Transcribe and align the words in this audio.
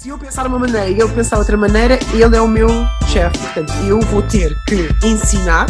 Se 0.00 0.08
eu 0.08 0.18
pensar 0.18 0.46
uma 0.46 0.58
maneira 0.58 0.88
e 0.88 0.98
ele 0.98 1.14
pensar 1.14 1.36
outra 1.36 1.58
maneira, 1.58 1.98
ele 2.14 2.34
é 2.34 2.40
o 2.40 2.48
meu 2.48 2.68
chefe. 3.12 3.36
Portanto, 3.36 3.70
eu 3.86 4.00
vou 4.00 4.22
ter 4.22 4.56
que 4.64 4.88
ensinar 5.06 5.66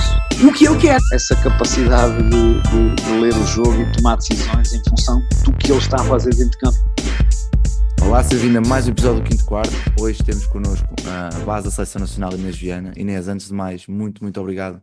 o 0.48 0.52
que 0.52 0.68
ele 0.68 0.78
quer. 0.78 1.00
Essa 1.12 1.34
capacidade 1.42 2.16
de, 2.22 2.62
de, 2.62 2.94
de 2.94 3.10
ler 3.18 3.34
o 3.34 3.44
jogo 3.44 3.82
e 3.82 3.92
tomar 3.92 4.14
decisões 4.18 4.72
em 4.72 4.80
função 4.88 5.20
do 5.44 5.52
que 5.54 5.72
ele 5.72 5.80
está 5.80 5.96
a 5.96 6.04
fazer 6.04 6.30
dentro 6.30 6.52
de 6.52 6.58
campo. 6.58 6.78
Olá, 8.02 8.22
seja 8.22 8.46
vindo 8.46 8.58
a 8.58 8.60
mais 8.60 8.86
um 8.86 8.90
episódio 8.92 9.20
do 9.20 9.28
Quinto 9.28 9.44
Quarto. 9.44 9.74
Hoje 9.98 10.22
temos 10.22 10.46
connosco 10.46 10.94
a 11.08 11.36
base 11.40 11.64
da 11.64 11.72
Seleção 11.72 11.98
Nacional 11.98 12.32
Inês 12.34 12.56
Viana. 12.56 12.92
Inês, 12.96 13.26
antes 13.26 13.48
de 13.48 13.52
mais, 13.52 13.88
muito, 13.88 14.22
muito 14.22 14.40
obrigado 14.40 14.80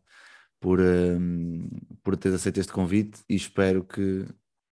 por, 0.59 0.81
um, 0.81 1.69
por 2.03 2.17
teres 2.17 2.41
aceito 2.41 2.59
este 2.59 2.73
convite 2.73 3.21
e 3.29 3.35
espero 3.37 3.81
que 3.85 4.25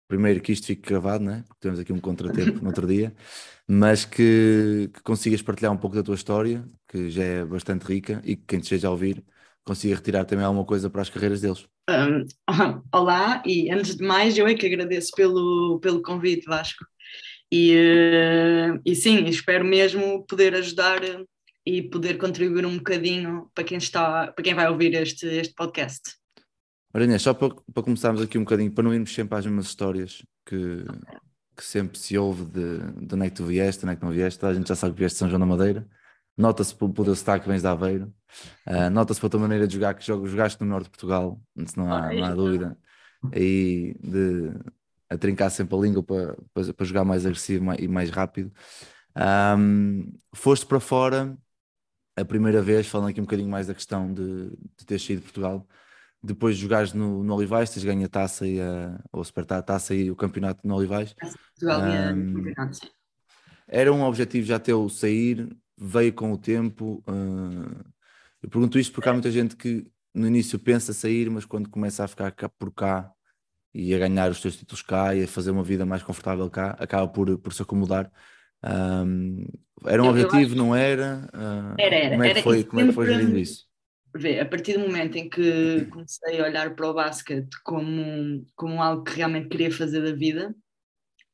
primeiro 0.09 0.41
que 0.41 0.52
isto 0.52 0.66
fique 0.66 0.91
gravado, 0.91 1.25
né? 1.25 1.43
porque 1.48 1.61
temos 1.61 1.80
aqui 1.80 1.91
um 1.91 1.98
contratempo 1.98 2.61
no 2.61 2.66
outro 2.68 2.86
dia, 2.86 3.14
mas 3.75 4.04
que, 4.04 4.91
que, 4.93 5.02
consigas 5.02 5.41
partilhar 5.41 5.72
um 5.72 5.79
pouco 5.79 5.96
da 5.96 6.02
tua 6.02 6.14
história, 6.14 6.63
que 6.86 7.08
já 7.08 7.25
é 7.25 7.43
bastante 7.43 7.86
rica, 7.86 8.21
e 8.22 8.36
que 8.36 8.43
quem 8.46 8.58
te 8.58 8.64
esteja 8.64 8.89
a 8.89 8.90
ouvir 8.90 9.25
consiga 9.64 9.94
retirar 9.94 10.26
também 10.26 10.44
alguma 10.44 10.67
coisa 10.67 10.90
para 10.90 11.00
as 11.00 11.08
carreiras 11.08 11.40
deles. 11.40 11.67
Um, 11.89 12.27
olá, 12.93 13.43
e 13.46 13.71
antes 13.72 13.96
de 13.96 14.04
mais 14.04 14.36
eu 14.36 14.46
é 14.46 14.54
que 14.54 14.66
agradeço 14.66 15.13
pelo, 15.16 15.80
pelo 15.80 16.03
convite, 16.03 16.44
Vasco. 16.44 16.85
E, 17.50 17.75
uh, 17.75 18.79
e 18.85 18.94
sim, 18.94 19.25
espero 19.25 19.64
mesmo 19.64 20.27
poder 20.27 20.54
ajudar 20.54 21.00
e 21.64 21.82
poder 21.82 22.18
contribuir 22.18 22.66
um 22.66 22.77
bocadinho 22.77 23.50
para 23.54 23.64
quem 23.64 23.79
está, 23.79 24.30
para 24.32 24.44
quem 24.44 24.52
vai 24.52 24.68
ouvir 24.68 24.93
este, 24.93 25.25
este 25.27 25.54
podcast. 25.54 26.16
Ora, 26.93 27.18
só 27.18 27.32
para, 27.32 27.54
para 27.72 27.82
começarmos 27.82 28.21
aqui 28.21 28.36
um 28.36 28.44
bocadinho, 28.44 28.71
para 28.71 28.85
não 28.85 28.93
irmos 28.93 29.14
sempre 29.14 29.39
às 29.39 29.46
mesmas 29.46 29.68
histórias 29.68 30.22
que, 30.44 30.85
que 31.56 31.64
sempre 31.64 31.98
se 31.98 32.16
ouve 32.16 32.44
de, 32.44 32.78
de 33.06 33.14
onde 33.14 33.27
é 33.27 33.30
que 33.30 33.36
tu 33.36 33.44
vieste, 33.44 33.84
onde 33.84 33.94
é 33.94 33.97
que 33.97 34.05
não 34.05 34.12
vieste, 34.12 34.44
a 34.44 34.55
gente 34.55 34.69
já 34.69 34.77
sabe 34.77 34.94
que 34.94 35.00
vieste 35.00 35.16
de 35.16 35.19
São 35.20 35.28
João 35.28 35.41
da 35.41 35.47
Madeira, 35.47 35.86
nota-se 36.36 36.74
pelo, 36.74 36.92
pelo 36.92 37.14
sotaque 37.14 37.44
que 37.44 37.50
vens 37.50 37.62
de 37.62 37.69
Aveiro, 37.69 38.12
uh, 38.66 38.90
nota-se 38.90 39.20
pela 39.20 39.30
tua 39.30 39.40
maneira 39.40 39.66
de 39.66 39.74
jogar, 39.74 39.94
que 39.94 40.04
jogaste 40.04 40.60
no 40.62 40.68
norte 40.68 40.84
de 40.84 40.90
Portugal, 40.90 41.40
não 41.77 41.92
há, 41.92 42.12
não 42.12 42.24
há 42.24 42.34
dúvida, 42.34 42.78
e 43.34 43.96
de 44.02 44.52
a 45.12 45.18
trincar 45.18 45.50
sempre 45.50 45.77
a 45.77 45.78
língua 45.78 46.02
para, 46.02 46.36
para, 46.54 46.72
para 46.72 46.86
jogar 46.86 47.04
mais 47.04 47.27
agressivo 47.27 47.72
e 47.78 47.86
mais 47.86 48.08
rápido. 48.10 48.50
Um, 49.58 50.10
foste 50.34 50.64
para 50.64 50.80
fora 50.80 51.36
a 52.16 52.24
primeira 52.24 52.62
vez, 52.62 52.86
falando 52.86 53.10
aqui 53.10 53.20
um 53.20 53.24
bocadinho 53.24 53.48
mais 53.48 53.66
da 53.66 53.74
questão 53.74 54.12
de, 54.12 54.50
de 54.50 54.86
ter 54.86 54.98
saído 54.98 55.20
de 55.20 55.27
Portugal, 55.27 55.66
depois 56.22 56.56
de 56.56 56.62
jogares 56.62 56.92
no, 56.92 57.24
no 57.24 57.34
Olivais, 57.34 57.70
tens 57.70 57.84
ganho 57.84 58.04
a 58.04 58.08
taça 58.08 58.46
e 58.46 58.60
a, 58.60 59.00
ou 59.12 59.22
a 59.22 59.62
taça 59.62 59.94
e 59.94 60.10
o 60.10 60.16
campeonato 60.16 60.66
no 60.66 60.76
Olivais. 60.76 61.14
um, 61.62 62.44
era 63.66 63.92
um 63.92 64.02
objetivo 64.02 64.46
já 64.46 64.58
teu 64.58 64.88
sair, 64.88 65.48
veio 65.76 66.12
com 66.12 66.32
o 66.32 66.38
tempo. 66.38 67.02
Uh, 67.08 67.84
eu 68.42 68.48
pergunto 68.48 68.78
isto 68.78 68.92
porque 68.92 69.08
há 69.08 69.12
muita 69.12 69.30
gente 69.30 69.56
que 69.56 69.86
no 70.14 70.26
início 70.26 70.58
pensa 70.58 70.92
sair, 70.92 71.28
mas 71.30 71.44
quando 71.44 71.68
começa 71.68 72.04
a 72.04 72.08
ficar 72.08 72.30
cá 72.32 72.48
por 72.48 72.72
cá 72.72 73.10
e 73.74 73.94
a 73.94 73.98
ganhar 73.98 74.30
os 74.30 74.40
teus 74.40 74.56
títulos 74.56 74.82
cá 74.82 75.14
e 75.14 75.24
a 75.24 75.28
fazer 75.28 75.50
uma 75.50 75.64
vida 75.64 75.86
mais 75.86 76.02
confortável 76.02 76.48
cá, 76.50 76.76
acaba 76.78 77.08
por, 77.08 77.38
por 77.38 77.52
se 77.52 77.62
acomodar. 77.62 78.12
Um, 78.62 79.44
era 79.86 80.02
um 80.02 80.06
eu, 80.06 80.10
objetivo, 80.10 80.54
não 80.54 80.74
era? 80.74 81.28
Uh, 81.34 81.74
era, 81.80 81.96
era. 81.96 82.10
Como 82.10 82.24
é 82.24 82.34
que 82.34 82.42
foi, 82.42 82.64
como 82.64 82.80
é 82.80 82.86
que 82.86 82.92
foi 82.92 83.06
gerindo 83.06 83.38
isso? 83.38 83.71
Vê, 84.14 84.41
a 84.41 84.46
partir 84.46 84.74
do 84.74 84.80
momento 84.80 85.16
em 85.16 85.28
que 85.28 85.86
comecei 85.86 86.41
a 86.41 86.44
olhar 86.44 86.74
para 86.74 86.88
o 86.88 86.94
basquete 86.94 87.50
como, 87.64 88.46
como 88.55 88.82
algo 88.82 89.05
que 89.05 89.16
realmente 89.16 89.48
queria 89.48 89.70
fazer 89.70 90.02
da 90.02 90.12
vida, 90.12 90.55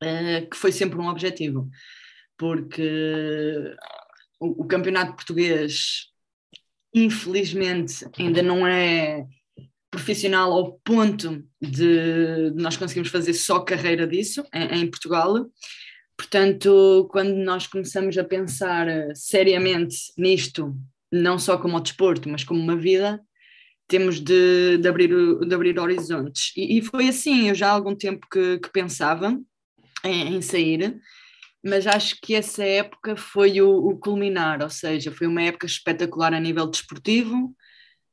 uh, 0.03 0.48
que 0.48 0.57
foi 0.57 0.73
sempre 0.73 0.99
um 0.99 1.09
objetivo, 1.09 1.69
porque 2.37 3.75
o, 4.41 4.62
o, 4.62 4.67
campeonato 4.67 5.15
português, 5.15 6.06
infelizmente, 6.95 8.06
ainda 8.19 8.43
não 8.43 8.67
é 8.67 9.27
profissional 9.91 10.53
ao 10.53 10.73
ponto 10.81 11.45
de, 11.60 12.53
nós 12.55 12.77
conseguirmos 12.77 13.10
fazer 13.10 13.33
só 13.33 13.60
carreira 13.60 14.06
disso 14.06 14.45
em, 14.53 14.83
em 14.83 14.91
Portugal. 14.91 15.47
Portanto, 16.16 17.09
quando 17.10 17.34
nós 17.37 17.66
começamos 17.66 18.16
a 18.19 18.25
pensar 18.25 18.87
seriamente 19.15 19.97
nisto 20.16 20.77
não 21.13 21.39
só 21.39 21.57
como 21.57 21.77
o 21.77 21.81
desporto, 21.81 22.29
mas 22.29 22.45
como 22.45 22.61
uma 22.61 22.77
vida, 22.77 23.21
temos 23.89 24.21
de, 24.21 24.77
de, 24.79 24.89
abrir, 24.89 25.09
de 25.09 25.55
abrir 25.55 25.79
horizontes. 25.79 26.53
E, 26.57 26.79
e, 26.79 26.83
foi 26.83 27.09
assim, 27.09 27.49
eu 27.49 27.55
já 27.55 27.69
há 27.69 27.73
algum 27.73 27.95
tempo 27.95 28.27
que, 28.31 28.59
que 28.59 28.71
pensava 28.71 29.39
em, 30.05 30.37
em, 30.37 30.43
sair, 30.43 31.01
mas 31.65 31.87
acho 31.87 32.17
que 32.23 32.35
essa 32.35 32.63
época 32.63 33.17
foi 33.17 33.61
o, 33.63 33.71
o, 33.71 33.99
culminar, 33.99 34.63
ou 34.63 34.71
seja, 34.71 35.11
foi 35.11 35.27
uma 35.27 35.43
época 35.43 35.67
espetacular 35.67 36.35
a 36.35 36.41
nível 36.41 36.67
desportivo. 36.67 37.55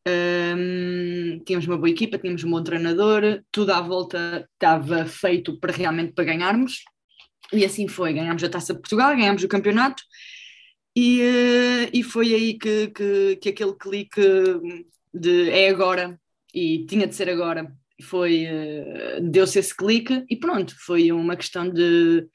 Um, 0.08 1.40
tínhamos 1.44 1.68
uma 1.68 1.78
boa 1.78 1.90
equipa, 1.90 2.18
tínhamos 2.18 2.44
um 2.44 2.52
bom 2.52 2.64
treinador, 2.64 3.44
tudo 3.52 3.72
à 3.74 3.82
volta 3.82 4.48
estava 4.54 5.06
feito 5.06 5.60
para 5.60 5.74
realmente 5.74 6.14
para 6.14 6.26
ganharmos, 6.26 6.84
e 7.52 7.66
assim 7.66 7.88
foi. 7.88 8.14
Ganhámos 8.14 8.44
a 8.44 8.50
Taça 8.50 8.74
de 8.74 8.80
Portugal, 8.80 9.16
ganhámos 9.16 9.44
o 9.44 9.48
campeonato 9.48 10.04
e, 10.96 11.22
eh, 11.22 11.90
e 11.94 12.04
foi 12.04 12.34
aí 12.34 12.54
que, 12.54 12.88
que, 12.88 13.36
que 13.36 13.50
aquele 13.50 13.74
clique 13.74 14.22
de 15.14 15.50
é 15.50 15.70
agora 15.70 16.20
e 16.54 16.86
tinha 16.86 17.06
de 17.06 17.14
ser 17.14 17.30
agora 17.30 17.76
foi 18.04 18.46
eh, 18.46 19.20
deu-se 19.22 19.60
esse 19.60 19.76
clique 19.76 20.26
e 20.30 20.38
pronto 20.38 20.74
foi 20.80 21.12
uma 21.12 21.36
questão 21.36 21.70
de 21.70 22.28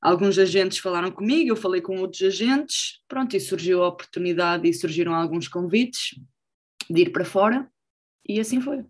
alguns 0.00 0.38
agentes 0.38 0.78
falaram 0.78 1.10
comigo 1.12 1.50
eu 1.50 1.56
falei 1.56 1.80
com 1.80 2.00
outros 2.00 2.22
agentes 2.22 3.00
pronto 3.06 3.36
e 3.36 3.40
surgiu 3.40 3.82
a 3.82 3.88
oportunidade 3.88 4.68
e 4.68 4.74
surgiram 4.74 5.14
alguns 5.14 5.46
convites 5.46 6.18
de 6.90 7.02
ir 7.02 7.10
para 7.10 7.24
fora 7.24 7.68
e 8.28 8.40
assim 8.40 8.60
foi 8.60 8.84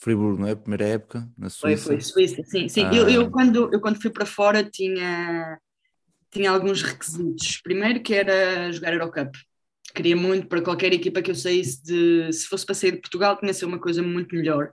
Friburgo, 0.00 0.40
não 0.40 0.46
é? 0.46 0.54
Primeira 0.54 0.84
época 0.86 1.28
na 1.36 1.50
Suíça. 1.50 1.86
Foi, 1.86 1.96
foi 1.96 2.00
Suíça, 2.00 2.40
sim, 2.44 2.68
sim. 2.68 2.84
Ah. 2.84 2.94
Eu, 2.94 3.08
eu, 3.08 3.30
quando, 3.32 3.68
eu 3.72 3.80
quando 3.80 4.00
fui 4.00 4.10
para 4.10 4.24
fora 4.24 4.62
tinha 4.62 5.58
tinha 6.30 6.50
alguns 6.50 6.82
requisitos. 6.82 7.60
Primeiro 7.62 8.00
que 8.02 8.14
era 8.14 8.70
jogar 8.72 8.92
Eurocup. 8.92 9.36
Queria 9.94 10.16
muito 10.16 10.46
para 10.46 10.62
qualquer 10.62 10.92
equipa 10.92 11.22
que 11.22 11.30
eu 11.30 11.34
saísse 11.34 11.82
de. 11.82 12.32
Se 12.32 12.46
fosse 12.46 12.64
para 12.64 12.74
sair 12.74 12.92
de 12.92 13.00
Portugal, 13.00 13.36
tinha 13.38 13.52
de 13.52 13.58
ser 13.58 13.64
uma 13.64 13.78
coisa 13.78 14.02
muito 14.02 14.34
melhor. 14.34 14.70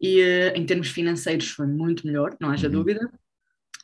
E 0.00 0.20
uh, 0.22 0.56
em 0.56 0.64
termos 0.64 0.88
financeiros 0.88 1.50
foi 1.50 1.66
muito 1.66 2.06
melhor, 2.06 2.34
não 2.40 2.50
haja 2.50 2.66
uhum. 2.66 2.72
dúvida. 2.72 3.06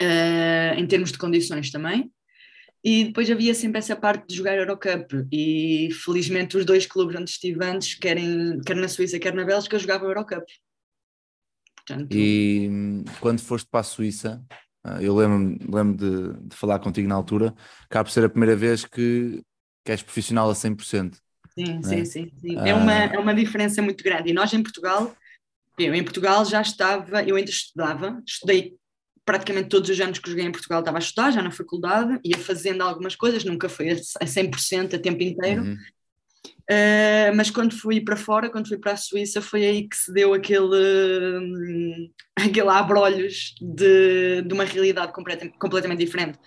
Uh, 0.00 0.78
em 0.78 0.86
termos 0.86 1.12
de 1.12 1.18
condições 1.18 1.70
também. 1.70 2.10
E 2.84 3.06
depois 3.06 3.28
havia 3.30 3.52
sempre 3.52 3.78
essa 3.78 3.96
parte 3.96 4.28
de 4.28 4.36
jogar 4.36 4.56
Eurocup. 4.56 5.26
E 5.32 5.88
felizmente 6.04 6.56
os 6.56 6.64
dois 6.64 6.86
clubes 6.86 7.16
onde 7.16 7.30
estive 7.30 7.64
antes, 7.64 7.94
quer, 7.94 8.16
em, 8.16 8.60
quer 8.60 8.76
na 8.76 8.88
Suíça, 8.88 9.18
quer 9.18 9.34
na 9.34 9.44
Bélgica, 9.44 9.78
jogavam 9.78 10.08
Eurocup. 10.08 10.44
Portanto... 11.74 12.16
E 12.16 12.68
hum, 12.70 13.04
quando 13.20 13.40
foste 13.40 13.68
para 13.68 13.80
a 13.80 13.84
Suíça, 13.84 14.40
eu 15.00 15.14
lembro-me 15.14 15.58
lembro 15.68 15.96
de, 15.96 16.48
de, 16.48 16.56
falar 16.56 16.78
contigo 16.78 17.08
na 17.08 17.14
altura, 17.14 17.54
acaba 17.84 18.04
por 18.04 18.10
ser 18.10 18.24
a 18.24 18.28
primeira 18.28 18.56
vez 18.56 18.84
que, 18.84 19.42
que 19.84 19.92
és 19.92 20.02
profissional 20.02 20.50
a 20.50 20.54
100%. 20.54 21.16
Sim, 21.54 21.82
sim, 21.82 22.00
é? 22.00 22.04
sim, 22.04 22.30
sim. 22.38 22.56
É, 22.58 22.74
uma, 22.74 22.92
é 22.92 23.18
uma 23.18 23.34
diferença 23.34 23.80
muito 23.80 24.04
grande. 24.04 24.30
E 24.30 24.32
nós 24.32 24.52
em 24.52 24.62
Portugal, 24.62 25.14
eu 25.78 25.94
em 25.94 26.04
Portugal 26.04 26.44
já 26.44 26.60
estava, 26.60 27.22
eu 27.22 27.36
ainda 27.36 27.50
estudava, 27.50 28.22
estudei 28.26 28.76
praticamente 29.24 29.68
todos 29.68 29.90
os 29.90 30.00
anos 30.00 30.20
que 30.20 30.30
joguei 30.30 30.44
em 30.44 30.52
Portugal 30.52 30.80
estava 30.80 30.98
a 30.98 31.00
estudar, 31.00 31.32
já 31.32 31.42
na 31.42 31.50
faculdade, 31.50 32.20
ia 32.24 32.38
fazendo 32.38 32.82
algumas 32.82 33.16
coisas, 33.16 33.44
nunca 33.44 33.68
foi 33.68 33.90
a 33.90 34.24
100% 34.24 34.94
a 34.94 34.98
tempo 34.98 35.22
inteiro, 35.22 35.62
uhum. 35.62 35.76
Uh, 36.68 37.30
mas 37.36 37.48
quando 37.48 37.78
fui 37.78 38.00
para 38.00 38.16
fora, 38.16 38.50
quando 38.50 38.66
fui 38.66 38.76
para 38.76 38.92
a 38.92 38.96
Suíça, 38.96 39.40
foi 39.40 39.64
aí 39.64 39.88
que 39.88 39.96
se 39.96 40.12
deu 40.12 40.34
aquele, 40.34 41.38
um, 41.38 42.10
aquele 42.36 42.68
abrolhos 42.68 43.54
de, 43.60 44.42
de 44.42 44.52
uma 44.52 44.64
realidade 44.64 45.12
completamente, 45.12 45.56
completamente 45.58 46.04
diferente. 46.04 46.38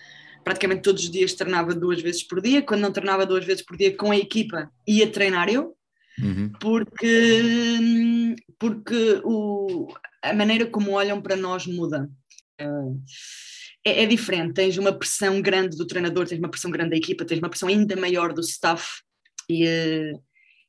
Praticamente 0.44 0.82
todos 0.82 1.04
os 1.04 1.10
dias 1.10 1.32
treinava 1.32 1.74
duas 1.74 2.02
vezes 2.02 2.22
por 2.22 2.40
dia, 2.42 2.60
quando 2.60 2.82
não 2.82 2.92
treinava 2.92 3.24
duas 3.24 3.44
vezes 3.44 3.62
por 3.64 3.76
dia 3.78 3.96
com 3.96 4.10
a 4.10 4.16
equipa, 4.16 4.70
ia 4.86 5.10
treinar 5.10 5.48
eu, 5.48 5.74
uhum. 6.18 6.52
porque, 6.60 8.36
porque 8.58 9.22
o, 9.24 9.88
a 10.22 10.34
maneira 10.34 10.66
como 10.66 10.92
olham 10.92 11.20
para 11.20 11.36
nós 11.36 11.66
muda. 11.66 12.10
Uh, 12.60 13.00
é, 13.82 14.02
é, 14.02 14.06
diferente, 14.06 14.52
tens 14.52 14.76
uma 14.76 14.92
pressão 14.92 15.40
grande 15.40 15.78
do 15.78 15.86
treinador, 15.86 16.28
tens 16.28 16.38
uma 16.38 16.50
pressão 16.50 16.70
grande 16.70 16.90
da 16.90 16.96
equipa, 16.96 17.24
tens 17.24 17.38
uma 17.38 17.48
pressão 17.48 17.70
ainda 17.70 17.96
maior 17.96 18.34
do 18.34 18.42
staff 18.42 19.00
e, 19.50 19.66
eh, 19.66 20.12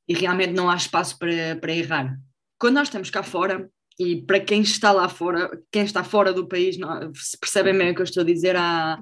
e 0.08 0.14
realmente 0.16 0.54
não 0.54 0.70
há 0.70 0.76
espaço 0.76 1.18
para, 1.20 1.56
para 1.56 1.74
errar. 1.74 2.18
Quando 2.58 2.76
nós 2.76 2.88
estamos 2.88 3.10
cá 3.12 3.22
fora, 3.22 3.70
e 4.00 4.22
para 4.24 4.40
quem 4.40 4.62
está 4.62 4.92
lá 4.92 5.08
fora, 5.08 5.62
quem 5.72 5.84
está 5.84 6.04
fora 6.04 6.34
do 6.34 6.48
país, 6.48 6.78
não, 6.78 7.14
se 7.14 7.38
percebem 7.38 7.78
bem 7.78 7.92
o 7.92 7.96
que 7.96 8.02
eu 8.02 8.06
estou 8.06 8.24
a 8.24 8.26
dizer, 8.26 8.56
há, 8.56 9.00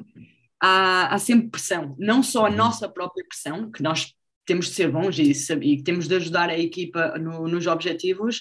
há, 0.62 1.16
há 1.16 1.18
sempre 1.18 1.50
pressão, 1.50 1.96
não 1.98 2.22
só 2.22 2.48
a 2.48 2.52
nossa 2.52 2.90
própria 2.90 3.26
pressão, 3.26 3.72
que 3.72 3.81
nós 3.81 4.14
temos 4.46 4.68
de 4.68 4.74
ser 4.74 4.92
bons 4.92 5.18
e, 5.18 5.31
e 5.62 5.84
temos 5.84 6.08
de 6.08 6.16
ajudar 6.16 6.50
a 6.50 6.58
equipa 6.58 7.18
no, 7.18 7.48
nos 7.48 7.68
objetivos, 7.68 8.40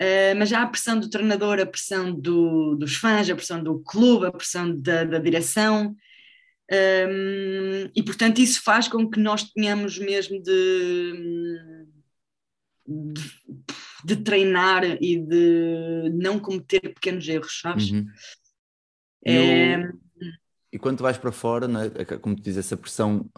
uh, 0.00 0.34
mas 0.36 0.48
já 0.48 0.62
a 0.62 0.66
pressão 0.66 0.98
do 0.98 1.08
treinador, 1.08 1.60
a 1.60 1.66
pressão 1.66 2.12
do, 2.12 2.74
dos 2.74 2.96
fãs, 2.96 3.30
a 3.30 3.36
pressão 3.36 3.62
do 3.62 3.78
clube, 3.80 4.26
a 4.26 4.32
pressão 4.32 4.76
da, 4.80 5.04
da 5.04 5.18
direção, 5.18 5.94
Um, 6.70 7.90
e 7.94 8.02
portanto 8.02 8.38
isso 8.40 8.62
faz 8.62 8.88
com 8.88 9.08
que 9.10 9.20
nós 9.20 9.42
tenhamos 9.52 9.98
mesmo 9.98 10.42
de, 10.42 11.84
de, 12.86 13.22
de 14.04 14.16
treinar 14.16 14.82
e 14.84 15.18
de 15.18 16.10
não 16.14 16.38
cometer 16.38 16.80
pequenos 16.80 17.28
erros, 17.28 17.60
sabes? 17.60 17.90
Uhum. 17.90 18.06
É, 19.24 19.74
Eu- 19.76 19.92
E 20.72 20.78
quando 20.78 21.02
vais 21.02 21.18
para 21.18 21.30
fora, 21.32 21.68
né, 21.68 21.90
como 22.20 22.34
tu 22.34 22.42
dizes, 22.42 22.64
essa 22.66 22.76
pressão 22.76 23.28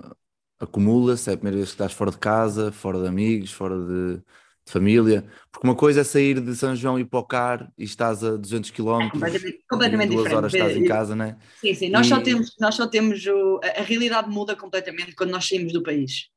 acumula-se, 0.58 1.28
é 1.28 1.34
a 1.34 1.36
primeira 1.36 1.56
vez 1.58 1.68
que 1.70 1.74
estás 1.74 1.92
fora 1.92 2.10
de 2.10 2.18
casa, 2.18 2.72
fora 2.72 3.00
de 3.00 3.06
amigos, 3.08 3.52
fora 3.52 3.76
de, 3.76 4.22
de 4.66 4.72
família, 4.72 5.24
porque 5.52 5.66
uma 5.66 5.76
coisa 5.76 6.00
é 6.00 6.04
sair 6.04 6.40
de 6.40 6.54
São 6.56 6.74
João 6.74 6.98
e 6.98 7.02
ir 7.02 7.04
para 7.06 7.20
o 7.20 7.24
CAR 7.24 7.72
e 7.78 7.84
estás 7.84 8.24
a 8.24 8.36
200 8.36 8.70
km, 8.70 9.06
é 9.06 9.10
completamente, 9.10 9.64
completamente 9.68 10.08
duas 10.08 10.16
diferente. 10.16 10.36
horas 10.36 10.52
estás 10.52 10.76
em 10.76 10.84
casa, 10.84 11.14
né? 11.16 11.36
Sim, 11.64 11.74
sim, 11.74 11.88
nós 11.88 12.06
só 12.06 12.18
E- 12.18 12.22
temos, 12.22 12.54
nós 12.60 12.74
só 12.74 12.86
temos 12.86 13.24
o, 13.26 13.60
a, 13.62 13.82
realidade 13.82 14.28
muda 14.28 14.54
completamente 14.56 15.14
quando 15.14 15.30
nós 15.30 15.46
saímos 15.48 15.72
do 15.72 15.82
país. 15.82 16.28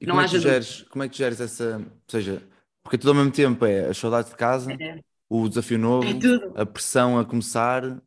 E 0.00 0.06
Não 0.06 0.14
como, 0.14 0.20
é 0.20 0.28
que 0.28 0.38
geres, 0.38 0.82
como 0.90 1.02
é 1.04 1.08
que 1.08 1.16
geres 1.16 1.40
essa, 1.40 1.78
ou 1.78 1.84
seja, 2.08 2.42
porque 2.82 2.98
tudo 2.98 3.10
ao 3.10 3.14
mesmo 3.16 3.32
tempo 3.32 3.64
é 3.66 3.88
as 3.88 3.98
saudades 3.98 4.30
de 4.30 4.36
casa, 4.36 4.70
É, 4.80 5.00
o 5.28 5.48
desafio 5.48 5.78
novo, 5.78 6.18
é 6.56 6.62
a 6.62 6.66
pressão 6.66 7.18
a 7.18 7.24
começar, 7.24 8.00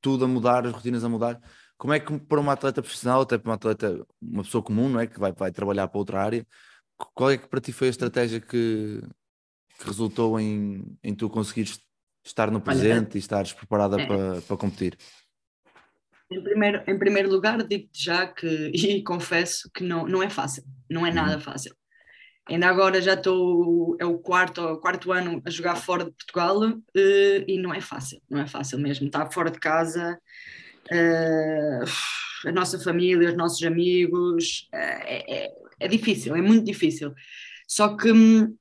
tudo 0.00 0.24
a 0.24 0.28
mudar, 0.28 0.66
as 0.66 0.72
rotinas 0.72 1.04
a 1.04 1.08
mudar. 1.08 1.40
Como 1.76 1.92
é 1.92 2.00
que 2.00 2.18
para 2.20 2.40
uma 2.40 2.52
atleta 2.52 2.82
profissional, 2.82 3.22
até 3.22 3.38
para 3.38 3.50
uma 3.50 3.54
atleta, 3.56 4.04
uma 4.20 4.42
pessoa 4.42 4.62
comum, 4.62 4.88
não 4.88 5.00
é? 5.00 5.06
Que 5.06 5.18
vai, 5.18 5.32
vai 5.32 5.50
trabalhar 5.52 5.88
para 5.88 5.98
outra 5.98 6.20
área, 6.22 6.46
qual 7.14 7.30
é 7.30 7.38
que 7.38 7.48
para 7.48 7.60
ti 7.60 7.72
foi 7.72 7.88
a 7.88 7.90
estratégia 7.90 8.40
que, 8.40 9.00
que 9.78 9.86
resultou 9.86 10.38
em, 10.38 10.98
em 11.02 11.14
tu 11.14 11.28
conseguires 11.30 11.80
estar 12.24 12.50
no 12.50 12.60
presente 12.60 13.14
e 13.16 13.18
estares 13.18 13.52
preparada 13.52 14.00
é. 14.00 14.06
para, 14.06 14.40
para 14.42 14.56
competir? 14.56 14.96
Em 16.30 16.42
primeiro, 16.42 16.82
em 16.86 16.98
primeiro 16.98 17.30
lugar, 17.30 17.62
digo-te 17.62 18.04
já 18.04 18.26
que, 18.26 18.46
e 18.74 19.02
confesso 19.02 19.70
que 19.72 19.82
não, 19.82 20.06
não 20.06 20.22
é 20.22 20.28
fácil, 20.28 20.64
não 20.90 21.06
é 21.06 21.12
nada 21.12 21.40
fácil. 21.40 21.74
Ainda 22.48 22.66
agora 22.66 23.00
já 23.02 23.12
estou, 23.12 23.94
é 24.00 24.06
o 24.06 24.18
quarto, 24.18 24.62
o 24.62 24.78
quarto 24.78 25.12
ano 25.12 25.42
a 25.44 25.50
jogar 25.50 25.76
fora 25.76 26.04
de 26.04 26.12
Portugal 26.12 26.62
eh, 26.96 27.44
e 27.46 27.58
não 27.58 27.74
é 27.74 27.80
fácil, 27.80 28.22
não 28.28 28.40
é 28.40 28.46
fácil 28.46 28.78
mesmo. 28.78 29.06
Estar 29.06 29.30
fora 29.30 29.50
de 29.50 29.58
casa, 29.58 30.18
eh, 30.90 31.80
a 32.46 32.52
nossa 32.52 32.78
família, 32.78 33.28
os 33.28 33.36
nossos 33.36 33.62
amigos, 33.62 34.66
eh, 34.72 34.78
é, 34.78 35.44
é, 35.44 35.50
é 35.80 35.88
difícil, 35.88 36.34
é 36.36 36.40
muito 36.42 36.64
difícil. 36.64 37.12
Só 37.66 37.96
que, 37.96 38.10
hum, 38.12 38.56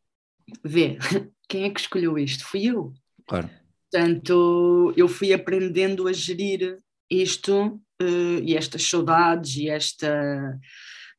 vê, 0.64 0.98
quem 1.50 1.64
é 1.66 1.69
que 1.69 1.80
escolheu 1.80 2.18
isto? 2.18 2.46
Fui 2.46 2.66
eu. 2.66 2.94
Claro. 3.28 3.50
Portanto, 3.92 4.94
eu 4.98 5.08
fui 5.08 5.34
aprendendo 5.34 6.08
a 6.08 6.14
gerir 6.14 6.78
isto 7.10 7.81
eh, 8.02 8.42
e 8.44 8.56
estas 8.56 8.84
saudades 8.84 9.56
e 9.56 9.69
esta 9.69 10.60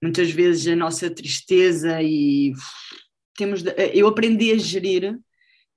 muitas 0.03 0.31
vezes 0.31 0.69
a 0.69 0.77
nossa 0.77 1.11
tristeza 1.11 2.01
e 2.03 2.53
temos 3.37 3.63
de- 3.63 3.75
eu 3.95 4.07
aprendi 4.07 4.53
a 4.53 4.59
gerir 4.59 5.19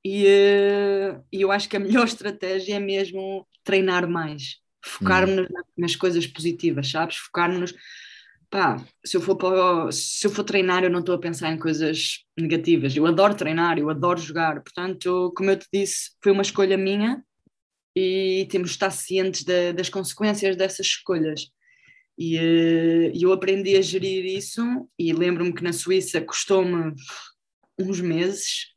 e, 0.03 0.25
eh, 0.27 1.19
e 1.31 1.41
eu 1.41 1.51
acho 1.51 1.69
que 1.69 1.77
a 1.77 1.79
melhor 1.79 2.05
estratégia 2.07 2.75
é 2.75 2.79
mesmo 2.79 3.47
treinar 3.63 4.07
mais, 4.07 4.57
focar-nos 4.83 5.49
na- 5.49 5.63
nas 5.77 5.95
coisas 5.95 6.27
positivas, 6.27 6.89
sabes? 6.89 7.15
Focar-nos 7.17 7.73
pá, 8.51 8.85
se 9.03 9.15
eu 9.17 9.21
for 9.21 9.35
para, 9.37 9.91
se 9.91 10.27
eu 10.27 10.29
for 10.29 10.43
treinar, 10.43 10.83
eu 10.83 10.89
não 10.89 10.99
estou 10.99 11.15
a 11.15 11.19
pensar 11.19 11.51
em 11.51 11.57
coisas 11.57 12.25
negativas. 12.37 12.95
Eu 12.95 13.07
adoro 13.07 13.33
treinar, 13.33 13.79
eu 13.79 13.89
adoro 13.89 14.19
jogar. 14.19 14.61
Portanto, 14.61 15.33
como 15.35 15.49
eu 15.49 15.57
te 15.57 15.65
disse, 15.73 16.11
foi 16.21 16.31
uma 16.33 16.41
escolha 16.41 16.77
minha 16.77 17.23
e 17.95 18.45
temos 18.51 18.69
de 18.71 18.75
estar 18.75 18.91
cientes 18.91 19.43
da- 19.43 19.71
das 19.71 19.89
consequências 19.89 20.55
dessas 20.55 20.85
escolhas. 20.85 21.47
E 22.19 22.35
e 23.15 23.23
eu 23.23 23.31
aprendi 23.33 23.75
a 23.77 23.81
gerir 23.81 24.25
isso 24.25 24.61
e 24.99 25.13
lembro-me 25.13 25.53
que 25.53 25.63
na 25.63 25.73
Suíça 25.73 26.21
custou-me 26.21 26.93
uns 27.79 27.99
meses 28.01 28.67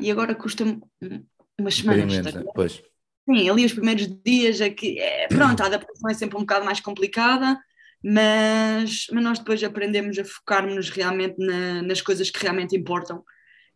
e 0.00 0.10
agora 0.10 0.34
custa-me 0.34 0.80
um- 1.02 1.24
umas 1.60 1.74
Um 1.78 1.82
semanas. 1.82 2.26
a 2.26 2.38
né? 2.38 2.44
Pois. 2.54 2.82
Sim, 3.28 3.48
ali 3.50 3.64
os 3.64 3.72
primeiros 3.72 4.06
dias 4.24 4.60
é 4.60 4.70
que, 4.70 4.98
é, 5.00 5.26
pronto, 5.28 5.60
a 5.62 5.66
adaptação 5.66 6.10
é 6.10 6.14
sempre 6.14 6.36
um 6.36 6.40
bocado 6.40 6.64
mais 6.64 6.78
complicada, 6.80 7.58
mas, 8.04 9.06
mas 9.10 9.24
nós 9.24 9.38
depois 9.38 9.62
aprendemos 9.64 10.18
a 10.18 10.24
focar-nos 10.24 10.90
realmente 10.90 11.36
na- 11.38 11.82
nas 11.82 12.02
coisas 12.02 12.30
que 12.30 12.40
realmente 12.42 12.76
importam. 12.76 13.24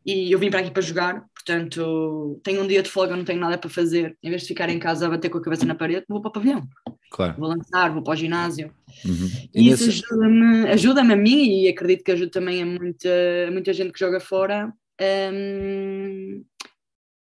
E 0.05 0.31
eu 0.33 0.39
vim 0.39 0.51
para 0.51 0.61
aqui 0.61 0.71
para 0.71 0.81
jogar, 0.83 1.25
portanto, 1.35 2.41
tenho 2.45 2.63
um 2.63 2.67
dia 2.67 2.83
de 2.83 2.89
folga, 2.91 3.17
não 3.17 3.25
tenho 3.25 3.41
nada 3.41 3.59
para 3.59 3.69
fazer. 3.69 4.17
Em 4.23 4.31
vez 4.31 4.43
de 4.43 4.49
ficar 4.49 4.69
em 4.71 4.79
casa 4.79 5.07
a 5.07 5.11
bater 5.11 5.29
com 5.29 5.39
a 5.39 5.43
cabeça 5.43 5.67
na 5.67 5.75
parede, 5.75 6.05
vou 6.09 6.21
para 6.21 6.29
o 6.29 6.33
pavilhão, 6.33 6.67
Claro. 7.11 7.35
vou 7.39 7.49
lançar, 7.49 7.93
vou 7.93 8.03
para 8.03 8.13
o 8.13 8.17
ginásio. 8.17 8.73
Uhum. 9.05 9.29
E 9.55 9.63
E 9.63 9.69
isso 9.71 9.89
ajuda-me 9.89 10.69
ajuda 10.69 11.01
a 11.01 11.17
mim 11.17 11.63
e 11.63 11.69
acredito 11.69 12.05
que 12.05 12.13
ajuda 12.13 12.31
também 12.31 12.63
a 12.63 12.67
muita, 12.67 13.09
muita 13.51 13.73
gente 13.73 13.93
que 13.93 13.99
joga 13.99 14.21
fora 14.21 14.73
hum, 15.33 16.45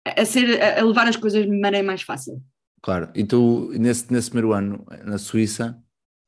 a, 0.07 0.25
ser, 0.25 0.63
a 0.63 0.83
levar 0.83 1.09
as 1.09 1.17
coisas 1.17 1.45
de 1.45 1.51
maneira 1.61 1.87
mais 1.87 2.03
fácil. 2.03 2.43
Claro, 2.83 3.11
e 3.15 3.25
tu, 3.25 3.71
nesse, 3.79 4.11
nesse 4.11 4.31
primeiro 4.31 4.53
ano 4.55 4.87
na 5.05 5.19
Suíça, 5.19 5.77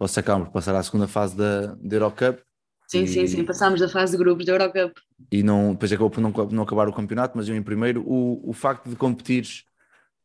vocês 0.08 0.19
acabam 0.19 0.46
por 0.46 0.52
passar 0.52 0.75
à 0.75 0.82
segunda 0.82 1.08
fase 1.08 1.37
da, 1.37 1.75
da 1.76 1.96
Eurocup 1.96 2.43
Sim, 2.87 3.06
E- 3.06 3.08
sim, 3.08 3.26
sim. 3.26 3.44
Passámos 3.44 3.81
da 3.81 3.88
fase 3.88 4.12
de 4.12 4.19
grupos 4.22 4.44
da 4.46 4.52
Eurocup. 4.52 4.94
e 5.31 5.43
não, 5.43 5.72
depois 5.72 5.93
acabou 5.93 6.10
por 6.10 6.20
não, 6.20 6.31
não 6.50 6.62
acabar 6.62 6.88
o 6.88 6.93
campeonato, 6.93 7.37
mas 7.37 7.49
eu 7.49 7.56
em 7.56 7.62
primeiro. 7.62 8.02
O, 8.06 8.49
o 8.50 8.52
facto 8.52 8.88
de 8.88 8.96
competires 8.96 9.64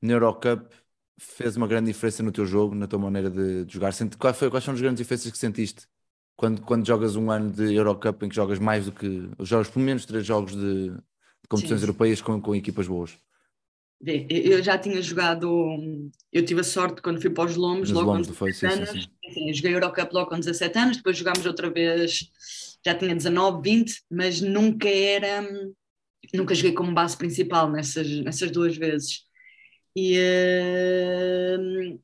na 0.02 0.14
Eurocup 0.14 0.72
fez 1.20 1.58
uma 1.58 1.68
grande 1.68 1.88
diferença 1.92 2.24
no 2.24 2.32
teu 2.32 2.46
jogo, 2.46 2.76
na 2.76 2.88
tua 2.88 3.00
maneira 3.00 3.30
de, 3.30 3.66
de 3.66 3.74
jogar. 3.74 3.94
Sente, 3.94 4.18
qual 4.18 4.34
foi, 4.34 4.50
quais 4.50 4.64
são 4.66 4.74
as 4.74 4.82
grandes 4.82 5.00
diferenças 5.00 5.32
que 5.32 5.38
sentiste 5.38 5.88
quando, 6.36 6.62
quando 6.64 6.86
jogas 6.88 7.16
um 7.16 7.32
ano 7.32 7.52
de 7.52 7.74
Eurocup 7.76 8.24
em 8.26 8.30
que 8.30 8.36
jogas 8.36 8.60
mais 8.60 8.86
do 8.86 8.92
que. 8.92 9.30
jogas 9.42 9.70
pelo 9.70 9.86
menos 9.86 10.06
três 10.06 10.26
jogos 10.26 10.54
de, 10.56 10.92
de 10.92 11.48
competições 11.50 11.82
Sim, 11.82 11.86
sim. 11.86 11.94
europeias 11.94 12.22
com, 12.22 12.42
com 12.42 12.56
equipas 12.56 12.88
boas? 12.88 13.18
Eu 14.00 14.62
já 14.62 14.78
tinha 14.78 15.02
jogado. 15.02 16.10
Eu 16.32 16.46
tive 16.46 16.62
a 16.62 16.64
sorte 16.64 17.02
quando 17.02 17.22
fui 17.22 17.30
para 17.32 17.46
os 17.46 17.56
Lombos, 17.56 17.90
Nos 17.90 17.98
logo 17.98 18.12
Lombos 18.12 18.28
com 18.28 18.34
do 18.34 18.38
foi, 18.38 18.54
sim, 18.54 18.68
17 18.68 18.86
sim, 18.86 18.92
anos. 18.92 19.04
sim. 19.06 19.12
Enfim, 19.26 19.54
joguei 19.54 19.76
Eurocup 19.76 20.14
logo 20.14 20.30
com 20.30 20.40
17 20.40 20.78
anos, 20.78 20.98
depois 20.98 21.18
jogámos 21.18 21.46
outra 21.46 21.70
vez, 21.70 22.30
já 22.86 22.96
tinha 22.96 23.16
19, 23.16 23.62
20, 23.62 24.04
mas 24.10 24.40
nunca 24.40 24.88
era. 24.88 25.48
Nunca 26.34 26.54
joguei 26.54 26.74
como 26.74 26.94
base 26.94 27.18
principal 27.18 27.70
nessas, 27.72 28.08
nessas 28.22 28.52
duas 28.52 28.78
vezes. 28.78 29.26
E, 29.96 30.20
hum, 31.60 32.00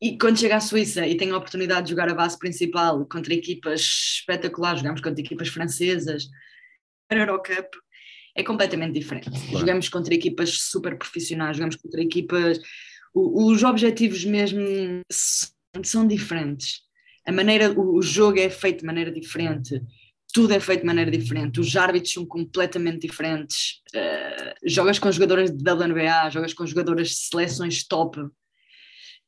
e 0.00 0.16
quando 0.16 0.38
chego 0.38 0.54
à 0.54 0.60
Suíça 0.60 1.06
e 1.06 1.16
tenho 1.16 1.34
a 1.34 1.38
oportunidade 1.38 1.84
de 1.84 1.90
jogar 1.90 2.08
a 2.08 2.14
base 2.14 2.38
principal 2.38 3.04
contra 3.06 3.34
equipas 3.34 3.80
espetaculares, 3.80 4.80
jogamos 4.80 5.00
contra 5.00 5.20
equipas 5.20 5.48
francesas, 5.48 6.28
a 7.10 7.14
Eurocup 7.14 7.76
é 8.34 8.42
completamente 8.42 8.94
diferente. 8.98 9.30
Claro. 9.30 9.58
Jogamos 9.60 9.88
contra 9.88 10.14
equipas 10.14 10.50
super 10.58 10.96
profissionais, 10.98 11.56
jogamos 11.56 11.76
contra 11.76 12.00
equipas. 12.02 12.58
o- 13.14 13.50
Os 13.52 13.62
objetivos 13.62 14.24
mesmo 14.24 14.64
são 15.84 16.06
diferentes. 16.06 16.80
A 17.26 17.32
maneira, 17.32 17.70
o 17.72 17.96
o 17.98 18.02
jogo 18.02 18.38
é 18.38 18.50
feito 18.50 18.80
de 18.80 18.86
maneira 18.86 19.10
diferente, 19.12 19.80
tudo 20.32 20.52
é 20.52 20.58
feito 20.60 20.80
de 20.80 20.86
maneira 20.86 21.10
diferente, 21.10 21.60
os 21.60 21.74
árbitros 21.76 22.12
são 22.12 22.26
completamente 22.26 23.06
diferentes. 23.06 23.80
Eh, 23.94 24.54
jogas 24.66 24.98
com 24.98 25.10
jogadoras 25.12 25.50
de 25.50 25.62
WNBA, 25.62 26.28
jogas 26.30 26.52
com 26.52 26.66
jogadoras 26.66 27.08
de 27.10 27.14
seleções 27.14 27.86
top. 27.86 28.18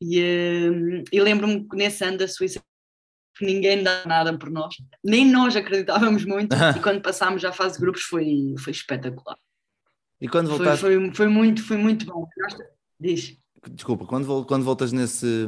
E, 0.03 0.19
eh, 0.21 1.05
e 1.13 1.21
lembro-me 1.21 1.67
que 1.69 1.77
nesse 1.77 2.05
ano 2.05 2.19
da 2.19 2.27
Suíça 2.29 2.61
que 3.37 3.45
ninguém 3.45 3.83
dá 3.83 4.05
nada 4.07 4.37
por 4.39 4.51
nós, 4.51 4.75
nem 5.05 5.31
nós 5.31 5.55
acreditávamos 5.55 6.25
muito, 6.25 6.55
e 6.77 6.81
quando 6.81 7.01
passámos 7.01 7.45
à 7.45 7.53
fase 7.53 7.75
de 7.75 7.81
grupos 7.81 8.03
foi, 8.03 8.55
foi 8.59 8.73
espetacular. 8.73 9.37
E 10.21 10.29
quando 10.29 10.49
Foi, 10.49 10.57
voltaste. 10.59 10.81
foi, 10.81 11.15
foi 11.15 11.29
muito, 11.29 11.63
foi 11.63 11.77
muito 11.77 12.07
bom. 12.07 12.27
Diz. 12.99 13.37
Desculpa, 13.71 14.07
quando, 14.07 14.45
quando 14.47 14.65
voltas 14.65 14.93
nesse. 14.93 15.47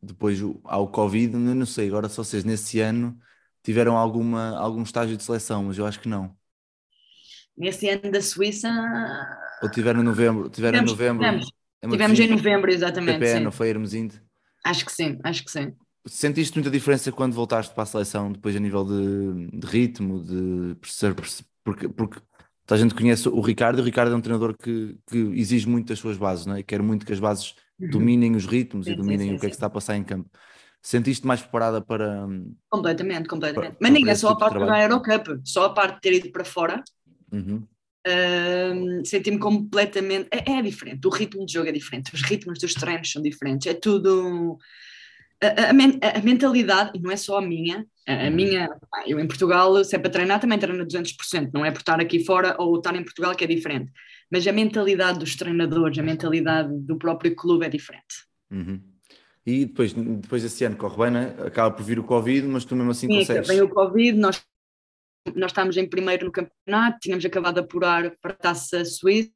Depois 0.00 0.38
ao 0.64 0.88
Covid, 0.88 1.34
eu 1.34 1.40
não 1.40 1.66
sei, 1.66 1.88
agora 1.88 2.08
se 2.08 2.16
vocês 2.16 2.44
nesse 2.44 2.78
ano 2.78 3.18
tiveram 3.64 3.96
alguma, 3.96 4.56
algum 4.56 4.82
estágio 4.82 5.16
de 5.16 5.24
seleção, 5.24 5.64
mas 5.64 5.78
eu 5.78 5.86
acho 5.86 5.98
que 5.98 6.08
não. 6.08 6.36
Nesse 7.56 7.88
ano 7.88 8.12
da 8.12 8.20
Suíça 8.22 8.68
Ou 9.62 9.70
tiveram 9.70 10.00
em 10.00 10.04
novembro, 10.04 10.48
tiveram 10.48 10.78
em 10.78 10.84
tivemos, 10.84 11.26
novembro. 11.26 11.40
tivemos, 11.40 11.52
em 11.82 11.90
tivemos 11.90 12.20
em 12.20 12.28
novembro, 12.28 12.70
exatamente. 12.70 13.26
Sim. 13.26 13.40
não 13.40 13.50
foi 13.50 13.70
Hermesinde. 13.70 14.22
Acho 14.64 14.84
que 14.84 14.92
sim, 14.92 15.18
acho 15.24 15.44
que 15.44 15.50
sim. 15.50 15.74
Sentiste 16.08 16.54
muita 16.56 16.70
diferença 16.70 17.10
quando 17.10 17.34
voltaste 17.34 17.74
para 17.74 17.82
a 17.82 17.86
seleção, 17.86 18.30
depois 18.30 18.54
a 18.54 18.60
nível 18.60 18.84
de, 18.84 19.58
de 19.58 19.66
ritmo, 19.66 20.22
de 20.22 20.76
porque, 21.64 21.88
porque 21.88 22.20
a 22.70 22.76
gente 22.76 22.94
conhece 22.94 23.28
o 23.28 23.40
Ricardo, 23.40 23.78
e 23.78 23.82
o 23.82 23.84
Ricardo 23.84 24.12
é 24.12 24.16
um 24.16 24.20
treinador 24.20 24.56
que, 24.56 24.96
que 25.06 25.16
exige 25.34 25.68
muito 25.68 25.88
das 25.88 25.98
suas 25.98 26.16
bases, 26.16 26.46
não 26.46 26.54
é? 26.56 26.62
Quer 26.62 26.80
muito 26.82 27.04
que 27.04 27.12
as 27.12 27.18
bases 27.18 27.54
dominem 27.78 28.36
os 28.36 28.46
ritmos 28.46 28.86
e 28.86 28.90
Sim, 28.90 28.94
sim, 28.94 29.02
dominem 29.02 29.28
sim, 29.30 29.34
o 29.34 29.38
que 29.38 29.46
é 29.46 29.48
sim. 29.48 29.50
que 29.50 29.54
se 29.54 29.58
está 29.58 29.66
a 29.66 29.70
passar 29.70 29.96
em 29.96 30.04
campo. 30.04 30.30
Sentiste 30.80 31.26
mais 31.26 31.42
preparada 31.42 31.80
para. 31.80 32.26
Completamente, 32.68 33.28
completamente. 33.28 33.72
Para- 33.72 33.78
Mas 33.80 33.90
nem 33.92 34.08
é 34.08 34.14
só 34.14 34.28
a 34.28 34.36
tipo 34.36 34.44
de 34.44 34.50
parte 34.58 34.64
da. 34.64 34.82
Eurocup, 34.82 35.40
só 35.44 35.64
a 35.64 35.70
parte 35.74 35.94
de 35.96 36.00
ter 36.02 36.12
ido 36.14 36.30
para 36.30 36.44
fora. 36.44 36.82
Uhum, 37.32 37.66
hum, 38.06 39.04
Senti-me 39.04 39.38
completamente. 39.38 40.28
É, 40.30 40.52
é 40.58 40.62
diferente, 40.62 41.06
o 41.06 41.10
ritmo 41.10 41.44
de 41.46 41.52
jogo 41.52 41.68
é 41.68 41.72
diferente, 41.72 42.14
os 42.14 42.22
ritmos 42.22 42.58
dos 42.58 42.74
treinos 42.74 43.10
são 43.10 43.22
diferentes, 43.22 43.66
é 43.66 43.74
tudo. 43.74 44.58
A, 45.42 45.70
a, 45.70 45.72
men- 45.72 45.98
a 46.02 46.20
mentalidade, 46.20 46.92
e 46.94 47.00
não 47.00 47.10
é 47.10 47.16
só 47.16 47.38
a 47.38 47.42
minha, 47.42 47.86
a, 48.06 48.26
a 48.26 48.30
minha, 48.30 48.68
pá, 48.90 49.04
eu 49.06 49.18
em 49.20 49.26
Portugal, 49.26 49.84
se 49.84 49.94
é 49.94 49.98
para 49.98 50.10
treinar, 50.10 50.40
também 50.40 50.58
treino 50.58 50.82
a 50.82 50.86
200%, 50.86 51.50
não 51.52 51.64
é 51.64 51.70
por 51.70 51.80
estar 51.80 52.00
aqui 52.00 52.24
fora 52.24 52.56
ou 52.58 52.76
estar 52.76 52.94
em 52.94 53.02
Portugal 53.04 53.34
que 53.34 53.44
é 53.44 53.46
diferente. 53.46 53.92
Mas 54.30 54.46
a 54.46 54.52
mentalidade 54.52 55.18
dos 55.18 55.36
treinadores, 55.36 55.98
a 55.98 56.02
mentalidade 56.02 56.70
do 56.72 56.96
próprio 56.98 57.34
clube 57.36 57.66
é 57.66 57.68
diferente. 57.68 58.26
Uhum. 58.50 58.80
E 59.44 59.66
depois, 59.66 59.92
depois 59.92 60.42
desse 60.42 60.64
ano 60.64 60.76
corre 60.76 60.96
bem, 60.96 61.10
né? 61.12 61.34
acaba 61.46 61.74
por 61.74 61.84
vir 61.84 61.98
o 62.00 62.04
Covid, 62.04 62.46
mas 62.48 62.64
tu 62.64 62.74
mesmo 62.74 62.90
assim 62.90 63.06
Sim, 63.06 63.18
consegues. 63.18 63.46
vem 63.46 63.60
o 63.60 63.68
Covid, 63.68 64.18
nós, 64.18 64.42
nós 65.36 65.52
estávamos 65.52 65.76
em 65.76 65.88
primeiro 65.88 66.26
no 66.26 66.32
campeonato, 66.32 66.98
tínhamos 67.00 67.24
acabado 67.24 67.54
de 67.54 67.60
apurar 67.60 68.10
para 68.20 68.32
a 68.32 68.36
taça 68.36 68.84
suíça, 68.84 69.30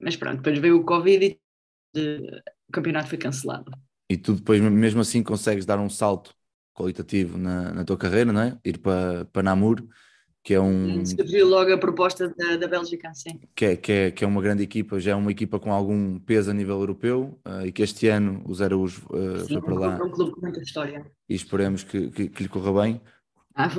mas 0.00 0.16
pronto, 0.16 0.38
depois 0.38 0.58
veio 0.58 0.80
o 0.80 0.84
Covid 0.84 1.38
e 1.94 2.40
o 2.68 2.72
campeonato 2.72 3.08
foi 3.08 3.18
cancelado. 3.18 3.70
E 4.08 4.16
tu 4.16 4.34
depois, 4.34 4.60
mesmo 4.60 5.00
assim, 5.00 5.22
consegues 5.22 5.64
dar 5.64 5.78
um 5.78 5.88
salto 5.88 6.34
qualitativo 6.74 7.38
na, 7.38 7.72
na 7.72 7.84
tua 7.84 7.96
carreira, 7.96 8.32
não 8.32 8.40
é? 8.40 8.58
Ir 8.64 8.78
para, 8.78 9.24
para 9.26 9.42
Namur, 9.42 9.82
que 10.42 10.52
é 10.54 10.60
um 10.60 11.04
Surgiu 11.04 11.48
logo 11.48 11.72
a 11.72 11.78
proposta 11.78 12.28
da, 12.28 12.56
da 12.56 12.68
Bélgica, 12.68 13.12
sim. 13.14 13.40
que 13.54 13.64
é, 13.64 13.76
que, 13.76 13.92
é, 13.92 14.10
que 14.10 14.24
é 14.24 14.26
uma 14.26 14.42
grande 14.42 14.62
equipa, 14.62 15.00
já 15.00 15.12
é 15.12 15.14
uma 15.14 15.30
equipa 15.30 15.58
com 15.58 15.72
algum 15.72 16.18
peso 16.18 16.50
a 16.50 16.54
nível 16.54 16.78
europeu 16.80 17.40
eh, 17.46 17.68
e 17.68 17.72
que 17.72 17.82
este 17.82 18.08
ano 18.08 18.42
o 18.46 18.54
Zero 18.54 18.80
Us 18.82 18.98
eh, 18.98 19.38
Sim, 19.38 19.54
foi 19.54 19.62
para 19.62 19.74
lá 19.74 19.96
é 19.98 20.02
um 20.02 20.10
clube 20.10 20.32
com 20.32 20.40
muita 20.42 20.60
história. 20.60 21.10
e 21.28 21.34
esperemos 21.34 21.82
que, 21.82 22.10
que, 22.10 22.28
que 22.28 22.42
lhe 22.42 22.48
corra 22.48 22.82
bem. 22.82 23.00
Ah, 23.54 23.70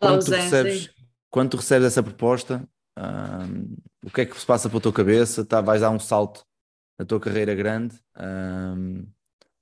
Quando 0.00 0.24
tu 0.24 0.30
Zé, 0.30 0.36
recebes, 0.36 0.90
quando 1.30 1.50
tu 1.50 1.56
recebes 1.56 1.86
essa 1.86 2.02
proposta, 2.02 2.68
ahm, 2.96 3.76
o 4.04 4.10
que 4.10 4.22
é 4.22 4.26
que 4.26 4.38
se 4.38 4.44
passa 4.46 4.68
pela 4.68 4.80
tua 4.80 4.92
cabeça? 4.92 5.44
Tá, 5.44 5.60
vais 5.60 5.80
dar 5.80 5.90
um 5.90 5.98
salto 5.98 6.44
na 6.98 7.04
tua 7.06 7.20
carreira 7.20 7.54
grande. 7.54 7.98
ahm, 8.14 9.04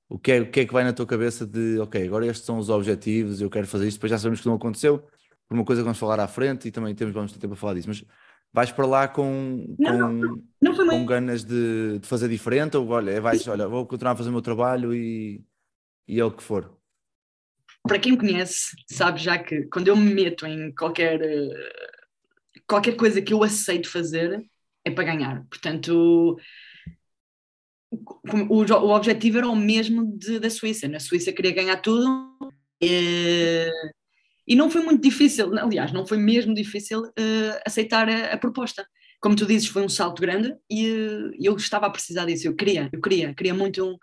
o, 0.09 0.19
que 0.19 0.33
é, 0.33 0.41
o 0.41 0.51
que 0.51 0.61
é 0.61 0.67
que 0.67 0.73
vai 0.73 0.85
na 0.85 0.93
tua 0.93 1.07
cabeça 1.07 1.47
de, 1.47 1.79
ok, 1.79 2.05
agora 2.07 2.27
estes 2.27 2.47
são 2.47 2.59
os 2.59 2.69
objetivos, 2.69 3.41
eu 3.41 3.51
quero 3.51 3.67
fazer 3.67 3.89
isto, 3.89 3.99
depois 3.99 4.11
já 4.11 4.19
sabemos 4.19 4.41
que 4.41 4.47
não 4.47 4.55
aconteceu, 4.55 4.99
por 5.49 5.55
uma 5.55 5.65
coisa 5.65 5.83
que 5.83 5.85
vamos 5.85 5.99
falar 5.99 6.21
à 6.21 6.29
frente 6.29 6.69
e 6.69 6.71
também 6.71 6.95
temos, 6.95 7.15
vamos 7.15 7.33
ter 7.33 7.39
tempo 7.39 7.55
a 7.55 7.57
falar 7.57 7.75
disso, 7.75 7.89
mas 7.89 8.05
vais 8.53 8.71
para 8.71 8.87
lá 8.87 9.09
com, 9.09 9.75
Não, 9.79 10.21
com, 10.21 10.43
Não 10.61 10.75
com 10.75 11.07
ganas 11.07 11.45
de, 11.45 11.99
de 11.99 12.07
fazer 12.07 12.29
diferente 12.29 12.77
ou 12.77 12.89
olha, 12.89 13.11
é, 13.11 13.21
vais, 13.21 13.47
olha, 13.49 13.69
vou 13.69 13.87
continuar 13.87 14.13
a 14.13 14.17
fazer 14.17 14.31
o 14.31 14.33
meu 14.33 14.43
trabalho 14.43 14.95
e, 14.95 15.45
e 16.07 16.21
é 16.21 16.25
o 16.25 16.31
que 16.31 16.43
for. 16.43 16.77
Para 17.83 17.99
quem 17.99 18.13
me 18.13 18.19
conhece, 18.19 18.75
sabe 18.91 19.21
já 19.21 19.39
que 19.39 19.65
quando 19.65 19.89
eu 19.89 19.97
me 19.97 20.13
meto 20.13 20.47
em 20.47 20.75
qualquer, 20.75 21.21
eh, 21.23 21.81
qualquer 22.67 22.97
coisa 22.97 23.23
que 23.23 23.33
eu 23.33 23.45
aceito 23.45 23.89
fazer, 23.89 24.45
é 24.85 24.91
para 24.91 25.05
ganhar. 25.05 25.45
Portanto, 25.49 26.37
o, 28.33 28.55
o, 28.55 28.65
o 28.65 28.97
objetivo 28.97 29.39
era 29.39 29.49
o 29.49 29.57
mesmo 29.57 30.17
de, 30.19 30.39
da 30.39 30.51
Suíça. 30.51 30.89
Na 30.89 31.01
Suíça 31.01 31.33
queria 31.33 31.53
ganhar 31.53 31.77
tudo. 31.79 32.07
eh, 32.83 33.71
E 34.49 34.55
não 34.55 34.71
foi 34.71 34.83
muito 34.83 35.03
difícil, 35.03 35.59
aliás, 35.59 35.93
não 35.93 36.07
foi 36.07 36.19
mesmo 36.19 36.55
difícil 36.55 37.03
eh, 37.19 37.61
aceitar 37.67 38.09
a, 38.09 38.35
a 38.35 38.39
proposta. 38.39 38.87
Como 39.21 39.35
tu 39.35 39.45
dizes, 39.47 39.69
foi 39.69 39.83
um 39.83 39.89
salto 39.89 40.21
grande 40.21 40.55
e 40.71 40.87
eh, 40.87 41.37
eu 41.49 41.57
estava 41.57 41.87
a 41.87 41.91
precisar 41.91 42.27
disso. 42.27 42.47
Eu 42.47 42.55
queria, 42.55 42.89
eu 42.93 43.01
queria, 43.01 43.35
queria 43.35 43.55
muito 43.55 43.85
um, 43.85 43.97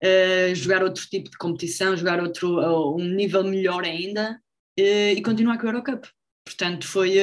eh, 0.00 0.54
jogar 0.54 0.82
outro 0.84 1.04
tipo 1.08 1.28
de 1.30 1.36
competição, 1.36 1.96
jogar 1.96 2.20
outro, 2.22 2.60
uh, 2.60 2.96
um 2.96 3.04
nível 3.04 3.42
melhor 3.42 3.84
ainda 3.84 4.40
e 4.76 5.20
continuar 5.22 5.58
com 5.58 5.66
a 5.66 5.70
Eurocup. 5.70 6.06
Portanto, 6.44 6.86
foi, 6.86 7.14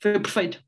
foi 0.00 0.20
perfeito. 0.20 0.62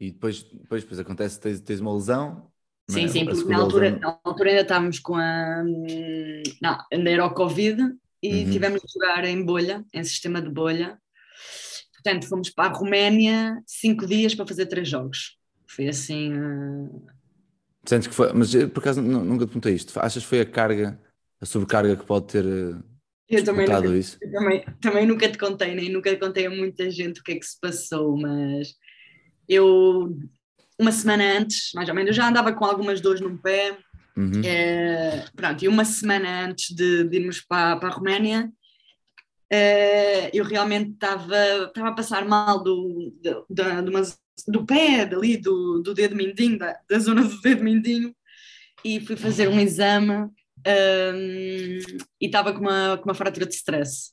E 0.00 0.12
depois, 0.12 0.42
depois, 0.42 0.82
depois 0.82 1.00
acontece, 1.00 1.40
tens, 1.40 1.60
tens 1.60 1.80
uma 1.80 1.94
lesão. 1.94 2.48
Sim, 2.90 3.06
é? 3.06 3.08
sim, 3.08 3.28
porque 3.28 3.48
na 3.50 3.58
altura, 3.58 3.98
na 4.00 4.18
altura 4.24 4.50
ainda 4.50 4.62
estávamos 4.62 4.98
com 5.00 5.14
a. 5.16 5.62
hum, 5.64 6.42
Não, 6.62 6.78
ainda 6.92 7.10
era 7.10 7.26
o 7.26 7.34
Covid 7.34 7.82
e 8.22 8.46
Uhum. 8.46 8.48
tivemos 8.48 8.80
de 8.80 8.92
jogar 8.92 9.24
em 9.24 9.44
bolha, 9.44 9.84
em 9.92 10.02
sistema 10.04 10.40
de 10.40 10.48
bolha. 10.50 10.98
Portanto, 11.94 12.28
fomos 12.28 12.50
para 12.50 12.70
a 12.70 12.76
Roménia 12.78 13.62
cinco 13.66 14.06
dias 14.06 14.34
para 14.34 14.46
fazer 14.46 14.66
três 14.66 14.88
jogos. 14.88 15.36
Foi 15.68 15.88
assim. 15.88 16.32
eh, 16.34 17.12
Sentes 17.86 18.08
que 18.08 18.14
foi, 18.14 18.32
mas 18.34 18.54
eh, 18.54 18.66
por 18.66 18.80
acaso 18.80 19.00
nu- 19.02 19.24
nunca 19.24 19.44
te 19.46 19.48
perguntei 19.48 19.74
isto. 19.74 19.98
Achas 20.00 20.22
que 20.22 20.28
foi 20.28 20.40
a 20.40 20.46
carga, 20.50 21.00
a 21.40 21.46
sobrecarga 21.46 21.96
que 21.96 22.04
pode 22.04 22.26
ter 22.26 22.44
eh, 22.46 22.82
Eu 23.28 23.44
também 23.44 23.68
nunca, 23.68 23.86
isso? 23.98 24.20
eu 24.22 24.32
também, 24.32 24.64
também 24.80 25.06
nunca 25.06 25.30
te 25.30 25.38
contei, 25.38 25.74
nem 25.74 25.90
nunca 25.92 26.16
contei 26.18 26.46
a 26.46 26.50
muita 26.50 26.90
gente 26.90 27.20
o 27.20 27.22
que 27.24 27.32
é 27.32 27.38
que 27.38 27.46
se 27.46 27.58
passou, 27.60 28.16
mas 28.16 28.74
eu, 29.48 30.16
uma 30.78 30.92
semana 30.92 31.38
antes, 31.38 31.72
mais 31.74 31.88
ou 31.88 31.94
menos, 31.94 32.08
eu 32.08 32.14
já 32.14 32.28
andava 32.28 32.52
com 32.52 32.64
algumas 32.64 33.00
dores 33.00 33.20
no 33.20 33.36
pé, 33.38 33.76
Uhum. 34.16 34.42
eh, 34.44 35.26
pronto, 35.36 35.64
e 35.64 35.68
uma 35.68 35.84
semana 35.84 36.46
antes 36.46 36.74
de, 36.74 37.04
de 37.04 37.16
irmos 37.18 37.40
para, 37.40 37.76
para 37.76 37.88
a 37.88 37.92
Roménia, 37.92 38.50
eh, 39.48 40.28
eu 40.34 40.44
realmente 40.44 40.90
estava 40.90 41.36
estava 41.68 41.88
a 41.90 41.94
passar 41.94 42.24
mal 42.26 42.60
do, 42.60 43.14
do, 43.22 43.46
do 44.48 44.66
pé, 44.66 45.06
dali, 45.06 45.36
do, 45.36 45.80
do 45.80 45.94
dedo 45.94 46.16
mindinho, 46.16 46.58
da, 46.58 46.76
da 46.90 46.98
zona 46.98 47.22
do 47.22 47.40
dedo 47.40 47.62
mindinho, 47.62 48.12
e 48.84 48.98
fui 49.00 49.16
fazer 49.16 49.48
um 49.48 49.60
exame 49.60 50.12
hum, 50.12 50.32
e 52.20 52.26
estava 52.26 52.52
com 52.52 52.60
uma, 52.60 52.98
com 52.98 53.08
uma 53.08 53.14
fratura 53.14 53.46
de 53.46 53.54
stress. 53.54 54.12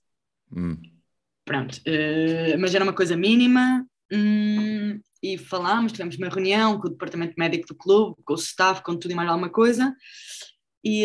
Hum. 0.56 0.78
Pronto, 1.44 1.80
eh, 1.86 2.56
mas 2.58 2.74
era 2.76 2.84
uma 2.84 2.94
coisa 2.94 3.18
mínima 3.18 3.86
hum, 4.12 5.00
e 5.34 5.38
falámos, 5.38 5.92
tivemos 5.92 6.18
uma 6.18 6.30
reunião 6.30 6.80
com 6.80 6.88
o 6.88 6.92
departamento 6.92 7.34
médico 7.38 7.68
do 7.68 7.76
clube, 7.76 8.16
com 8.24 8.34
o 8.34 8.38
staff, 8.38 8.84
com 8.84 8.96
tudo 8.96 9.12
e 9.12 9.16
mais 9.16 9.30
alguma 9.30 9.50
coisa 9.50 9.96
e, 10.86 11.04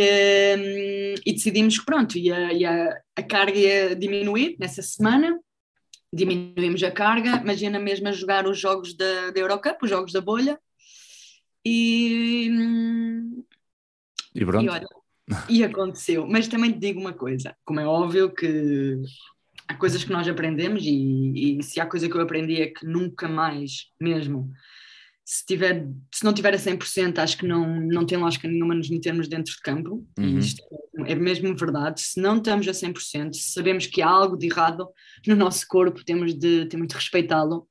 hum, 0.58 1.14
e 1.24 1.32
decidimos 1.32 1.78
que 1.78 1.86
pronto, 1.86 2.18
ia, 2.18 2.52
ia- 2.52 3.00
a 3.16 3.22
carga 3.22 3.58
ia 3.58 3.96
diminuir 3.96 4.56
nessa 4.60 4.82
semana, 4.82 5.40
diminuímos 6.12 6.82
a 6.82 6.90
carga, 6.90 7.42
mas 7.42 7.62
ia 7.62 7.70
na 7.70 7.78
mesma 7.78 8.12
jogar 8.12 8.46
os 8.46 8.58
jogos 8.60 8.94
da, 8.94 9.30
da 9.30 9.40
Eurocup, 9.40 9.78
os 9.82 9.88
jogos 9.88 10.12
da 10.12 10.20
bolha 10.20 10.60
e, 11.64 12.50
hum, 12.52 13.42
E 14.34 14.44
pronto. 14.44 14.66
e 14.66 14.68
olha, 14.68 14.86
e 15.48 15.64
aconteceu. 15.64 16.26
Mas 16.26 16.46
também 16.46 16.72
te 16.72 16.78
digo 16.78 17.00
uma 17.00 17.14
coisa: 17.14 17.56
como 17.64 17.80
é 17.80 17.86
óbvio 17.86 18.34
que 18.34 18.96
há 19.70 19.74
coisas 19.74 20.02
que 20.02 20.10
nós 20.10 20.26
aprendemos, 20.26 20.82
e, 20.84 21.58
e 21.58 21.62
se 21.62 21.80
há 21.80 21.86
coisa 21.86 22.08
que 22.08 22.16
eu 22.16 22.20
aprendi 22.20 22.60
é 22.60 22.66
que 22.66 22.84
nunca 22.84 23.28
mais, 23.28 23.86
mesmo, 24.00 24.50
se, 25.24 25.46
tiver, 25.46 25.86
se 26.12 26.24
não 26.24 26.34
tiver 26.34 26.52
a 26.52 26.58
100%, 26.58 27.18
acho 27.18 27.38
que 27.38 27.46
não, 27.46 27.80
não 27.80 28.04
tem 28.04 28.18
lógica 28.18 28.48
nenhuma 28.48 28.74
nos 28.74 28.90
metermos 28.90 29.28
dentro 29.28 29.54
de 29.54 29.60
campo. 29.60 30.04
Uhum. 30.18 30.24
E 30.24 30.38
isto 30.38 30.60
é 31.06 31.14
mesmo 31.14 31.54
verdade. 31.54 32.00
Se 32.00 32.20
não 32.20 32.38
estamos 32.38 32.66
a 32.66 32.72
100%, 32.72 33.34
se 33.34 33.52
sabemos 33.52 33.86
que 33.86 34.02
há 34.02 34.08
algo 34.08 34.36
de 34.36 34.48
errado 34.48 34.88
no 35.24 35.36
nosso 35.36 35.64
corpo, 35.68 36.04
temos 36.04 36.34
de, 36.34 36.66
temos 36.66 36.88
de 36.88 36.94
respeitá-lo. 36.96 37.68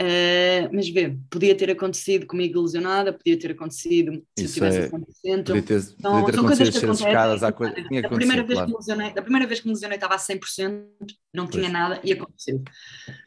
Uh, 0.00 0.70
mas 0.72 0.88
vê, 0.88 1.18
podia 1.28 1.56
ter 1.56 1.70
acontecido 1.70 2.24
comigo 2.24 2.62
lesionada, 2.62 3.12
podia 3.12 3.36
ter 3.36 3.50
acontecido 3.50 4.12
se 4.12 4.20
eu 4.38 4.44
Isso 4.44 4.54
tivesse 4.54 4.78
é- 4.78 4.84
a 4.84 4.90
100%. 4.90 5.44
Podia 5.46 5.62
ter, 5.62 5.80
São, 5.80 5.96
podia 5.96 6.24
ter 6.26 6.34
são 6.34 6.44
coisas 6.44 6.68
acontecido 6.68 6.70
que 6.70 6.86
acontecem. 6.86 7.52
coisa. 7.52 7.74
Tinha 7.74 8.02
que 8.02 8.08
da, 8.08 8.14
primeira 8.14 8.42
vez 8.42 8.48
que 8.48 8.54
claro. 8.54 8.70
me 8.70 8.76
lesionei, 8.76 9.14
da 9.14 9.22
primeira 9.22 9.46
vez 9.48 9.60
que 9.60 9.66
me 9.66 9.72
lesionei 9.72 9.96
estava 9.96 10.14
a 10.14 10.18
100%, 10.18 10.86
não 11.34 11.48
tinha 11.48 11.62
Pois. 11.62 11.72
nada 11.72 12.00
e 12.04 12.12
aconteceu. 12.12 12.62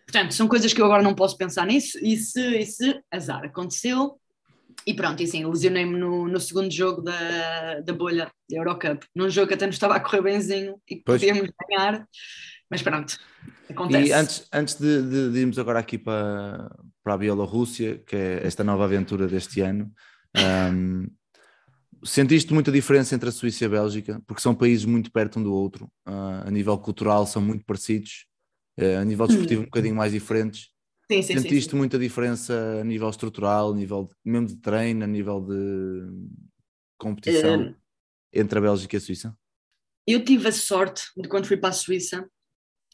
Portanto, 0.05 0.33
são 0.33 0.47
coisas 0.47 0.73
que 0.73 0.81
eu 0.81 0.85
agora 0.85 1.03
não 1.03 1.13
posso 1.13 1.37
pensar 1.37 1.65
nisso 1.67 1.99
e 2.01 2.15
se, 2.15 2.39
e 2.39 2.65
se 2.65 3.01
azar 3.11 3.43
aconteceu 3.43 4.17
e 4.85 4.93
pronto, 4.93 5.21
e 5.21 5.25
assim, 5.25 5.45
lesionei-me 5.45 5.97
no, 5.97 6.27
no 6.27 6.39
segundo 6.39 6.71
jogo 6.71 7.01
da, 7.01 7.81
da 7.81 7.93
bolha 7.93 8.31
da 8.49 8.57
Eurocup, 8.57 9.05
num 9.15 9.29
jogo 9.29 9.47
que 9.49 9.53
até 9.53 9.65
nos 9.65 9.75
estava 9.75 9.95
a 9.95 9.99
correr 9.99 10.21
benzinho 10.21 10.75
e 10.89 10.95
que 10.95 11.03
Pois. 11.05 11.21
podíamos 11.21 11.49
ganhar, 11.69 12.07
mas 12.71 12.81
pronto, 12.81 13.17
acontece. 13.69 14.09
E 14.09 14.13
antes, 14.13 14.47
antes 14.53 14.75
de, 14.75 15.01
de- 15.03 15.31
de 15.31 15.39
irmos 15.39 15.59
agora 15.59 15.77
aqui 15.79 15.97
para, 15.97 16.73
para 17.03 17.13
a 17.13 17.17
Bielorrússia, 17.17 17.99
que 17.99 18.15
é 18.15 18.47
esta 18.47 18.63
nova 18.63 18.85
aventura 18.85 19.27
deste 19.27 19.59
ano, 19.61 19.91
ahm, 20.33 21.05
sentiste 22.03 22.53
muita 22.53 22.71
diferença 22.71 23.13
entre 23.13 23.29
a 23.29 23.31
Suíça 23.31 23.63
e 23.63 23.67
a 23.67 23.69
Bélgica? 23.69 24.21
Porque 24.25 24.41
são 24.41 24.55
países 24.55 24.85
muito 24.85 25.11
perto 25.11 25.39
um 25.39 25.43
do 25.43 25.53
outro, 25.53 25.91
ah, 26.05 26.43
a 26.47 26.51
nível 26.51 26.77
cultural 26.77 27.27
são 27.27 27.41
muito 27.41 27.65
parecidos, 27.65 28.25
eh, 28.77 28.95
a 28.97 29.03
nível 29.05 29.27
desportivo 29.27 29.61
um 29.61 29.65
bocadinho 29.65 29.95
mais 29.95 30.11
diferentes. 30.13 30.69
sim, 31.11 31.21
sim, 31.21 31.33
sim, 31.33 31.39
Sentiste 31.41 31.71
sim. 31.71 31.77
muita 31.77 31.99
diferença 31.99 32.79
a 32.79 32.83
nível 32.83 33.09
estrutural, 33.09 33.71
a 33.71 33.75
nível 33.75 34.05
de- 34.05 34.15
mesmo 34.23 34.47
de 34.47 34.55
treino, 34.55 35.03
a 35.03 35.07
nível 35.07 35.41
de 35.41 36.07
competição 36.97 37.75
entre 38.33 38.57
a 38.59 38.61
Bélgica 38.61 38.95
e 38.95 38.97
a 38.97 39.01
Suíça? 39.01 39.37
Eu 40.07 40.23
tive 40.23 40.47
a 40.47 40.51
sorte 40.51 41.03
de 41.17 41.27
quando 41.27 41.45
fui 41.45 41.57
para 41.57 41.69
a 41.69 41.73
Suíça, 41.73 42.27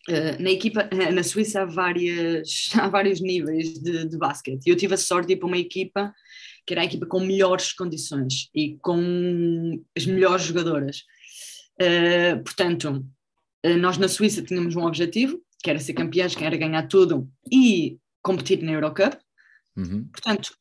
eh, 0.08 0.38
na 0.42 0.50
equipa, 0.52 0.88
eh, 0.92 1.12
na 1.12 1.24
Suíça 1.24 1.62
há, 1.62 1.66
várias, 1.66 2.70
há 2.76 2.88
vários 2.88 3.20
níveis 3.22 3.74
de, 3.80 4.06
de 4.08 4.18
basquete. 4.18 4.66
E 4.66 4.70
eu 4.70 4.76
tive 4.76 4.94
a 4.94 4.98
sorte 4.98 5.28
de 5.28 5.34
ir 5.34 5.38
para 5.38 5.48
uma 5.48 5.58
equipa 5.58 6.14
que 6.66 6.74
era 6.74 6.82
a 6.82 6.86
equipa 6.86 7.06
com 7.06 7.22
melhores 7.22 7.72
condições 7.74 8.50
e 8.54 8.78
com 8.82 9.82
as 9.98 10.06
melhores 10.06 10.44
jogadoras. 10.44 11.04
Eh, 11.80 12.36
portanto, 12.38 13.06
nós 13.80 13.98
na 13.98 14.08
Suíça 14.08 14.42
tínhamos 14.42 14.76
um 14.76 14.84
objetivo, 14.86 15.42
que 15.64 15.70
era 15.70 15.80
ser 15.80 15.94
campeões, 15.94 16.36
que 16.36 16.44
era 16.44 16.56
ganhar 16.58 16.88
tudo 16.88 17.30
e 17.52 17.98
competir 18.22 18.62
na 18.62 18.72
Eurocup. 18.74 19.18
Uhum. 19.78 20.08
Portanto, 20.12 20.54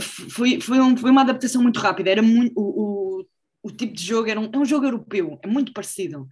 foi, 0.00 0.60
foi, 0.60 0.80
um- 0.80 0.96
foi 0.96 1.10
uma 1.10 1.22
adaptação 1.22 1.62
muito 1.62 1.78
rápida. 1.80 2.10
Era 2.10 2.22
muito, 2.22 2.52
o, 2.58 3.20
o- 3.20 3.26
o 3.64 3.70
tipo 3.70 3.94
de 3.94 4.04
jogo 4.04 4.28
era 4.28 4.38
um, 4.38 4.50
é 4.52 4.58
um 4.58 4.64
jogo 4.64 4.84
europeu, 4.86 5.38
é 5.42 5.46
muito 5.46 5.72
parecido. 5.72 6.28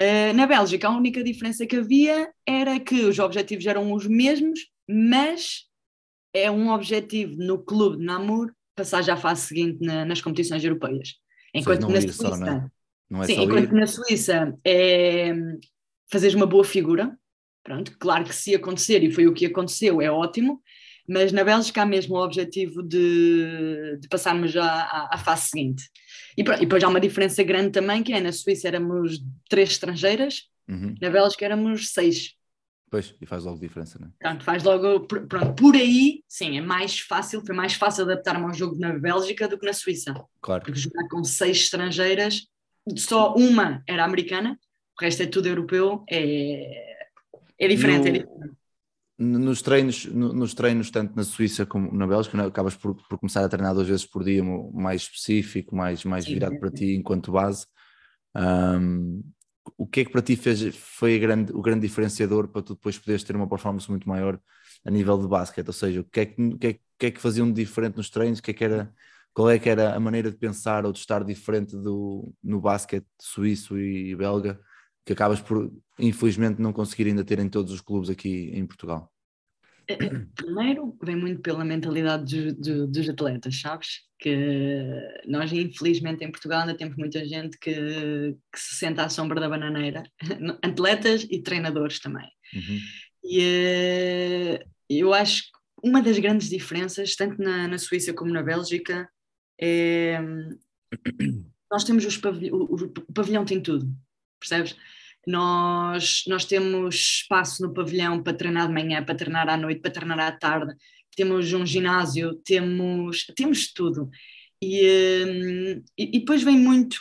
Uh, 0.00 0.34
na 0.34 0.46
Bélgica, 0.46 0.88
a 0.88 0.96
única 0.96 1.22
diferença 1.22 1.66
que 1.66 1.76
havia 1.76 2.30
era 2.46 2.80
que 2.80 3.02
os 3.02 3.18
objetivos 3.18 3.64
eram 3.66 3.92
os 3.92 4.06
mesmos, 4.06 4.60
mas 4.88 5.66
é 6.34 6.50
um 6.50 6.70
objetivo 6.70 7.36
no 7.36 7.58
clube 7.58 7.98
de 7.98 8.04
Namur 8.04 8.52
passar 8.74 9.02
já 9.02 9.14
à 9.14 9.16
fase 9.16 9.42
seguinte 9.42 9.78
na, 9.80 10.04
nas 10.04 10.20
competições 10.20 10.64
europeias. 10.64 11.14
Enquanto 11.54 11.88
na 11.88 12.00
Suíça, 12.00 12.28
só, 12.28 12.36
não 12.36 12.48
é? 12.48 12.66
Não 13.08 13.22
é 13.22 13.26
sim, 13.26 13.42
enquanto 13.42 13.70
ir. 13.70 13.72
na 13.72 13.86
Suíça 13.86 14.58
é 14.64 15.32
fazeres 16.10 16.34
uma 16.34 16.46
boa 16.46 16.64
figura, 16.64 17.16
pronto, 17.62 17.96
claro 17.98 18.24
que 18.24 18.34
se 18.34 18.54
acontecer, 18.54 19.02
e 19.02 19.12
foi 19.12 19.26
o 19.26 19.32
que 19.32 19.46
aconteceu, 19.46 20.02
é 20.02 20.10
ótimo, 20.10 20.60
mas 21.08 21.32
na 21.32 21.44
Bélgica 21.44 21.82
há 21.82 21.86
mesmo 21.86 22.14
o 22.14 22.24
objetivo 22.24 22.82
de, 22.82 23.98
de 24.00 24.08
passarmos 24.08 24.52
já 24.52 24.64
à, 24.64 25.14
à 25.14 25.18
fase 25.18 25.48
seguinte. 25.48 25.90
E, 26.36 26.42
e 26.42 26.60
depois 26.60 26.82
há 26.82 26.88
uma 26.88 27.00
diferença 27.00 27.42
grande 27.42 27.70
também, 27.70 28.02
que 28.02 28.12
é 28.12 28.20
na 28.20 28.32
Suíça 28.32 28.68
éramos 28.68 29.22
três 29.48 29.70
estrangeiras, 29.70 30.48
uhum. 30.68 30.94
na 31.00 31.10
Bélgica 31.10 31.44
éramos 31.44 31.92
seis. 31.92 32.34
Pois, 32.90 33.14
e 33.20 33.26
faz 33.26 33.44
logo 33.44 33.58
diferença, 33.58 33.98
não 33.98 34.06
é? 34.06 34.10
Pronto, 34.20 34.44
faz 34.44 34.62
logo, 34.62 35.00
pronto, 35.06 35.54
por 35.54 35.74
aí, 35.74 36.22
sim, 36.28 36.56
é 36.56 36.60
mais 36.60 37.00
fácil, 37.00 37.44
foi 37.44 37.54
mais 37.54 37.74
fácil 37.74 38.04
adaptar-me 38.04 38.44
ao 38.44 38.54
jogo 38.54 38.78
na 38.78 38.96
Bélgica 38.96 39.48
do 39.48 39.58
que 39.58 39.66
na 39.66 39.72
Suíça. 39.72 40.14
Claro. 40.40 40.62
Porque 40.62 40.78
jogar 40.78 41.08
com 41.08 41.24
seis 41.24 41.56
estrangeiras, 41.58 42.46
só 42.96 43.34
uma 43.34 43.82
era 43.88 44.04
americana, 44.04 44.58
o 44.96 45.02
resto 45.02 45.22
é 45.24 45.26
tudo 45.26 45.48
europeu, 45.48 46.04
é, 46.08 46.96
é 47.58 47.68
diferente, 47.68 48.02
no, 48.02 48.08
é 48.08 48.12
diferente. 48.12 48.56
Nos 49.16 49.62
treinos, 49.62 50.06
nos 50.06 50.54
treinos, 50.54 50.90
tanto 50.90 51.14
na 51.14 51.22
Suíça 51.22 51.64
como 51.64 51.92
na 51.96 52.04
Bélgica, 52.04 52.36
é? 52.36 52.46
acabas 52.46 52.76
por, 52.76 52.96
por, 52.96 53.18
começar 53.18 53.44
a 53.44 53.48
treinar 53.48 53.72
duas 53.72 53.86
vezes 53.86 54.04
por 54.04 54.24
dia, 54.24 54.42
mais 54.42 55.02
específico, 55.02 55.76
mais, 55.76 56.04
mais 56.04 56.26
virado 56.26 56.58
para 56.58 56.70
ti 56.70 56.96
enquanto 56.96 57.30
base. 57.30 57.64
Um, 58.34 59.22
o 59.78 59.86
que 59.86 60.00
é 60.00 60.04
que 60.04 60.10
para 60.10 60.20
ti 60.20 60.34
fez, 60.34 60.74
foi 60.76 61.18
grande, 61.18 61.52
o 61.52 61.62
grande 61.62 61.86
diferenciador 61.86 62.48
para 62.48 62.60
tu 62.62 62.74
depois 62.74 62.98
poderes 62.98 63.22
ter 63.22 63.36
uma 63.36 63.48
performance 63.48 63.88
muito 63.88 64.08
maior 64.08 64.38
a 64.84 64.90
nível 64.90 65.16
de 65.16 65.28
basquete? 65.28 65.68
Ou 65.68 65.72
seja, 65.72 66.00
o 66.00 66.04
que 66.04 66.20
é 66.20 66.26
que, 66.26 66.42
o 66.42 66.58
que, 66.58 66.66
é, 66.66 66.72
que, 66.98 67.06
é 67.06 67.10
que 67.12 67.20
faziam 67.20 67.46
de 67.46 67.64
diferente 67.64 67.96
nos 67.96 68.10
treinos? 68.10 68.40
O 68.40 68.42
que 68.42 68.50
é 68.50 68.54
que 68.54 68.64
era, 68.64 68.92
qual 69.32 69.48
é 69.48 69.58
que 69.60 69.68
era 69.68 69.94
a 69.94 70.00
maneira 70.00 70.28
de 70.28 70.36
pensar 70.36 70.84
ou 70.84 70.92
de 70.92 70.98
estar 70.98 71.22
diferente 71.22 71.76
do, 71.76 72.34
no 72.42 72.60
basquete 72.60 73.06
suíço 73.20 73.78
e 73.78 74.14
belga 74.16 74.58
que 75.04 75.12
acabas 75.12 75.40
por, 75.40 75.70
infelizmente, 75.98 76.60
não 76.60 76.72
conseguir 76.72 77.06
ainda 77.06 77.24
ter 77.24 77.38
em 77.38 77.48
todos 77.48 77.72
os 77.72 77.80
clubes 77.80 78.10
aqui 78.10 78.50
em 78.52 78.66
Portugal? 78.66 79.10
Primeiro, 80.34 80.96
vem 81.02 81.14
muito 81.14 81.42
pela 81.42 81.64
mentalidade 81.64 82.52
dos, 82.52 82.88
dos, 82.88 83.08
atletas, 83.08 83.60
sabes? 83.60 84.00
Que 84.18 84.88
nós, 85.26 85.52
infelizmente, 85.52 86.24
em 86.24 86.30
Portugal 86.30 86.60
ainda 86.60 86.76
temos 86.76 86.96
muita 86.96 87.22
gente 87.26 87.58
que, 87.58 87.72
que 87.72 88.58
se 88.58 88.76
senta 88.76 89.04
à 89.04 89.10
sombra 89.10 89.38
da 89.38 89.48
bananeira, 89.48 90.02
atletas 90.62 91.26
e 91.30 91.42
treinadores 91.42 92.00
também. 92.00 92.28
Uhum. 92.54 92.78
E 93.24 93.40
eh, 93.40 94.66
eu 94.88 95.12
acho 95.12 95.42
que 95.42 95.58
uma 95.82 96.00
das 96.00 96.18
grandes 96.18 96.48
diferenças, 96.48 97.14
tanto 97.14 97.42
na, 97.42 97.68
na 97.68 97.76
Suíça 97.76 98.14
como 98.14 98.32
na 98.32 98.42
Bélgica, 98.42 99.08
é. 99.60 100.18
Nós 101.70 101.84
temos 101.84 102.04
os 102.04 102.16
pavilhão, 102.16 102.56
o, 102.56 102.74
o 102.74 103.12
pavilhão 103.12 103.44
tem 103.44 103.60
tudo, 103.60 103.92
percebes? 104.38 104.76
Nós, 105.26 106.24
nós 106.26 106.44
temos 106.44 106.94
espaço 106.94 107.62
no 107.62 107.72
pavilhão 107.72 108.22
para 108.22 108.36
treinar 108.36 108.66
de 108.66 108.74
manhã, 108.74 109.02
para 109.04 109.14
treinar 109.14 109.48
à 109.48 109.56
noite, 109.56 109.80
para 109.80 109.90
treinar 109.90 110.20
à 110.20 110.32
tarde, 110.32 110.74
temos 111.16 111.52
um 111.52 111.64
ginásio, 111.64 112.34
temos, 112.44 113.26
temos 113.36 113.72
tudo. 113.72 114.10
E, 114.62 115.24
hum, 115.26 115.82
e, 115.98 116.16
e 116.16 116.18
depois 116.20 116.42
vem 116.42 116.58
muito 116.58 117.00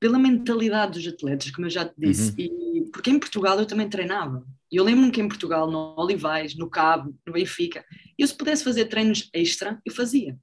pela 0.00 0.18
mentalidade 0.18 0.92
dos 0.92 1.12
atletas, 1.12 1.50
como 1.50 1.66
eu 1.66 1.70
já 1.70 1.84
te 1.84 1.94
disse, 1.98 2.30
uhum. 2.30 2.84
e, 2.86 2.90
porque 2.92 3.10
em 3.10 3.18
Portugal 3.18 3.58
eu 3.58 3.66
também 3.66 3.88
treinava. 3.88 4.46
E 4.70 4.76
eu 4.76 4.84
lembro-me 4.84 5.10
que 5.10 5.20
em 5.20 5.28
Portugal, 5.28 5.70
no 5.70 5.94
Olivais, 5.98 6.54
no 6.54 6.70
Cabo, 6.70 7.16
no 7.26 7.32
Benfica, 7.32 7.84
eu 8.18 8.26
se 8.26 8.36
pudesse 8.36 8.62
fazer 8.62 8.84
treinos 8.86 9.28
extra, 9.32 9.80
eu 9.84 9.92
fazia. 9.92 10.38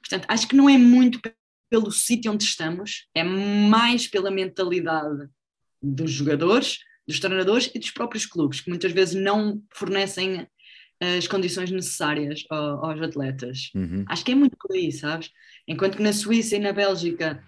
Portanto, 0.00 0.26
acho 0.28 0.46
que 0.46 0.56
não 0.56 0.68
é 0.68 0.78
muito 0.78 1.20
pelo 1.70 1.90
sítio 1.90 2.32
onde 2.32 2.44
estamos, 2.44 3.08
é 3.14 3.22
mais 3.22 4.06
pela 4.06 4.30
mentalidade 4.30 5.28
dos 5.82 6.10
jogadores, 6.10 6.78
dos 7.06 7.20
treinadores 7.20 7.70
e 7.74 7.78
dos 7.78 7.90
próprios 7.90 8.26
clubes, 8.26 8.60
que 8.60 8.68
muitas 8.68 8.92
vezes 8.92 9.14
não 9.14 9.62
fornecem 9.72 10.46
as 11.00 11.26
condições 11.28 11.70
necessárias 11.70 12.44
aos 12.50 13.00
atletas. 13.00 13.70
Uhum. 13.74 14.04
Acho 14.08 14.24
que 14.24 14.32
é 14.32 14.34
muito 14.34 14.56
por 14.58 14.74
aí, 14.74 14.90
sabes? 14.90 15.30
Enquanto 15.66 15.96
que 15.96 16.02
na 16.02 16.12
Suíça 16.12 16.56
e 16.56 16.58
na 16.58 16.72
Bélgica, 16.72 17.42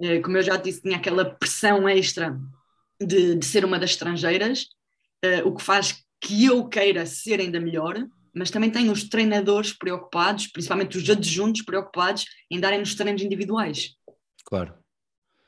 eh, 0.00 0.20
como 0.20 0.38
eu 0.38 0.42
já 0.42 0.56
disse, 0.56 0.80
tinha 0.80 0.96
aquela 0.96 1.24
pressão 1.24 1.88
extra 1.88 2.38
de, 3.00 3.34
de 3.34 3.44
ser 3.44 3.64
uma 3.64 3.78
das 3.78 3.90
estrangeiras, 3.90 4.68
eh, 5.22 5.42
o 5.42 5.54
que 5.54 5.62
faz 5.62 6.02
que 6.20 6.46
eu 6.46 6.66
queira 6.66 7.04
ser 7.04 7.40
ainda 7.40 7.60
melhor, 7.60 7.94
mas 8.34 8.50
também 8.50 8.70
tenho 8.70 8.90
os 8.90 9.04
treinadores 9.04 9.72
preocupados, 9.72 10.46
principalmente 10.46 10.96
os 10.96 11.08
adjuntos 11.08 11.62
preocupados 11.62 12.24
em 12.50 12.58
darem 12.58 12.78
nos 12.78 12.94
treinos 12.94 13.22
individuais. 13.22 13.94
Claro. 14.44 14.74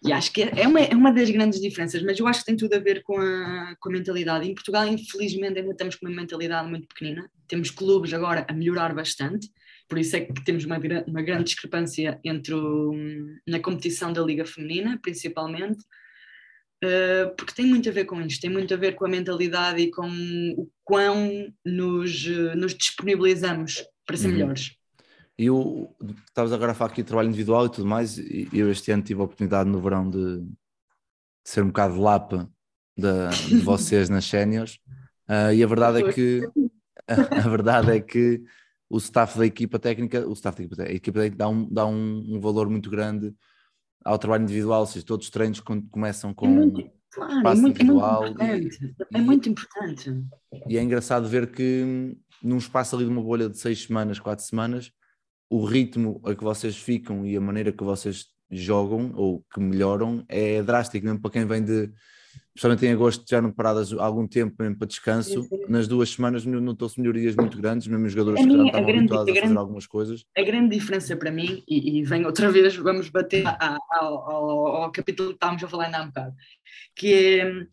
E 0.05 0.13
acho 0.13 0.33
que 0.33 0.43
é 0.43 0.69
uma, 0.69 0.81
é 0.81 0.95
uma 0.95 1.13
das 1.13 1.31
grandes 1.31 1.61
diferenças, 1.61 2.03
mas 2.03 2.19
eu 2.19 2.27
acho 2.27 2.41
que 2.41 2.47
tem 2.47 2.57
tudo 2.57 2.75
a 2.75 2.79
ver 2.79 3.03
com 3.03 3.19
a, 3.19 3.75
com 3.81 3.89
a 3.89 3.93
mentalidade. 3.93 4.49
Em 4.49 4.55
Portugal, 4.55 4.87
infelizmente, 4.87 5.59
ainda 5.59 5.73
estamos 5.73 5.97
com 5.97 6.07
uma 6.07 6.15
mentalidade 6.15 6.69
muito 6.69 6.87
pequenina. 6.87 7.29
Temos 7.49 7.71
clubes 7.71 8.13
agora 8.13 8.47
a 8.49 8.53
melhorar 8.53 8.95
bastante, 8.95 9.51
por 9.89 9.99
isso 9.99 10.17
é 10.17 10.21
que 10.21 10.45
temos 10.45 10.65
uma, 10.65 10.79
uma 11.07 11.23
grande 11.23 11.45
discrepância 11.45 12.21
entre 12.25 12.55
o, 12.55 12.93
na 13.47 13.61
competição 13.61 14.13
da 14.13 14.23
Liga 14.23 14.45
Feminina, 14.45 14.99
principalmente, 15.01 15.81
uh, 16.85 17.35
porque 17.37 17.55
tem 17.55 17.67
muito 17.67 17.89
a 17.89 17.93
ver 17.93 18.05
com 18.05 18.21
isto, 18.21 18.41
tem 18.41 18.51
muito 18.51 18.75
a 18.75 18.77
ver 18.77 18.95
com 18.95 19.07
a 19.07 19.09
mentalidade 19.09 19.81
e 19.81 19.91
com 19.91 20.09
o 20.57 20.69
quão 20.85 21.53
nos, 21.65 22.27
nos 22.57 22.75
disponibilizamos 22.75 23.85
para 24.05 24.17
ser 24.17 24.27
uhum. 24.27 24.33
melhores. 24.33 24.77
E 25.39 25.47
eu, 25.47 25.95
estavas 26.27 26.53
agora 26.53 26.73
a 26.73 26.75
falar 26.75 26.91
aqui 26.91 27.03
de 27.03 27.09
trabalho 27.09 27.29
individual 27.29 27.67
e 27.67 27.71
tudo 27.71 27.87
mais, 27.87 28.17
e 28.17 28.49
eu 28.53 28.71
este 28.71 28.91
ano 28.91 29.03
tive 29.03 29.21
a 29.21 29.25
oportunidade 29.25 29.69
no 29.69 29.81
verão 29.81 30.09
de, 30.09 30.41
de 30.41 30.49
ser 31.45 31.63
um 31.63 31.69
bocado 31.69 32.01
lapa 32.01 32.51
de, 32.97 33.49
de 33.49 33.59
vocês 33.59 34.09
nas 34.09 34.25
séniores, 34.25 34.79
uh, 35.29 35.53
e 35.55 35.63
a 35.63 35.67
verdade 35.67 36.03
é 36.03 36.13
que 36.13 36.49
a, 37.07 37.15
a, 37.45 37.49
verdade 37.49 37.91
é 37.91 38.01
que 38.01 38.43
o 38.89 38.97
staff 38.97 39.39
da 39.39 39.45
equipa 39.45 39.79
técnica, 39.79 40.27
o 40.27 40.33
staff 40.33 40.57
da 40.57 40.65
equipa, 40.65 40.83
a 40.83 40.93
equipa 40.93 41.21
técnica 41.21 41.37
dá, 41.37 41.49
um, 41.49 41.69
dá 41.71 41.87
um, 41.87 42.37
um 42.37 42.41
valor 42.41 42.71
muito 42.71 42.89
grande 42.89 43.35
ao 44.03 44.19
trabalho 44.19 44.45
individual, 44.45 44.81
ou 44.81 44.87
seja, 44.87 45.05
todos 45.05 45.27
os 45.27 45.31
treinos 45.31 45.61
começam 45.61 46.33
com 46.33 46.47
é 46.47 46.49
muito, 46.49 46.91
claro, 47.11 47.33
é 47.33 47.37
espaço 47.37 47.59
é 47.59 47.61
muito, 47.61 47.83
individual. 47.83 48.25
É 48.25 48.31
muito 48.31 48.39
importante. 48.39 48.95
E, 49.11 49.17
é 49.17 49.21
muito 49.21 49.49
importante. 49.51 50.25
E 50.69 50.79
é 50.79 50.83
engraçado 50.83 51.29
ver 51.29 51.51
que 51.51 52.17
num 52.43 52.57
espaço 52.57 52.97
ali 52.97 53.05
de 53.05 53.11
uma 53.11 53.23
bolha 53.23 53.51
de 53.51 53.59
seis 53.59 53.83
semanas, 53.83 54.19
quatro 54.19 54.45
semanas, 54.45 54.93
o 55.49 55.65
ritmo 55.65 56.21
a 56.25 56.35
que 56.35 56.43
vocês 56.43 56.77
ficam 56.77 57.27
e 57.27 57.37
a 57.37 57.41
maneira 57.41 57.73
que 57.73 57.85
vocês 57.85 58.27
jogam 58.51 59.13
ou 59.15 59.45
que 59.53 59.61
melhoram 59.61 60.25
é 60.29 60.63
drástico, 60.63 61.05
mesmo 61.05 61.21
para 61.21 61.31
quem 61.31 61.47
vem 61.47 61.65
de, 61.65 61.91
especialmente 62.55 62.87
em 62.87 62.93
agosto, 62.93 63.25
já 63.29 63.41
não 63.41 63.53
paradas 63.53 63.93
há 63.93 64.05
algum 64.05 64.27
tempo 64.27 64.55
mesmo 64.59 64.79
para 64.79 64.87
descanso, 64.87 65.43
sim, 65.43 65.49
sim. 65.49 65.65
nas 65.69 65.87
duas 65.87 66.11
semamas 66.11 66.45
notou-se 66.45 66.99
melhorias 67.01 67.35
muito 67.37 67.59
grandes, 67.59 67.87
mesmo 67.87 68.07
os 68.07 68.13
jogadores 68.13 68.41
a 68.41 68.45
que 68.45 68.51
já 68.51 68.65
estavam 68.65 68.87
grande, 68.87 68.99
habituados 68.99 69.29
a, 69.29 69.33
grande, 69.33 69.49
fazer 69.49 69.59
algumas 69.59 69.87
coisas. 69.87 70.25
A 70.37 70.43
grande 70.43 70.77
diferença 70.77 71.17
para 71.17 71.31
mim, 71.31 71.63
e, 71.69 71.99
e 71.99 72.05
vem 72.05 72.25
outra 72.25 72.51
vez, 72.51 72.77
vamos 72.77 73.09
bater 73.09 73.45
ao, 73.47 74.31
ao, 74.31 74.67
ao, 74.83 74.93
capítulo 74.93 75.31
que 75.31 75.37
estávamos 75.37 75.63
a 75.63 75.69
falar 75.69 75.87
ainda 75.87 75.99
há 75.99 76.03
um 76.03 76.07
bocado, 76.07 76.35
que 76.95 77.15
é, 77.15 77.67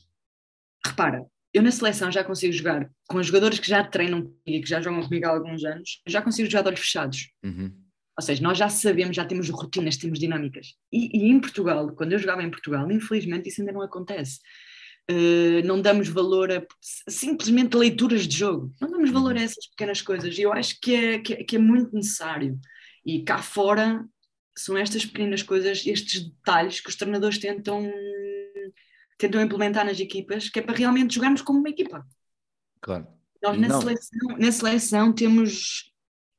repara, 0.85 1.25
eu 1.53 1.61
na 1.61 1.71
seleção 1.71 2.11
já 2.11 2.23
consigo 2.23 2.51
jogar 2.51 2.89
com 3.07 3.17
os 3.17 3.27
jogadores 3.27 3.59
que 3.59 3.67
já 3.67 3.83
treinam 3.83 4.21
comigo 4.21 4.41
e 4.47 4.61
que 4.61 4.69
já 4.69 4.81
jogam 4.81 5.03
comigo 5.03 5.25
há 5.27 5.29
alguns 5.29 5.63
anos, 5.63 6.01
já 6.07 6.21
consigo 6.21 6.49
jogar 6.49 6.63
de 6.63 6.67
olhos 6.69 6.79
fechados. 6.79 7.29
Uhum. 7.43 7.71
Ou 8.17 8.23
seja, 8.23 8.41
nós 8.41 8.57
já 8.57 8.69
sabemos, 8.69 9.15
já 9.15 9.25
temos 9.25 9.49
rotinas, 9.49 9.97
temos 9.97 10.19
dinâmicas. 10.19 10.75
E, 10.91 11.17
e, 11.17 11.31
em 11.31 11.39
Portugal, 11.39 11.91
quando 11.95 12.13
eu 12.13 12.19
jogava 12.19 12.43
em 12.43 12.49
Portugal, 12.49 12.89
infelizmente 12.91 13.49
isso 13.49 13.61
ainda 13.61 13.73
não 13.73 13.81
acontece. 13.81 14.39
Uh, 15.11 15.65
não 15.65 15.81
damos 15.81 16.07
valor 16.07 16.51
a 16.51 16.63
simplesmente 17.09 17.75
leituras 17.75 18.25
de 18.25 18.37
jogo, 18.37 18.71
não 18.79 18.89
damos 18.89 19.09
uhum. 19.09 19.15
valor 19.15 19.37
a 19.37 19.41
essas 19.41 19.67
pequenas 19.67 20.01
coisas. 20.01 20.37
E 20.37 20.41
eu 20.41 20.53
acho 20.53 20.79
que 20.79 20.95
é, 20.95 21.19
que 21.19 21.33
é, 21.33 21.43
que 21.43 21.55
é 21.55 21.59
muito 21.59 21.93
necessário. 21.93 22.59
E 23.05 23.23
cá 23.23 23.39
fora 23.39 24.05
são 24.57 24.77
estas 24.77 25.05
pequenas 25.05 25.43
coisas, 25.43 25.85
estes 25.85 26.23
detalhes 26.29 26.79
que 26.79 26.89
os 26.89 26.95
treinadores 26.95 27.37
tentam 27.37 27.91
tentam 29.17 29.41
implementar 29.41 29.85
nas 29.85 29.99
equipas, 29.99 30.49
que 30.49 30.59
é 30.59 30.61
para 30.61 30.75
realmente 30.75 31.15
jogarmos 31.15 31.41
como 31.41 31.59
uma 31.59 31.69
equipa. 31.69 32.05
Claro. 32.81 33.07
Nós 33.41 33.59
na 33.59 33.79
seleção, 33.79 34.37
na 34.37 34.51
seleção 34.51 35.13
temos. 35.13 35.91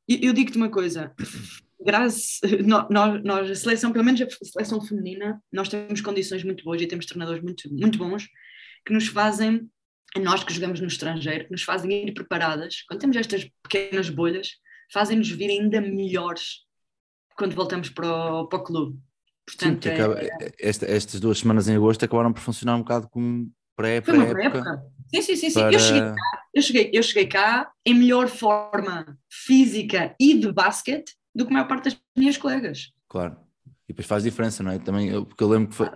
Eu, 0.08 0.18
eu 0.20 0.32
digo-te 0.32 0.56
uma 0.56 0.70
coisa, 0.70 1.14
graças, 1.80 2.40
nós, 2.66 3.22
nós, 3.22 3.50
a 3.50 3.54
seleção, 3.54 3.92
pelo 3.92 4.04
menos 4.04 4.20
a 4.20 4.26
seleção 4.44 4.80
feminina, 4.80 5.42
nós 5.52 5.68
temos 5.68 6.00
condições 6.00 6.42
muito 6.42 6.64
boas 6.64 6.80
e 6.80 6.86
temos 6.86 7.06
treinadores 7.06 7.42
muito, 7.42 7.72
muito 7.72 7.98
bons 7.98 8.28
que 8.86 8.92
nos 8.92 9.06
fazem, 9.06 9.68
nós 10.16 10.44
que 10.44 10.52
jogamos 10.52 10.80
no 10.80 10.86
estrangeiro, 10.86 11.46
que 11.46 11.52
nos 11.52 11.62
fazem 11.62 12.06
ir 12.06 12.12
preparadas, 12.12 12.82
quando 12.82 13.00
temos 13.00 13.16
estas 13.16 13.48
pequenas 13.62 14.08
bolhas, 14.08 14.52
fazem-nos 14.92 15.28
vir 15.30 15.50
ainda 15.50 15.80
melhores 15.80 16.64
quando 17.36 17.54
voltamos 17.54 17.88
para 17.88 18.06
o, 18.06 18.46
para 18.46 18.58
o 18.58 18.62
clube. 18.62 18.98
Sim, 19.48 19.56
Portanto, 19.58 19.74
porque 19.74 19.88
é- 19.88 19.92
acaba- 19.94 20.20
esta- 20.58 20.86
estas 20.86 21.20
duas 21.20 21.38
semanas 21.38 21.68
em 21.68 21.76
agosto 21.76 22.04
acabaram 22.04 22.32
por 22.32 22.40
funcionar 22.40 22.76
um 22.76 22.80
bocado 22.80 23.08
como 23.08 23.50
foi 23.76 24.14
uma 24.16 24.26
pré-época. 24.26 24.42
época. 24.42 24.82
Sim, 25.14 25.22
sim, 25.22 25.36
sim. 25.36 25.50
sim. 25.50 25.60
para- 25.60 25.72
Eu, 25.72 25.78
cheguei 25.78 26.00
cá, 26.02 26.42
eu, 26.54 26.62
cheguei, 26.62 26.90
eu 26.94 27.02
cheguei 27.02 27.26
cá 27.26 27.72
em 27.84 27.94
melhor 27.94 28.28
forma 28.28 29.18
física 29.30 30.14
e 30.18 30.38
de 30.38 30.50
basquete 30.52 31.14
do 31.34 31.44
que 31.44 31.50
a 31.50 31.54
maior 31.54 31.68
parte 31.68 31.84
das 31.84 32.00
minhas 32.16 32.36
colegas. 32.38 32.92
Claro. 33.08 33.36
E 33.86 33.92
depois 33.92 34.06
faz 34.06 34.22
diferença, 34.22 34.62
não 34.62 34.70
é? 34.72 34.78
Também, 34.78 35.08
eu- 35.10 35.26
porque 35.26 35.42
eu 35.44 35.48
lembro 35.48 35.68
que 35.68 35.74
foi, 35.74 35.90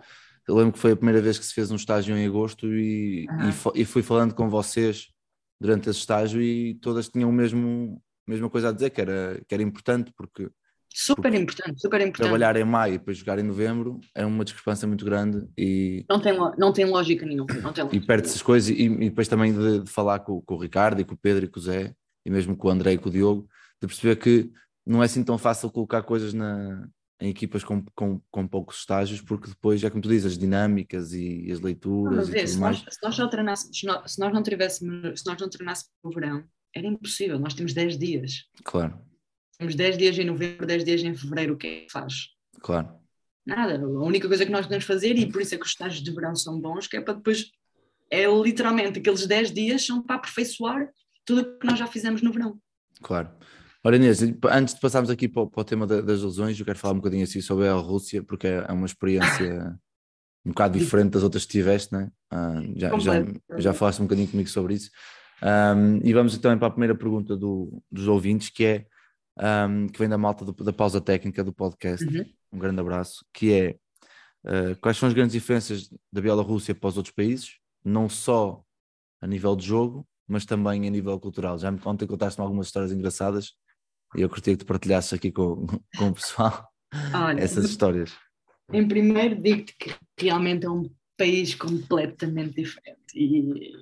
eu 0.47 0.55
lembro 0.55 0.73
que 0.73 0.79
foi 0.79 0.93
a 0.93 0.97
primeira 0.97 1.23
vez 1.23 1.39
que 1.39 1.45
se 1.47 1.55
fez 1.55 1.71
um 1.71 1.77
estágio 1.77 2.17
em 2.17 2.27
agosto 2.27 2.67
e, 2.67 3.27
Aham. 3.31 3.51
e, 3.75 3.81
e 3.81 3.85
fui 3.85 4.03
falando 4.03 4.35
com 4.35 4.49
vocês 4.51 5.09
durante 5.61 5.89
esse 5.89 6.01
estágio 6.01 6.43
e 6.43 6.75
todas 6.75 7.09
tinham 7.09 7.31
o 7.31 7.33
mesmo, 7.33 8.01
a 8.27 8.31
mesma 8.31 8.51
coisa 8.51 8.69
a 8.69 8.73
dizer, 8.73 8.91
que 8.91 9.01
era, 9.01 9.41
que 9.49 9.55
era 9.55 9.63
importante, 9.63 10.13
porque 10.17 10.49
Super 11.01 11.33
importante, 11.33 11.81
super 11.81 12.01
importante. 12.01 12.29
trabalhar 12.29 12.57
em 12.57 12.65
maio 12.65 12.95
e 12.95 12.99
depois 12.99 13.19
jogar 13.19 13.39
em 13.39 13.45
novembro 13.45 14.01
é 14.17 14.27
uma 14.27 14.45
discrepância 14.45 14.87
muito 14.89 15.05
grande 15.05 15.47
e, 15.57 16.05
Não 16.11 16.21
tem, 16.21 16.37
não 16.59 16.73
tem 16.73 16.85
lógica 16.87 17.25
nenhuma. 17.25 17.55
Não 17.63 17.73
tem 17.73 17.85
e 17.85 17.87
lógica 17.87 18.07
perde-se 18.07 18.35
as 18.35 18.43
coisas 18.43 18.69
e, 18.69 18.83
e 18.83 19.09
depois 19.09 19.29
também 19.29 19.53
de, 19.53 19.85
de 19.85 19.91
falar 19.91 20.19
com, 20.19 20.41
com 20.41 20.55
o 20.57 20.61
Ricardo 20.61 21.01
e 21.01 21.05
com 21.05 21.15
o 21.15 21.17
Pedro 21.17 21.45
e 21.45 21.49
com 21.49 21.61
o 21.61 21.63
Zé 21.63 21.95
e 22.27 22.31
mesmo 22.31 22.57
com 22.57 22.67
o 22.67 22.71
André 22.73 22.95
e 22.95 22.99
com 22.99 23.09
o 23.09 23.13
Diogo, 23.13 23.49
de 23.81 23.87
perceber 23.87 24.17
que 24.17 24.51
não 24.85 25.01
é 25.01 25.07
assim 25.07 25.23
tão 25.23 25.39
fácil 25.39 25.71
colocar 25.71 26.03
coisas 26.03 26.35
na, 26.35 26.89
em 27.21 27.31
equipas 27.31 27.63
com, 27.63 27.85
com, 27.95 28.21
com 28.29 28.49
poucos 28.49 28.79
estágios, 28.79 29.21
porque 29.21 29.49
depois, 29.49 29.85
é 29.85 29.91
como 29.91 30.03
tu 30.03 30.09
dizes, 30.09 30.33
as 30.33 30.39
dinâmicas 30.39 31.13
e 31.13 31.49
as 31.51 31.61
Não, 31.61 31.67
leituras 31.67 32.17
mas 32.17 32.29
e 32.29 32.39
é, 32.39 32.41
tudo 32.41 32.49
se, 32.49 32.59
nós, 32.59 32.79
se 32.79 32.99
nós 33.03 33.15
só 33.15 33.29
treinássemos, 33.29 33.79
se 33.79 33.87
nós, 33.87 34.13
se 34.13 34.19
nós 34.19 34.33
não 34.33 34.43
tivéssemos, 34.43 35.21
se 35.21 35.27
nós 35.27 35.41
não 35.41 35.49
treinássemos 35.49 35.93
no 36.03 36.11
verão, 36.11 36.45
era 36.75 36.87
impossível. 36.87 37.39
Nós 37.39 37.55
temos 37.55 37.73
10 37.73 37.99
dias. 37.99 38.45
Claro, 38.65 38.99
Temos 39.59 39.75
10 39.75 39.99
dias 39.99 40.17
em 40.19 40.25
novembro, 40.25 40.65
10 40.67 40.85
dias 40.85 41.03
em 41.03 41.15
fevereiro. 41.15 41.55
O 41.55 41.57
que 41.57 41.67
é 41.67 41.81
que 41.83 41.91
faz? 41.93 42.29
claro, 42.61 42.89
Nada. 43.45 43.77
A 43.83 43.89
única 44.05 44.29
coisa 44.29 44.45
que 44.45 44.53
nós 44.53 44.67
podemos 44.67 44.85
fazer, 44.85 45.17
e 45.19 45.27
por 45.27 45.41
isso 45.41 45.55
é 45.55 45.59
que 45.59 45.65
os 45.65 45.71
estágios 45.71 46.03
de 46.03 46.11
verão 46.15 46.37
são 46.37 46.61
bons, 46.61 46.87
que 46.87 46.97
é 46.97 47.01
para 47.01 47.15
depois. 47.15 47.51
É 48.11 48.27
literalmente 48.27 48.99
aqueles 48.99 49.27
10 49.27 49.53
dias 49.53 49.85
são 49.85 50.03
para 50.03 50.17
aperfeiçoar 50.17 50.89
tudo 51.25 51.41
o 51.43 51.59
que 51.59 51.67
nós 51.67 51.79
já 51.79 51.87
fizemos 51.87 52.23
no 52.23 52.33
verão. 52.33 52.59
claro. 53.03 53.31
Ora 53.85 53.97
Inês, 53.97 54.21
antes 54.51 54.75
de 54.75 54.81
passarmos 54.81 55.09
aqui 55.09 55.29
para, 55.29 55.43
o- 55.43 55.51
para 55.51 55.61
o 55.61 55.65
tema 55.65 55.87
da- 55.87 56.01
das 56.01 56.21
lesões, 56.23 56.59
eu 56.59 56.65
quero 56.67 56.79
falar 56.79 56.95
um 56.95 56.99
bocadinho 56.99 57.23
assim 57.23 57.41
sobre 57.41 57.69
a 57.69 57.75
Rússia, 57.75 58.23
porque 58.23 58.47
é 58.47 58.65
é 58.69 58.73
uma 58.73 58.87
experiência 58.87 59.79
um 60.45 60.51
bocado 60.51 60.79
diferente 60.79 61.13
das 61.13 61.23
outras 61.23 61.45
que 61.47 61.53
tiveste, 61.53 61.93
não 61.93 62.01
é? 62.01 62.11
Ah, 62.31 62.61
já, 62.77 62.99
já, 62.99 63.13
já 63.57 63.73
falaste 63.73 64.01
um 64.01 64.05
bocadinho 64.05 64.29
comigo 64.29 64.49
sobre 64.49 64.75
isso. 64.75 64.91
Um, 65.43 66.01
e 66.05 66.13
vamos 66.13 66.35
então 66.35 66.57
para 66.59 66.67
a 66.69 66.71
primeira 66.71 66.95
pergunta 66.95 67.37
do- 67.37 67.81
dos 67.91 68.09
ouvintes, 68.09 68.51
que 68.51 68.65
é 68.65 68.87
um, 69.41 69.87
que 69.89 69.99
vem 69.99 70.09
da 70.09 70.19
malta 70.19 70.45
do- 70.45 70.53
da 70.65 70.73
pausa 70.73 71.01
técnica 71.01 71.43
do 71.45 71.53
podcast. 71.53 72.05
Uhum. 72.07 72.25
Um 72.53 72.59
grande 72.59 72.81
abraço, 72.81 73.25
que 73.33 73.53
é 73.53 73.77
uh, 74.45 74.77
quais 74.81 74.97
são 74.97 75.09
as 75.09 75.15
grandes 75.15 75.33
diferenças 75.33 75.89
da 76.13 76.21
Bielorrússia 76.21 76.75
para 76.75 76.89
os 76.89 76.97
outros 76.97 77.15
países, 77.15 77.57
não 77.85 78.09
só 78.09 78.63
a 79.21 79.27
nível 79.27 79.55
de 79.57 79.67
jogo, 79.67 80.07
mas 80.27 80.45
também 80.45 80.87
a 80.87 80.91
nível 80.91 81.19
cultural. 81.19 81.59
Já 81.59 81.71
me 81.71 81.81
ontem 81.85 82.07
contaste-me 82.07 82.45
algumas 82.45 82.67
histórias 82.67 82.93
engraçadas 82.93 83.55
e 84.17 84.23
eu 84.23 84.29
curtia 84.29 84.55
que 84.55 84.65
tu 84.65 84.67
partilhasses 84.67 85.13
aqui 85.13 85.31
com, 85.31 85.67
com 85.97 86.09
o 86.09 86.15
pessoal 86.15 86.69
Olha, 87.15 87.41
essas 87.41 87.65
histórias. 87.65 88.13
Em 88.73 88.87
primeiro, 88.87 89.41
digo-te 89.41 89.75
que 89.77 89.95
realmente 90.19 90.67
é 90.67 90.71
um 90.71 90.89
país 91.17 91.55
completamente 91.55 92.63
diferente 92.63 92.99
e, 93.15 93.73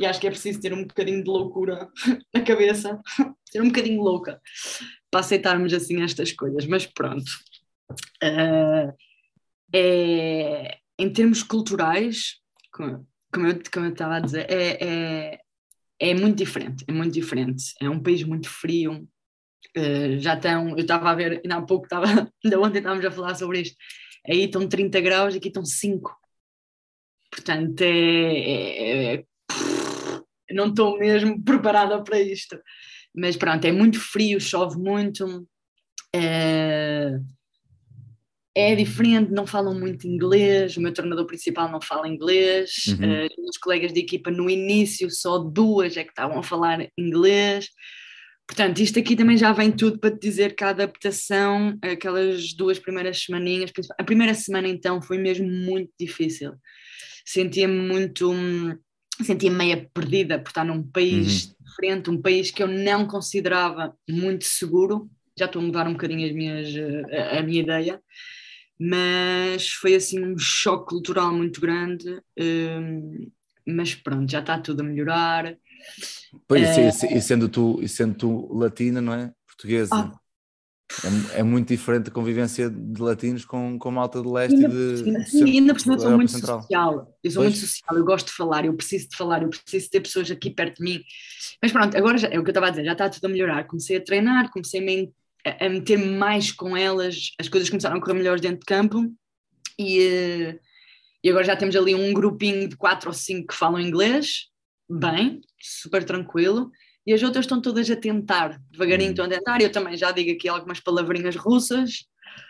e 0.00 0.06
acho 0.06 0.20
que 0.20 0.26
é 0.26 0.30
preciso 0.30 0.60
ter 0.60 0.72
um 0.72 0.82
bocadinho 0.82 1.22
de 1.22 1.30
loucura 1.30 1.88
na 2.34 2.42
cabeça, 2.42 3.00
ser 3.48 3.60
um 3.60 3.68
bocadinho 3.68 4.02
louca 4.02 4.40
para 5.10 5.20
aceitarmos 5.20 5.72
assim 5.72 6.02
estas 6.02 6.32
coisas, 6.32 6.66
mas 6.66 6.86
pronto. 6.86 7.30
Ah, 8.22 8.92
é, 9.74 10.78
em 10.98 11.12
termos 11.12 11.42
culturais, 11.42 12.36
como, 12.72 13.06
como 13.32 13.46
eu, 13.46 13.60
como 13.72 13.86
eu 13.86 13.92
estava 13.92 14.16
a 14.16 14.20
dizer, 14.20 14.46
é, 14.50 14.78
é, 14.80 15.40
é 15.98 16.14
muito 16.14 16.38
diferente, 16.38 16.84
é 16.88 16.92
muito 16.92 17.12
diferente. 17.12 17.74
É 17.80 17.88
um 17.88 18.02
país 18.02 18.22
muito 18.22 18.48
frio, 18.48 19.06
Uh, 19.76 20.18
já 20.18 20.34
estão, 20.34 20.70
eu 20.70 20.78
estava 20.78 21.10
a 21.10 21.14
ver, 21.14 21.40
ainda 21.42 21.56
há 21.56 21.62
pouco 21.62 21.84
estava, 21.86 22.04
ainda 22.44 22.60
ontem 22.60 22.78
estávamos 22.78 23.04
a 23.06 23.10
falar 23.10 23.34
sobre 23.34 23.60
isto, 23.62 23.76
aí 24.28 24.44
estão 24.44 24.68
30 24.68 25.00
graus 25.00 25.34
aqui 25.34 25.48
estão 25.48 25.64
5. 25.64 26.14
Portanto, 27.30 27.80
é, 27.80 27.86
é- 27.88 29.14
é- 29.14 29.24
não 30.52 30.68
estou 30.68 30.98
mesmo 30.98 31.40
preparada 31.44 32.02
para 32.02 32.20
isto. 32.20 32.58
Mas 33.14 33.36
pronto, 33.36 33.64
é 33.64 33.72
muito 33.72 34.00
frio, 34.00 34.40
chove 34.40 34.78
muito, 34.78 35.46
é, 36.14 37.18
é 38.54 38.74
diferente, 38.74 39.30
não 39.30 39.46
falam 39.46 39.78
muito 39.78 40.06
inglês, 40.06 40.76
o 40.76 40.80
meu 40.80 40.92
treinador 40.92 41.26
principal 41.26 41.70
não 41.70 41.80
fala 41.80 42.08
inglês, 42.08 42.70
Uhum. 42.88 43.04
eh, 43.04 43.28
os 43.48 43.56
colegas 43.56 43.92
de 43.92 44.00
equipa 44.00 44.30
no 44.30 44.48
início 44.50 45.10
só 45.10 45.38
duas 45.38 45.96
é 45.96 46.04
que 46.04 46.10
estavam 46.10 46.38
a 46.38 46.42
falar 46.42 46.86
inglês. 46.98 47.68
Portanto, 48.46 48.80
isto 48.80 48.98
aqui 48.98 49.16
também 49.16 49.38
já 49.38 49.52
vem 49.52 49.72
tudo 49.72 49.98
para 49.98 50.10
te 50.10 50.20
dizer 50.20 50.54
que 50.54 50.62
a 50.64 50.68
adaptação, 50.70 51.78
aquelas 51.80 52.52
duas 52.52 52.78
primeiras 52.78 53.22
semaninhas, 53.22 53.70
a 53.98 54.04
primeira 54.04 54.34
semana 54.34 54.68
então 54.68 55.00
foi 55.00 55.16
mesmo 55.16 55.48
muito 55.50 55.90
difícil. 55.98 56.52
Sentia-me 57.24 57.78
muito, 57.88 58.30
hum, 58.30 58.76
sentia-me 59.24 59.56
meia 59.56 59.90
perdida 59.92 60.38
por 60.38 60.48
estar 60.50 60.64
num 60.64 60.82
país 60.82 61.54
diferente, 61.64 62.10
um 62.10 62.20
país 62.20 62.50
que 62.50 62.62
eu 62.62 62.68
não 62.68 63.06
considerava 63.06 63.94
muito 64.08 64.44
seguro. 64.44 65.10
Já 65.38 65.46
estou 65.46 65.62
a 65.62 65.64
mudar 65.64 65.86
um 65.88 65.92
bocadinho 65.92 66.26
as 66.26 66.34
minhas, 66.34 66.68
eh, 66.76 67.36
a, 67.36 67.40
a 67.40 67.42
minha 67.42 67.62
ideia, 67.62 68.00
mas 68.78 69.68
foi 69.68 69.94
assim 69.94 70.24
um 70.24 70.36
choque 70.38 70.86
cultural 70.90 71.32
muito 71.34 71.60
grande. 71.60 72.20
hum, 72.38 73.30
mas 73.66 73.94
pronto, 73.94 74.30
já 74.30 74.40
está 74.40 74.58
tudo 74.58 74.80
a 74.80 74.84
melhorar. 74.84 75.56
Pois, 76.48 76.62
É. 76.62 76.88
e, 76.88 77.18
e 77.18 77.20
sendo 77.20 77.48
tu, 77.48 77.78
e 77.82 77.88
sendo 77.88 78.14
tu 78.14 78.52
latina, 78.54 79.00
não 79.00 79.12
é? 79.14 79.32
Portuguesa. 79.46 79.94
Ah. 79.94 80.21
É, 81.34 81.40
é 81.40 81.42
muito 81.42 81.68
diferente 81.68 82.08
a 82.08 82.12
convivência 82.12 82.68
de 82.68 83.00
latinos 83.00 83.44
com, 83.44 83.78
com 83.78 83.90
malta 83.90 84.20
de 84.20 84.28
leste 84.28 84.54
e 84.62 84.68
de. 84.68 85.02
de 85.02 85.30
sim, 85.30 85.44
ainda 85.44 85.72
por 85.74 85.80
cima 85.80 85.98
sou 85.98 86.10
muito 86.12 86.30
Central. 86.30 86.60
social. 86.60 87.18
Eu 87.22 87.30
sou 87.30 87.42
Pois. 87.42 87.54
muito 87.54 87.66
social, 87.66 87.96
eu 87.98 88.04
gosto 88.04 88.26
de 88.26 88.32
falar, 88.32 88.64
eu 88.64 88.74
preciso 88.74 89.08
de 89.08 89.16
falar, 89.16 89.42
eu 89.42 89.48
preciso 89.48 89.90
ter 89.90 90.00
pessoas 90.00 90.30
aqui 90.30 90.50
perto 90.50 90.76
de 90.78 90.84
mim. 90.84 91.02
Mas 91.62 91.72
pronto, 91.72 91.96
agora 91.96 92.18
já, 92.18 92.28
é 92.28 92.38
o 92.38 92.42
que 92.42 92.50
eu 92.50 92.52
estava 92.52 92.66
a 92.66 92.70
dizer, 92.70 92.84
já 92.84 92.92
está 92.92 93.08
tudo 93.08 93.24
a 93.24 93.28
melhorar. 93.28 93.64
Comecei 93.66 93.96
a 93.96 94.00
treinar, 94.04 94.50
comecei 94.50 95.10
a, 95.44 95.66
a- 95.66 95.68
meter 95.68 95.98
mais 95.98 96.52
com 96.52 96.76
elas, 96.76 97.30
as 97.40 97.48
coisas 97.48 97.68
começaram 97.70 97.96
a 97.96 98.00
correr 98.00 98.14
melhores 98.14 98.40
dentro 98.40 98.60
de 98.60 98.66
campo 98.66 99.12
e, 99.78 100.00
eh, 100.02 100.58
e 101.24 101.30
agora 101.30 101.44
já 101.44 101.56
temos 101.56 101.74
ali 101.74 101.94
um 101.94 102.12
grupinho 102.12 102.68
de 102.68 102.76
quatro 102.76 103.08
ou 103.08 103.14
cinco 103.14 103.48
que 103.48 103.54
falam 103.54 103.80
inglês, 103.80 104.48
bem, 104.90 105.40
super 105.60 106.04
tranquilo. 106.04 106.70
E 107.06 107.12
as 107.12 107.22
outras 107.22 107.44
estão 107.44 107.60
todas 107.60 107.90
a 107.90 107.96
tentar, 107.96 108.60
devagarinho 108.70 109.08
Hum. 109.08 109.12
estão 109.12 109.24
a 109.26 109.28
tentar. 109.28 109.60
Eu 109.60 109.72
também 109.72 109.96
já 109.96 110.12
digo 110.12 110.30
aqui 110.30 110.48
algumas 110.48 110.78
palavrinhas 110.80 111.34
russas. 111.36 112.04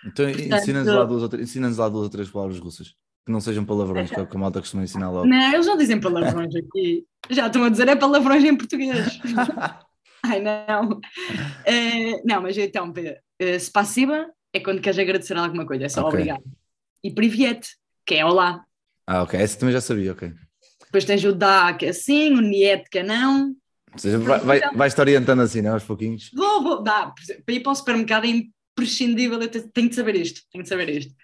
Então 0.06 0.28
ensina-nos 0.28 0.86
lá, 0.88 1.04
duas 1.04 1.22
ou 1.22 1.28
três- 1.28 1.48
ensina-nos 1.48 1.78
lá 1.78 1.88
duas 1.88 2.04
ou 2.04 2.10
três 2.10 2.28
palavras 2.30 2.58
russas. 2.58 2.94
Que 3.24 3.30
não 3.32 3.40
sejam 3.40 3.64
palavrões, 3.64 4.10
que 4.10 4.18
é 4.18 4.22
o 4.22 4.26
que 4.26 4.36
a 4.36 4.40
malta 4.40 4.60
costuma 4.60 4.82
ensinar 4.82 5.10
logo. 5.10 5.26
Não, 5.26 5.52
eles 5.54 5.66
não 5.66 5.76
dizem 5.76 6.00
palavrões 6.00 6.54
aqui. 6.56 7.04
Já 7.30 7.46
estão 7.46 7.62
a 7.64 7.68
dizer 7.68 7.88
é 7.88 7.94
palavrões 7.96 8.44
em 8.44 8.56
português. 8.56 9.20
Ai, 10.24 10.40
não. 10.40 11.00
Eh, 11.64 12.20
não, 12.24 12.42
mas 12.42 12.56
então, 12.58 12.92
Pedro, 12.92 13.14
uh, 13.40 13.58
spasiba 13.60 14.26
é 14.52 14.60
quando 14.60 14.80
queres 14.80 14.98
agradecer 14.98 15.36
alguma 15.36 15.64
coisa, 15.66 15.84
é 15.84 15.88
só 15.88 16.00
Ok. 16.02 16.10
obrigado. 16.20 16.42
E 17.02 17.10
priviet, 17.12 17.66
que 18.06 18.14
é 18.16 18.24
olá. 18.24 18.64
ah, 19.06 19.22
ok. 19.22 19.40
Essa 19.40 19.58
também 19.58 19.72
já 19.72 19.80
sabia, 19.80 20.12
ok. 20.12 20.32
Depois 20.84 21.04
tens 21.04 21.24
o 21.24 21.32
dá, 21.32 21.72
que 21.74 21.86
é 21.86 21.92
sim, 21.92 22.32
o 22.34 22.40
niet, 22.40 22.88
que 22.90 22.98
é 22.98 23.02
não. 23.02 23.54
Ou 23.92 23.98
seja, 23.98 24.18
vai, 24.18 24.40
vai, 24.40 24.60
vai-te 24.74 25.00
orientando 25.00 25.40
assim, 25.40 25.60
não 25.62 25.70
é? 25.70 25.72
Aos 25.74 25.84
pouquinhos. 25.84 26.30
Vou, 26.34 26.62
vou, 26.62 26.82
dá. 26.82 27.12
Para 27.44 27.54
ir 27.54 27.60
para 27.60 27.72
o 27.72 27.74
supermercado 27.74 28.24
é 28.24 28.28
imprescindível, 28.28 29.40
eu 29.40 29.48
te- 29.48 29.68
tenho 29.72 29.88
de 29.88 29.94
saber 29.94 30.16
isto, 30.16 30.40
tenho 30.50 30.62
de 30.64 30.68
saber 30.68 30.88
isto. 30.88 31.14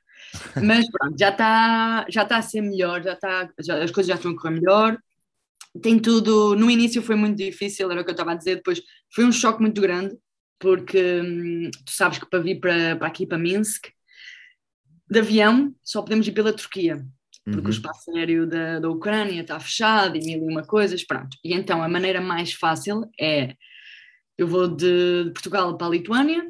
Mas 0.62 0.88
pronto, 0.90 1.16
já 1.18 1.30
está 1.30 2.06
já 2.10 2.24
tá 2.24 2.36
a 2.38 2.42
ser 2.42 2.60
melhor, 2.60 3.02
já 3.02 3.14
está, 3.14 3.48
já- 3.60 3.82
as 3.82 3.90
coisas 3.90 4.08
já 4.08 4.14
estão 4.16 4.32
a 4.32 4.36
correr 4.36 4.54
melhor. 4.54 4.98
Tem 5.82 5.98
tudo, 5.98 6.54
no 6.56 6.70
início 6.70 7.00
foi 7.02 7.14
muito 7.16 7.36
difícil, 7.36 7.90
era 7.90 8.00
o 8.00 8.04
que 8.04 8.10
eu 8.10 8.12
estava 8.12 8.32
a 8.32 8.34
dizer, 8.34 8.56
depois 8.56 8.82
foi 9.14 9.24
um 9.24 9.32
choque 9.32 9.60
muito 9.60 9.80
grande, 9.80 10.16
porque 10.58 11.20
hum, 11.22 11.70
tu 11.86 11.92
sabes 11.92 12.18
que 12.18 12.28
para 12.28 12.40
vir 12.40 12.58
para, 12.60 12.96
para 12.96 13.06
aqui, 13.06 13.26
para 13.26 13.38
Minsk, 13.38 13.86
de 15.10 15.18
avião, 15.20 15.74
só 15.82 16.02
podemos 16.02 16.26
ir 16.26 16.32
pela 16.32 16.52
Turquia 16.52 17.04
porque 17.50 17.66
o 17.68 17.70
Uhum. 17.70 17.70
espaço 17.70 18.10
aéreo 18.16 18.46
da, 18.46 18.78
da 18.80 18.88
Ucrânia 18.90 19.40
está 19.40 19.58
fechado 19.60 20.16
e 20.16 20.20
mil 20.20 20.40
e 20.42 20.52
uma 20.52 20.62
coisas, 20.64 21.04
pronto. 21.04 21.36
E 21.44 21.52
então 21.54 21.82
a 21.82 21.88
maneira 21.88 22.20
mais 22.20 22.52
fácil 22.52 23.08
é, 23.20 23.54
eu 24.36 24.46
vou 24.46 24.68
de, 24.68 25.24
de 25.24 25.30
Portugal 25.32 25.76
para 25.76 25.86
a 25.86 25.90
Lituânia 25.90 26.44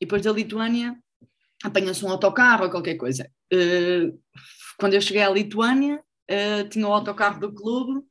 e 0.00 0.04
depois 0.06 0.22
da 0.22 0.32
Lituânia 0.32 0.96
apanha-se 1.62 2.04
um 2.04 2.10
autocarro 2.10 2.64
ou 2.64 2.70
qualquer 2.70 2.96
coisa. 2.96 3.30
Eh, 3.52 4.12
quando 4.78 4.94
eu 4.94 5.00
cheguei 5.00 5.22
à 5.22 5.30
Lituânia, 5.30 6.02
eh, 6.28 6.64
tinha 6.64 6.86
o 6.86 6.92
autocarro 6.92 7.40
do 7.40 7.52
clube 7.54 8.02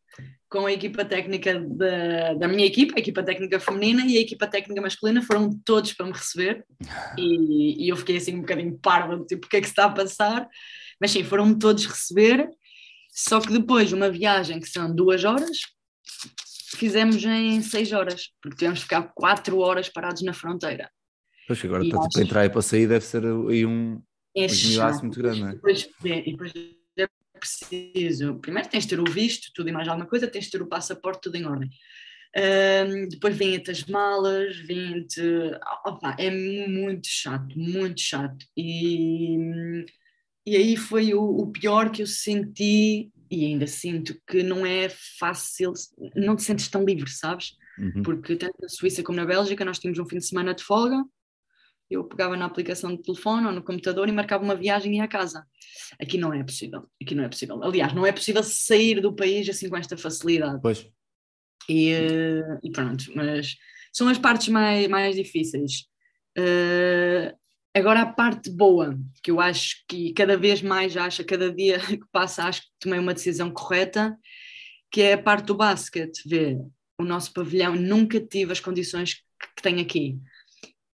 com 0.54 0.68
a 0.68 0.72
equipa 0.72 1.04
técnica 1.04 1.60
da, 1.60 2.36
da 2.36 2.48
minha 2.48 2.64
equipa, 2.68 2.94
a 2.96 3.00
equipa 3.00 3.24
técnica 3.24 3.60
feminina 3.60 4.06
e 4.06 4.20
a 4.20 4.22
equipa 4.22 4.46
técnica 4.46 4.80
masculina, 4.84 5.20
foram 5.24 5.50
todos 5.66 5.94
para 5.94 6.06
me 6.06 6.12
receber 6.12 6.64
e, 7.18 7.84
e 7.84 7.90
eu 7.90 7.96
fiquei 7.98 8.18
assim 8.18 8.36
um 8.36 8.42
bocadinho 8.42 8.78
parva, 8.78 9.18
tipo, 9.26 9.48
o 9.48 9.50
que 9.50 9.58
é 9.58 9.60
que 9.60 9.66
se 9.66 9.72
está 9.72 9.86
a 9.86 9.90
passar? 9.90 10.48
Mas 11.02 11.10
sim, 11.10 11.24
foram 11.24 11.58
todos 11.58 11.88
receber, 11.88 12.48
só 13.12 13.42
que 13.42 13.52
depois 13.52 13.92
uma 13.92 14.12
viagem 14.12 14.60
que 14.60 14.70
são 14.70 14.94
duas 14.96 15.24
horas, 15.24 15.58
fizemos 16.78 17.24
em 17.26 17.60
seis 17.64 17.92
horas, 17.92 18.30
porque 18.40 18.58
tivemos 18.58 18.78
de 18.78 18.84
ficar 18.84 19.12
quatro 19.16 19.58
horas 19.58 19.90
parados 19.90 20.22
na 20.22 20.34
fronteira. 20.34 20.88
Pois 21.48 21.66
agora 21.66 21.84
E 21.84 21.90
para, 21.90 22.00
acho- 22.00 22.10
para 22.12 22.22
entrar 22.22 22.46
e 22.46 22.50
para 22.52 22.62
sair 22.62 22.88
deve 22.88 23.04
ser 23.04 23.26
aí 23.26 23.66
um, 23.66 24.00
É 24.38 24.46
um 24.46 25.02
muito 25.02 25.18
grande, 25.18 25.40
não 25.42 25.48
é? 25.48 25.52
E 25.52 25.56
depois, 25.56 25.90
e 26.06 26.32
depois 26.32 26.54
preciso. 27.44 28.36
Primeiro 28.40 28.70
tens 28.70 28.84
de 28.84 28.90
ter 28.90 29.00
o 29.00 29.12
visto, 29.12 29.52
tudo 29.54 29.70
e 29.70 29.72
mais 29.72 29.88
alguma 29.88 30.08
coisa, 30.08 30.28
tens 30.28 30.46
de 30.46 30.52
ter 30.52 30.62
o 30.62 30.68
passaporte, 30.68 31.22
tudo 31.22 31.36
em 31.36 31.46
ordem. 31.46 31.70
Ahm, 32.36 33.08
depois 33.10 33.36
vêm-te 33.38 33.72
as 33.72 33.84
malas, 33.86 34.58
vêm-te. 34.58 35.22
Opa, 35.86 36.16
é 36.18 36.32
muito 36.32 37.08
chato, 37.08 37.58
muito 37.58 38.02
chato. 38.02 38.46
E, 38.58 39.86
e 40.46 40.56
aí 40.56 40.76
foi 40.76 41.14
o, 41.14 41.24
o 41.24 41.52
pior 41.52 41.92
que 41.92 42.02
eu 42.02 42.08
senti, 42.08 43.12
e 43.30 43.46
ainda 43.46 43.68
sinto, 43.68 44.20
que 44.28 44.42
não 44.42 44.66
é 44.66 44.90
fácil, 45.20 45.74
não 46.16 46.36
te 46.36 46.44
sentes 46.44 46.68
tão 46.68 46.84
livre, 46.84 47.10
sabes? 47.10 47.56
Uhum. 47.76 48.04
porque 48.04 48.36
tanto 48.36 48.54
na 48.62 48.70
Suíça 48.70 49.02
como 49.02 49.16
na 49.16 49.26
Bélgica 49.26 49.66
nós 49.66 49.80
tínhamos 49.80 49.98
um 49.98 50.06
fim 50.06 50.18
de 50.18 50.26
semana 50.28 50.54
de 50.54 50.64
folga, 50.64 51.04
eu 51.94 52.04
pegava 52.04 52.36
na 52.36 52.46
aplicação 52.46 52.96
de 52.96 53.02
telefone 53.02 53.48
ou 53.48 53.52
no 53.52 53.64
computador 53.64 54.08
e 54.08 54.12
marcava 54.12 54.44
uma 54.44 54.56
viagem 54.56 54.94
e 54.94 54.98
ia 54.98 55.04
a 55.04 55.08
casa. 55.08 55.46
Aqui 56.00 56.18
não 56.18 56.34
é 56.34 56.44
possível, 56.44 56.88
aqui 57.02 57.16
não 57.16 57.24
é 57.24 57.30
possível. 57.30 57.64
Aliás, 57.64 57.94
não 57.94 58.06
é 58.06 58.12
possível 58.12 58.44
sair 58.44 59.02
do 59.02 59.16
país 59.16 59.48
assim 59.50 59.70
com 59.70 59.78
esta 59.78 59.98
facilidade. 59.98 60.60
Pois, 60.62 60.86
E, 61.70 61.92
e 62.64 62.72
pronto, 62.72 63.06
mas 63.16 63.56
são 63.92 64.08
as 64.08 64.18
partes 64.18 64.50
mais, 64.50 64.88
mais 64.88 65.16
difíceis. 65.16 65.88
Eh, 66.36 67.36
agora 67.74 68.02
a 68.02 68.06
parte 68.12 68.50
boa, 68.50 68.98
que 69.22 69.32
eu 69.32 69.40
acho 69.40 69.84
que 69.88 70.14
cada 70.14 70.38
vez 70.38 70.62
mais 70.62 70.98
acho, 70.98 71.24
cada 71.26 71.52
dia 71.54 71.80
que 71.88 72.06
passa, 72.12 72.46
acho 72.46 72.62
que 72.62 72.68
tomei 72.80 73.00
uma 73.00 73.14
decisão 73.14 73.52
correta, 73.52 74.18
que 74.92 75.02
é 75.02 75.14
a 75.14 75.22
parte 75.22 75.46
do 75.46 75.56
basquete. 75.56 76.28
Ver 76.28 76.60
o 76.98 77.04
nosso 77.04 77.34
pavilhão, 77.34 77.76
nunca 77.76 78.20
tive 78.20 78.52
as 78.52 78.60
condições 78.60 79.16
que 79.16 79.62
tem 79.62 79.80
aqui. 79.80 80.18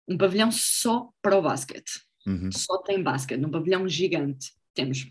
Um 0.08 0.16
pavilhão 0.16 0.50
só 0.52 1.10
para 1.20 1.36
o 1.36 1.42
basquete 1.42 2.04
Uhum. 2.26 2.50
só 2.52 2.78
tem 2.78 3.02
basquete, 3.02 3.40
num 3.40 3.50
pavilhão 3.50 3.88
gigante. 3.88 4.52
Temos 4.74 5.06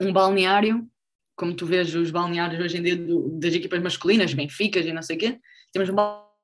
um 0.00 0.12
balneário, 0.12 0.88
como 1.36 1.54
tu 1.54 1.66
vês 1.66 1.94
os 1.94 2.10
balneários 2.10 2.60
hoje 2.60 2.78
em 2.78 2.82
dia 2.82 2.96
do- 2.96 3.38
das 3.38 3.52
equipas 3.54 3.82
masculinas, 3.82 4.32
Benficas 4.34 4.84
e 4.86 4.92
não 4.92 5.02
sei 5.02 5.16
o 5.16 5.18
quê, 5.18 5.40
temos 5.72 5.88
um 5.90 5.94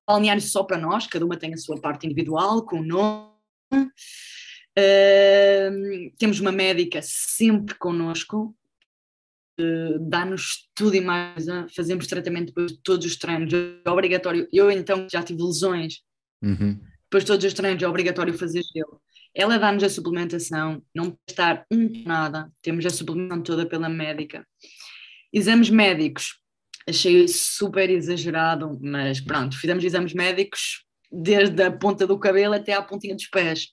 balneário 0.07 0.43
só 0.43 0.63
para 0.63 0.79
nós, 0.79 1.07
cada 1.07 1.25
uma 1.25 1.37
tem 1.37 1.53
a 1.55 1.57
sua 1.57 1.81
parte 1.81 2.07
individual, 2.07 2.65
com 2.65 2.81
o 2.81 2.85
nome. 2.85 3.33
Ahm, 4.77 6.11
temos 6.19 6.39
uma 6.41 6.53
médica 6.53 7.01
sempre 7.03 7.75
connosco, 7.75 8.55
eh, 9.59 9.99
dá-nos 10.01 10.69
tudo 10.75 10.95
e 10.95 11.01
mais, 11.01 11.47
fazemos 11.75 12.07
tratamento 12.07 12.49
depois 12.49 12.73
de 12.73 12.79
todos 12.83 13.05
os 13.07 13.17
treinos, 13.17 13.53
é 13.53 13.91
obrigatório. 13.91 14.49
Eu 14.53 14.71
então 14.71 15.07
já 15.11 15.23
tive 15.23 15.43
lesões 15.43 16.03
Uhum. 16.43 16.81
Depois 17.11 17.25
de 17.25 17.29
todos 17.29 17.45
os 17.45 17.55
treinos 17.55 17.83
é 17.83 17.89
obrigatório 17.89 18.37
fazer 18.37 18.63
gelo. 18.63 19.01
Ela 19.35 19.59
dá-nos 19.59 19.83
a 19.83 19.89
suplementação, 19.89 20.83
não 20.95 21.11
pode 21.11 21.19
estar 21.29 21.65
um 21.71 21.91
nada, 22.05 22.51
temos 22.63 22.85
a 22.85 22.91
suplementação 22.91 23.43
toda 23.43 23.67
pela 23.67 23.89
médica. 23.89 24.47
Exames 25.33 25.71
médicos, 25.71 26.39
achei 26.87 27.27
super 27.29 27.89
exagerado, 27.89 28.79
mas 28.83 29.21
pronto, 29.21 29.59
fizemos 29.59 29.85
exames 29.85 30.13
médicos 30.13 30.85
desde 31.11 31.63
a 31.63 31.71
ponta 31.71 32.07
do 32.07 32.19
cabelo 32.19 32.55
até 32.55 32.75
à 32.75 32.83
pontinha 32.83 33.15
dos 33.15 33.27
pés. 33.27 33.69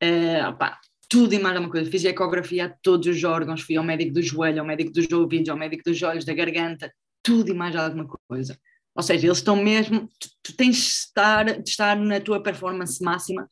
Eh, 0.00 0.46
opá, 0.46 0.78
tudo 1.08 1.34
e 1.34 1.38
mais 1.38 1.56
alguma 1.56 1.72
coisa. 1.72 1.90
Fiz 1.90 2.04
ecografia 2.04 2.66
a 2.66 2.68
todos 2.68 3.06
os 3.06 3.24
órgãos, 3.24 3.62
fui 3.62 3.76
ao 3.76 3.84
médico 3.84 4.12
do 4.12 4.22
joelho, 4.22 4.60
ao 4.60 4.66
médico 4.66 4.92
dos 4.92 5.10
ouvidos, 5.10 5.48
ao 5.48 5.56
médico 5.56 5.82
dos 5.84 6.00
olhos, 6.02 6.24
da 6.24 6.34
garganta, 6.34 6.92
tudo 7.22 7.50
e 7.50 7.54
mais 7.54 7.74
alguma 7.74 8.06
coisa. 8.28 8.58
Ou 8.96 9.02
seja, 9.02 9.26
eles 9.26 9.38
estão 9.38 9.56
mesmo. 9.56 10.08
Tu, 10.18 10.28
tu 10.42 10.56
tens 10.56 10.76
de 10.76 10.82
estar, 10.82 11.44
de 11.44 11.68
estar 11.68 11.96
na 11.96 12.20
tua 12.20 12.42
performance 12.42 13.02
máxima 13.02 13.48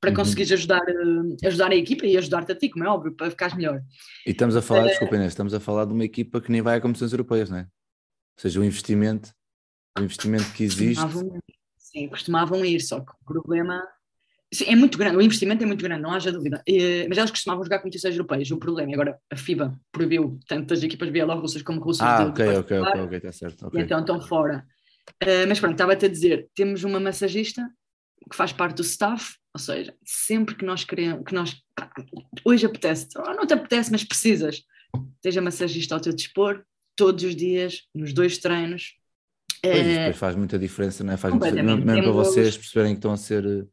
para 0.00 0.10
Uhum. 0.10 0.16
conseguires 0.16 0.52
ajudar, 0.52 0.82
eh, 0.88 1.46
ajudar 1.46 1.70
a 1.70 1.76
equipa 1.76 2.06
e 2.06 2.16
ajudar-te 2.16 2.52
a 2.52 2.54
ti, 2.54 2.68
como 2.70 2.84
é 2.84 2.88
óbvio, 2.88 3.14
para 3.14 3.30
ficares 3.30 3.54
melhor. 3.56 3.80
E 4.26 4.30
estamos 4.30 4.56
a 4.56 4.62
falar, 4.62 4.86
desculpa 4.86 5.16
Inês, 5.16 5.32
estamos 5.32 5.54
a 5.54 5.60
falar 5.60 5.84
de 5.86 5.92
uma 5.92 6.04
equipa 6.04 6.40
que 6.40 6.50
nem 6.52 6.62
vai 6.62 6.76
a 6.76 6.80
competições 6.80 7.12
europeias, 7.12 7.50
não 7.50 7.58
é? 7.58 7.62
Ou 7.62 8.42
seja, 8.42 8.60
o 8.60 8.64
investimento, 8.64 9.32
o 9.98 10.02
investimento 10.02 10.52
que 10.52 10.62
existe. 10.62 11.02
Costumavam 11.02 11.40
sim, 11.76 12.08
costumavam 12.08 12.64
ir, 12.64 12.80
só 12.80 13.00
que 13.00 13.10
o 13.10 13.24
problema. 13.24 13.82
Sim, 14.52 14.64
é 14.66 14.76
muito 14.76 14.96
grande, 14.96 15.16
o 15.16 15.22
investimento 15.22 15.62
é 15.62 15.66
muito 15.66 15.82
grande, 15.82 16.00
não 16.02 16.12
haja 16.12 16.32
dúvida. 16.32 16.62
Eh, 16.66 17.06
mas 17.08 17.18
elas 17.18 17.30
costumavam 17.30 17.64
jogar 17.64 17.78
competições 17.80 18.14
europeias. 18.14 18.50
O 18.50 18.58
problema, 18.58 18.92
agora 18.92 19.18
a 19.30 19.36
FIBA 19.36 19.78
proibiu 19.92 20.38
tanto 20.46 20.72
as 20.72 20.82
equipas 20.82 21.10
bielorrussas 21.10 21.62
como 21.62 21.80
russas 21.80 22.06
Ah, 22.06 22.24
de, 22.24 22.30
ok, 22.30 22.46
de 22.46 22.56
ok, 22.58 22.80
ok, 22.80 23.16
está 23.18 23.32
certo. 23.32 23.64
e 23.64 23.66
ok. 23.66 23.80
então 23.80 24.00
estão 24.00 24.20
fora. 24.20 24.64
Uh, 25.22 25.46
mas 25.48 25.58
pronto, 25.60 25.72
estava-te 25.72 26.06
a 26.06 26.08
dizer, 26.08 26.48
temos 26.54 26.84
uma 26.84 27.00
massagista 27.00 27.68
que 28.30 28.36
faz 28.36 28.52
parte 28.52 28.76
do 28.76 28.82
staff, 28.82 29.36
ou 29.54 29.60
seja, 29.60 29.94
sempre 30.04 30.54
que 30.54 30.64
nós 30.64 30.84
queremos, 30.84 31.24
que 31.24 31.34
nós, 31.34 31.56
pá, 31.74 31.90
hoje 32.44 32.66
apetece, 32.66 33.08
ou 33.16 33.34
não 33.34 33.46
te 33.46 33.54
apetece, 33.54 33.90
mas 33.90 34.04
precisas, 34.04 34.62
esteja 35.16 35.40
massagista 35.40 35.94
ao 35.94 36.00
teu 36.00 36.12
dispor, 36.12 36.62
todos 36.96 37.24
os 37.24 37.34
dias, 37.34 37.82
nos 37.94 38.12
dois 38.12 38.38
treinos. 38.38 38.96
Pois, 39.62 39.86
depois 39.86 40.16
faz 40.16 40.36
muita 40.36 40.58
diferença, 40.58 41.02
não 41.02 41.12
é? 41.12 41.16
Faz 41.16 41.32
muita 41.32 41.50
diferença, 41.50 41.76
mesmo, 41.76 41.86
mesmo 41.86 42.02
para 42.02 42.12
vocês 42.12 42.56
perceberem 42.56 42.92
que 42.92 42.98
estão 42.98 43.12
a 43.12 43.16
ser, 43.16 43.66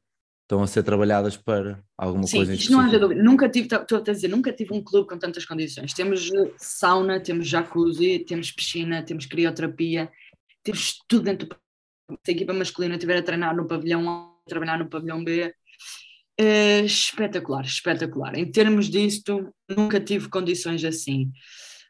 estão 0.44 0.64
a 0.64 0.68
ser 0.68 0.84
trabalhadas 0.84 1.38
para 1.38 1.80
alguma 1.98 2.26
Sim, 2.26 2.38
coisa 2.38 2.54
isto 2.54 2.72
não 2.72 2.80
haja 2.80 3.00
dúvida. 3.00 3.22
Nunca 3.22 3.50
tive, 3.50 3.68
estou 3.76 3.98
a 3.98 4.02
dizer, 4.02 4.28
nunca 4.28 4.52
tive 4.52 4.74
um 4.74 4.84
clube 4.84 5.10
com 5.10 5.18
tantas 5.18 5.46
condições. 5.46 5.94
Temos 5.94 6.32
eh, 6.34 6.52
sauna, 6.58 7.20
temos 7.20 7.48
jacuzzi, 7.48 8.20
temos 8.20 8.52
piscina, 8.52 9.04
temos 9.04 9.26
crioterapia, 9.26 10.10
temos 10.66 10.98
tudo 11.08 11.24
dentro 11.24 11.48
do 11.48 11.56
se 12.26 12.32
a 12.32 12.36
equipa 12.36 12.54
masculina 12.54 12.96
estiver 12.96 13.18
a 13.18 13.24
treinar 13.24 13.56
no 13.56 13.68
pavilhão 13.68 14.08
A, 14.10 14.28
a 14.46 14.50
trabalhar 14.50 14.78
no 14.80 14.90
pavilhão 14.90 15.24
B. 15.24 15.54
eh, 16.38 16.82
espetacular, 16.82 17.64
espetacular. 17.66 18.36
Em 18.38 18.52
termos 18.52 18.90
disto, 18.90 19.54
nunca 19.70 20.00
tive 20.02 20.28
condições 20.30 20.84
assim. 20.84 21.32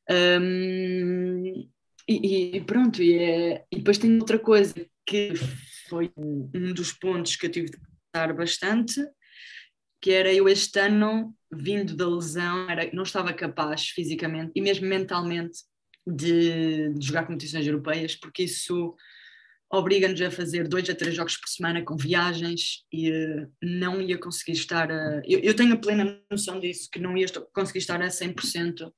Hum, 0.09 1.67
e, 2.07 2.55
e 2.57 2.61
pronto, 2.61 3.01
e, 3.01 3.15
é- 3.17 3.65
e 3.71 3.77
depois 3.77 3.97
tem 3.97 4.15
outra 4.19 4.37
coisa 4.37 4.73
que 5.05 5.33
foi 5.89 6.11
um 6.17 6.49
um 6.53 6.73
dos 6.73 6.91
pontos 6.93 7.35
que 7.35 7.47
eu 7.47 7.51
tive 7.51 7.71
de 7.71 7.77
pensar 8.13 8.33
bastante, 8.35 9.01
que 10.01 10.11
era 10.11 10.31
eu 10.33 10.47
este 10.47 10.79
ano, 10.79 11.35
vindo 11.51 11.95
da 11.95 12.07
lesão, 12.07 12.69
era, 12.69 12.89
não 12.93 13.03
estava 13.03 13.33
capaz 13.33 13.89
fisicamente 13.89 14.51
e 14.55 14.61
mesmo 14.61 14.87
mentalmente 14.87 15.57
de, 16.05 16.93
de 16.93 17.05
jogar 17.05 17.25
competições 17.25 17.65
europeias, 17.65 18.15
porque 18.15 18.43
isso 18.43 18.95
obriga-nos 19.71 20.21
a 20.21 20.31
fazer 20.31 20.67
dois 20.67 20.89
a 20.89 20.95
três 20.95 21.15
jogos 21.15 21.37
por 21.37 21.49
semana 21.49 21.81
com 21.81 21.97
viagens 21.97 22.85
e 22.91 23.09
eh, 23.09 23.47
não 23.61 24.01
ia 24.01 24.17
conseguir 24.17 24.53
estar 24.53 24.91
a... 24.91 25.21
Eu, 25.25 25.39
eu 25.39 25.55
tenho 25.55 25.73
a 25.73 25.77
plena 25.77 26.19
noção 26.29 26.59
disso, 26.59 26.89
que 26.91 26.99
não 26.99 27.17
ia 27.17 27.25
conseguir 27.53 27.79
estar 27.79 28.01
a 28.01 28.07
100% 28.07 28.91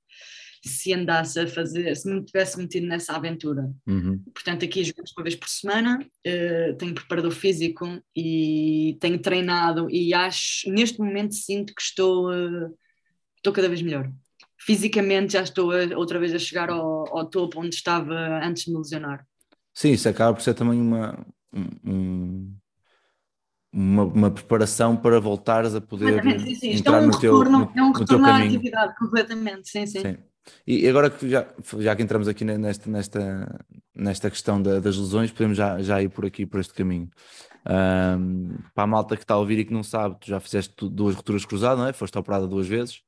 se 0.63 0.93
andasse 0.93 1.39
a 1.39 1.47
fazer, 1.47 1.95
se 1.95 2.09
me 2.09 2.23
tivesse 2.23 2.57
metido 2.57 2.87
nessa 2.87 3.13
aventura. 3.13 3.71
Uhum. 3.87 4.21
Portanto, 4.33 4.65
aqui 4.65 4.83
jogamos 4.83 5.13
uma 5.15 5.23
vez 5.23 5.35
por 5.35 5.47
semana, 5.47 6.05
eh, 6.23 6.73
tenho 6.73 6.93
preparador 6.93 7.31
físico 7.31 7.85
e 8.15 8.97
tenho 8.99 9.19
treinado 9.19 9.89
e 9.89 10.13
acho, 10.13 10.69
neste 10.69 10.99
momento 10.99 11.33
sinto 11.33 11.73
que 11.73 11.81
estou, 11.81 12.33
eh, 12.33 12.69
estou 13.37 13.53
cada 13.53 13.69
vez 13.69 13.81
melhor. 13.81 14.11
Fisicamente 14.59 15.33
já 15.33 15.41
estou 15.43 15.71
a- 15.71 15.97
outra 15.97 16.19
vez 16.19 16.33
a 16.33 16.39
chegar 16.39 16.69
ao, 16.69 17.17
ao 17.17 17.25
topo 17.25 17.59
onde 17.59 17.75
estava 17.75 18.13
antes 18.43 18.65
de 18.65 18.71
me 18.71 18.77
lesionar. 18.77 19.25
Sim, 19.73 19.91
isso 19.91 20.09
acaba 20.09 20.33
por 20.33 20.41
ser 20.41 20.53
também 20.53 20.79
uma, 20.81 21.25
um- 21.53 21.91
um- 21.91 22.55
uma, 23.71 24.03
uma 24.03 24.31
preparação 24.31 24.95
para 24.95 25.19
voltares 25.19 25.75
a 25.75 25.81
poder 25.81 26.21
sim, 26.39 26.55
sim. 26.55 26.69
É 26.69 26.75
entrar 26.75 27.01
um 27.01 27.07
no 27.07 27.19
teu, 27.19 27.37
retorno, 27.37 27.59
no, 27.59 27.71
é 27.75 27.83
um 27.83 27.87
no 27.87 27.93
teu 27.93 27.99
retorno 28.01 28.25
à 28.25 28.29
caminho. 28.31 28.47
atividade, 28.49 28.95
completamente, 28.97 29.69
sim, 29.69 29.85
sim. 29.85 29.99
Sim. 30.01 30.17
E 30.65 30.87
agora 30.87 31.09
que 31.09 31.29
já, 31.29 31.45
já 31.79 31.95
que 31.95 32.01
entramos 32.01 32.27
aqui 32.27 32.45
ne- 32.45 32.57
nesta, 32.57 32.89
nesta, 32.89 33.65
nesta 33.93 34.29
questão 34.29 34.61
da- 34.61 34.79
das 34.79 34.95
lesões, 34.97 35.29
podemos 35.31 35.57
já, 35.57 35.81
já 35.81 36.01
ir 36.01 36.09
por 36.09 36.25
aqui, 36.25 36.45
por 36.45 36.59
este 36.61 36.73
caminho. 36.73 37.09
Ahm, 37.65 38.55
para 38.73 38.85
a 38.85 38.87
malta 38.87 39.17
que 39.17 39.23
está 39.23 39.33
a 39.33 39.37
ouvir 39.37 39.59
e 39.59 39.65
que 39.65 39.73
não 39.73 39.83
sabe, 39.83 40.15
tu 40.21 40.27
já 40.27 40.39
fizeste 40.39 40.73
duas 40.89 41.15
rupturas 41.15 41.45
cruzadas, 41.45 41.77
não 41.79 41.87
é? 41.87 41.93
Foste 41.93 42.17
operada 42.17 42.47
duas 42.47 42.65
vezes, 42.65 43.01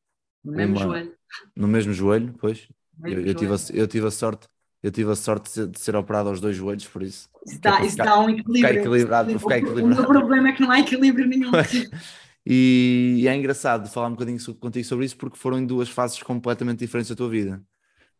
No 0.43 0.51
mesmo 0.53 0.75
Uma- 0.77 0.85
joelho. 0.85 1.13
no 1.55 1.67
mesmo 1.67 1.93
joelho, 1.93 2.35
pois. 2.39 2.67
no 2.97 3.07
Eu, 3.07 3.15
mesmo 3.15 3.27
eu 3.29 3.33
tive 3.35 3.53
a, 3.53 3.57
joelho. 3.57 3.79
eu 3.79 3.87
tive 3.87 4.07
a 4.07 4.11
sorte, 4.11 4.47
eu 4.83 4.91
tive 4.91 5.11
a 5.11 5.15
sorte 5.15 5.67
de 5.67 5.79
ser, 5.79 5.95
operado 5.95 6.29
aos 6.29 6.39
dois 6.41 6.55
joelhos, 6.55 6.87
por 6.87 7.01
isso. 7.03 7.29
Isso 7.45 7.59
dá, 7.61 7.81
isso 7.81 7.91
ficar- 7.91 8.05
dá 8.05 8.19
um 8.19 8.29
equilíbrio. 8.29 8.79
equilibrado, 8.79 9.31
O- 9.31 9.35
equilibrado. 9.51 9.83
O 9.83 9.87
meu 9.87 10.05
problema 10.05 10.49
é 10.49 10.51
que 10.53 10.61
não 10.61 10.71
há 10.71 10.79
equilíbrio 10.79 11.27
nenhum. 11.27 11.51
E, 12.45 13.17
e 13.19 13.27
é 13.27 13.35
engraçado 13.35 13.87
falar 13.89 14.07
um 14.07 14.11
bocadinho 14.11 14.39
contigo 14.55 14.85
sobre 14.87 15.05
isso 15.05 15.15
porque 15.17 15.37
foram 15.37 15.59
em 15.59 15.65
duas 15.67 15.89
fases 15.89 16.23
completamente 16.23 16.79
diferentes 16.79 17.09
da 17.09 17.15
tua 17.15 17.29
vida, 17.29 17.61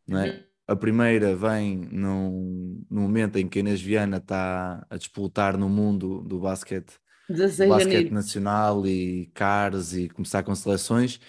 não 0.08 0.20
é? 0.20 0.30
Uhum. 0.30 0.40
a 0.68 0.76
primeira 0.76 1.36
vem 1.36 1.78
num, 1.92 2.84
no 2.92 3.02
momento 3.02 3.38
em 3.40 3.48
que 3.48 3.58
a 3.58 3.62
Inês 3.62 3.82
Viana 3.82 4.18
está 4.18 4.86
a 4.90 4.98
disputar 4.98 5.58
no 5.58 5.68
mundo 5.70 6.22
do 6.22 6.38
basquete, 6.38 6.94
16 7.30 7.70
basquete 7.70 8.12
nacional 8.12 8.86
e 8.86 9.32
CARS 9.34 9.94
e 9.94 10.10
começar 10.10 10.44
com 10.44 10.54
seleções, 10.54 11.20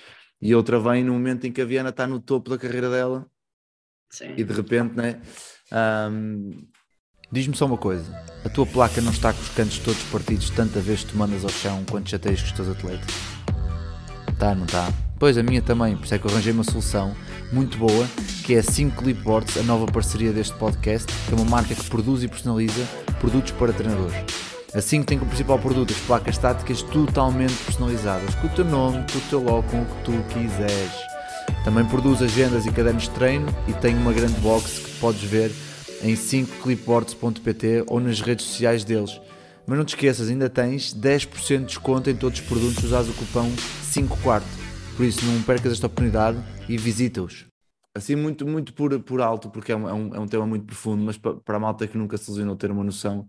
e 0.41 0.55
outra 0.55 0.81
vem 0.81 1.05
no 1.05 1.13
momento 1.13 1.47
em 1.47 1.53
que 1.53 1.61
a 1.61 1.65
Viana 1.65 1.91
está 1.91 2.07
no 2.07 2.21
topo 2.21 2.51
da 2.51 2.59
carreira 2.59 2.91
dela 2.91 3.27
Sim. 4.09 4.35
e 4.37 4.45
de 4.45 4.53
repente, 4.53 4.95
né? 4.97 5.21
ahm, 5.71 6.51
Diz-me 7.33 7.55
só 7.57 7.67
uma 7.67 7.77
coisa: 7.77 8.13
a 8.45 8.49
tua 8.49 8.67
placa 8.67 9.01
não 9.01 9.13
está 9.13 9.33
com 9.33 9.41
os 9.41 9.49
cantos 9.51 9.79
todos 9.79 10.03
partidos 10.05 10.51
tanta 10.51 10.81
vez 10.81 11.05
que 11.05 11.13
tu 11.13 11.17
mandas 11.17 11.45
ao 11.45 11.51
chão 11.51 11.85
quando 11.89 12.09
chateias 12.09 12.41
com 12.41 12.47
os 12.47 12.53
teus 12.53 12.69
atletas? 12.69 13.15
Tá, 14.37 14.55
não 14.55 14.67
tá? 14.67 14.93
Pois 15.19 15.39
a 15.39 15.43
minha 15.43 15.63
também, 15.63 15.97
por 15.97 16.05
isso 16.05 16.15
é 16.15 16.19
que 16.19 16.27
eu 16.27 16.31
arranjei 16.31 16.53
uma 16.53 16.65
solução 16.65 17.15
muito 17.53 17.77
boa, 17.79 18.07
que 18.45 18.55
é 18.55 18.59
a 18.59 18.63
5 18.63 19.03
Clipboards, 19.03 19.59
a 19.59 19.63
nova 19.63 19.87
parceria 19.87 20.33
deste 20.33 20.57
podcast, 20.57 21.13
que 21.29 21.33
é 21.33 21.37
uma 21.37 21.45
marca 21.45 21.75
que 21.75 21.91
produz 21.91 22.23
e 22.25 22.29
personaliza 22.29 22.85
produtos 23.21 23.53
para 23.53 23.73
treinadores. 23.73 24.50
A 24.75 24.81
5 24.81 25.05
tem 25.05 25.19
como 25.19 25.29
principal 25.31 25.59
produto 25.59 25.93
as 25.93 25.99
placas 26.01 26.37
estáticas 26.37 26.83
totalmente 26.83 27.55
personalizadas, 27.65 28.35
com 28.37 28.47
o 28.47 28.51
teu 28.51 28.65
nome, 28.65 29.05
com 29.11 29.19
o 29.19 29.23
teu 29.29 29.43
logo, 29.43 29.69
com 29.69 29.83
o 29.83 29.85
que 29.85 30.05
tu 30.05 30.13
quiseres. 30.33 30.93
Também 31.65 31.85
produz 31.85 32.23
agendas 32.23 32.67
e 32.67 32.71
cadernos 32.71 33.05
de 33.05 33.11
treino 33.11 33.47
e 33.67 33.73
tem 33.73 33.97
uma 33.97 34.13
grande 34.13 34.39
box 34.41 34.79
que 34.79 34.91
podes 35.01 35.23
ver 35.23 35.51
em 36.03 36.15
5clipboards.pt 36.15 37.85
ou 37.89 37.99
nas 37.99 38.21
redes 38.21 38.47
sociais 38.47 38.85
deles. 38.85 39.21
Mas 39.67 39.77
não 39.77 39.85
te 39.85 39.95
esqueças, 39.95 40.29
ainda 40.29 40.49
tens 40.49 40.95
10% 40.95 41.59
de 41.61 41.65
desconto 41.67 42.09
em 42.09 42.15
todos 42.15 42.41
os 42.41 42.47
produtos 42.47 42.83
usares 42.85 43.09
o 43.09 43.13
cupão 43.15 43.51
5 43.83 44.17
quarto. 44.19 44.47
Por 44.97 45.05
isso 45.05 45.25
não 45.25 45.43
percas 45.43 45.73
esta 45.73 45.87
oportunidade 45.87 46.39
e 46.69 46.77
visita-os. 46.77 47.47
Assim 47.95 48.15
muito, 48.15 48.47
muito 48.47 48.73
por, 48.73 48.99
por 49.01 49.21
alto, 49.21 49.51
porque 49.51 49.73
é 49.73 49.77
um, 49.77 49.89
é, 49.89 49.93
um, 49.93 50.25
é 50.25 50.27
tema 50.29 50.47
muito 50.47 50.65
profundo, 50.65 51.03
mas 51.03 51.19
pa- 51.19 51.35
para 51.35 51.57
a 51.57 51.61
malta 51.61 51.89
que 51.89 51.99
nunca 51.99 52.17
se 52.17 52.31
lesionou 52.31 52.55
ter 52.55 52.71
uma 52.71 52.85
noção, 52.85 53.27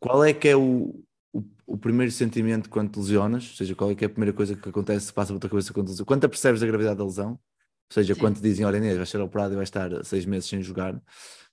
qual 0.00 0.24
é 0.24 0.32
que 0.32 0.48
é 0.48 0.56
o, 0.56 1.04
o, 1.32 1.42
o 1.66 1.78
primeiro 1.78 2.12
sentimento 2.12 2.68
quando 2.68 2.92
te 2.92 2.98
lesionas? 2.98 3.48
Ou 3.50 3.56
seja, 3.56 3.74
qual 3.74 3.90
é 3.90 3.94
que 3.94 4.04
é 4.04 4.06
a 4.06 4.10
primeira 4.10 4.32
coisa 4.32 4.54
que 4.54 4.68
acontece, 4.68 5.12
passa 5.12 5.28
pela 5.28 5.40
tua 5.40 5.50
cabeça 5.50 5.72
quando 5.72 5.86
te 5.86 5.90
lesionas? 5.90 6.06
Quando 6.08 6.20
te 6.20 6.28
percebes 6.28 6.62
a 6.62 6.66
gravidade 6.66 6.98
da 6.98 7.04
lesão? 7.04 7.32
Ou 7.32 7.94
seja, 7.94 8.14
Sim. 8.14 8.20
quando 8.20 8.36
te 8.36 8.42
dizem, 8.42 8.66
olha 8.66 8.76
Inês, 8.76 8.96
vais 8.96 9.08
ser 9.08 9.20
operado 9.20 9.54
e 9.54 9.56
vais 9.56 9.68
estar 9.68 10.04
seis 10.04 10.24
meses 10.26 10.48
sem 10.48 10.62
jogar. 10.62 11.00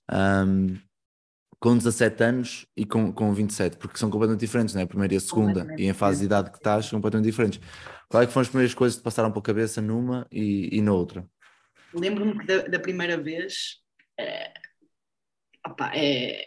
Ahm, 0.08 0.76
com 1.58 1.76
17 1.76 2.22
anos 2.22 2.66
e 2.76 2.84
com, 2.84 3.12
com 3.12 3.32
27, 3.32 3.78
porque 3.78 3.98
são 3.98 4.10
completamente 4.10 4.40
diferentes, 4.40 4.74
não 4.74 4.82
é? 4.82 4.84
A 4.84 4.86
primeira 4.86 5.14
e 5.14 5.16
a 5.16 5.20
segunda, 5.20 5.66
e 5.78 5.86
em 5.86 5.92
fase 5.92 6.20
de 6.20 6.26
idade 6.26 6.50
que 6.50 6.58
estás, 6.58 6.86
são 6.86 6.98
completamente 6.98 7.24
diferentes. 7.24 7.60
Qual 8.08 8.22
é 8.22 8.26
que 8.26 8.32
foram 8.32 8.42
as 8.42 8.48
primeiras 8.48 8.74
coisas 8.74 8.96
que 8.96 9.02
te 9.02 9.04
passaram 9.04 9.32
pela 9.32 9.42
cabeça 9.42 9.80
numa 9.80 10.26
e, 10.30 10.68
e 10.76 10.82
na 10.82 10.92
outra? 10.92 11.26
Lembro-me 11.94 12.38
que 12.38 12.46
da, 12.46 12.68
da 12.68 12.78
primeira 12.78 13.16
vez. 13.16 13.80
É, 14.18 14.52
opá, 15.66 15.92
é, 15.94 16.44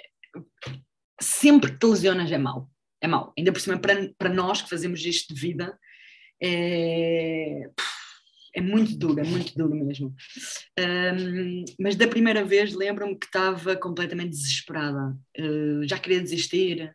sempre 1.19 1.71
que 1.71 1.79
te 1.79 1.85
lesionas 1.85 2.31
é 2.31 2.37
mau. 2.37 2.69
É 3.01 3.07
mau. 3.07 3.33
Ainda 3.37 3.51
por 3.51 3.61
cima, 3.61 3.77
para, 3.77 4.11
para 4.17 4.29
nós 4.29 4.61
que 4.61 4.69
fazemos 4.69 5.05
isto 5.05 5.33
de 5.33 5.39
vida, 5.39 5.77
é, 6.41 7.69
é 8.55 8.61
muito 8.61 8.97
duro, 8.97 9.19
é 9.19 9.23
muito 9.23 9.53
duro 9.55 9.75
mesmo. 9.75 10.13
Ahm, 10.77 11.63
mas 11.79 11.95
da 11.95 12.07
primeira 12.07 12.43
vez 12.43 12.73
lembro-me 12.73 13.17
que 13.17 13.25
estava 13.25 13.75
completamente 13.75 14.31
desesperada. 14.31 15.15
Uh, 15.37 15.87
já 15.87 15.97
queria 15.97 16.21
desistir. 16.21 16.93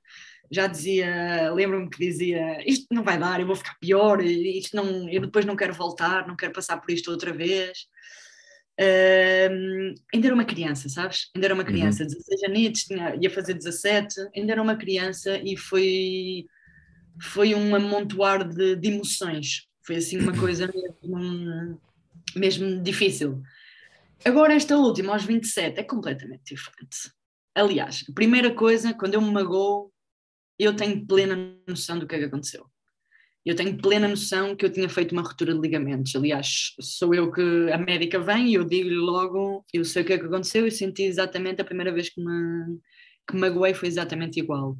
Já 0.50 0.66
dizia, 0.66 1.52
lembro-me 1.52 1.88
que 1.88 1.98
dizia: 1.98 2.62
Isto 2.68 2.86
não 2.92 3.02
vai 3.02 3.18
dar, 3.18 3.40
eu 3.40 3.46
vou 3.46 3.56
ficar 3.56 3.76
pior, 3.80 4.22
isto 4.22 4.76
não, 4.76 5.08
eu 5.08 5.20
depois 5.22 5.44
não 5.44 5.56
quero 5.56 5.72
voltar, 5.72 6.26
não 6.28 6.36
quero 6.36 6.52
passar 6.52 6.76
por 6.76 6.90
isto 6.90 7.10
outra 7.10 7.32
vez. 7.32 7.86
Ahm, 8.78 9.94
ainda 10.12 10.26
era 10.26 10.34
uma 10.34 10.44
criança, 10.44 10.88
sabes? 10.88 11.30
Ainda 11.34 11.46
era 11.46 11.54
uma 11.54 11.64
criança, 11.64 12.04
16 12.04 12.42
anos, 12.44 12.82
tinha, 12.82 13.16
ia 13.20 13.30
fazer 13.30 13.54
17, 13.54 14.14
ainda 14.36 14.52
era 14.52 14.62
uma 14.62 14.76
criança 14.76 15.38
e 15.38 15.56
foi, 15.56 16.46
foi 17.20 17.54
um 17.54 17.74
amontoar 17.74 18.48
de, 18.48 18.74
de 18.76 18.88
emoções. 18.88 19.68
Foi 19.82 19.96
assim 19.96 20.18
uma 20.18 20.32
coisa 20.38 20.68
mesmo, 20.72 21.80
mesmo 22.34 22.82
difícil. 22.82 23.42
Agora, 24.24 24.54
esta 24.54 24.76
última, 24.76 25.12
aos 25.12 25.24
27, 25.24 25.78
é 25.78 25.84
completamente 25.84 26.54
diferente. 26.54 27.12
Aliás, 27.54 28.04
a 28.08 28.12
primeira 28.12 28.52
coisa, 28.52 28.92
quando 28.92 29.14
eu 29.14 29.20
me 29.20 29.30
magoo, 29.30 29.92
eu 30.58 30.74
tenho 30.74 31.06
plena 31.06 31.36
noção 31.68 31.98
do 31.98 32.06
que 32.06 32.14
é 32.16 32.18
que 32.18 32.24
aconteceu. 32.24 32.66
Eu 33.44 33.54
tenho 33.54 33.76
plena 33.76 34.08
noção 34.08 34.56
que 34.56 34.64
eu 34.64 34.70
tinha 34.72 34.88
feito 34.88 35.12
uma 35.12 35.22
ruptura 35.22 35.52
de 35.54 35.60
ligamentos. 35.60 36.14
Aliás, 36.16 36.74
sou 36.80 37.14
eu 37.14 37.30
que 37.30 37.42
a 37.72 37.76
médica 37.76 38.18
vem 38.18 38.48
e 38.48 38.54
eu 38.54 38.64
digo-lhe 38.64 38.96
logo, 38.96 39.64
eu 39.72 39.84
sei 39.84 40.02
o 40.02 40.06
que 40.06 40.14
é 40.14 40.18
que 40.18 40.24
aconteceu 40.24 40.66
e 40.66 40.70
senti 40.70 41.02
exatamente 41.02 41.60
a 41.60 41.64
primeira 41.64 41.92
vez 41.92 42.08
que 42.08 42.20
me, 42.22 42.78
que 43.28 43.34
me 43.34 43.40
magoei 43.40 43.74
foi 43.74 43.88
exatamente 43.88 44.40
igual. 44.40 44.78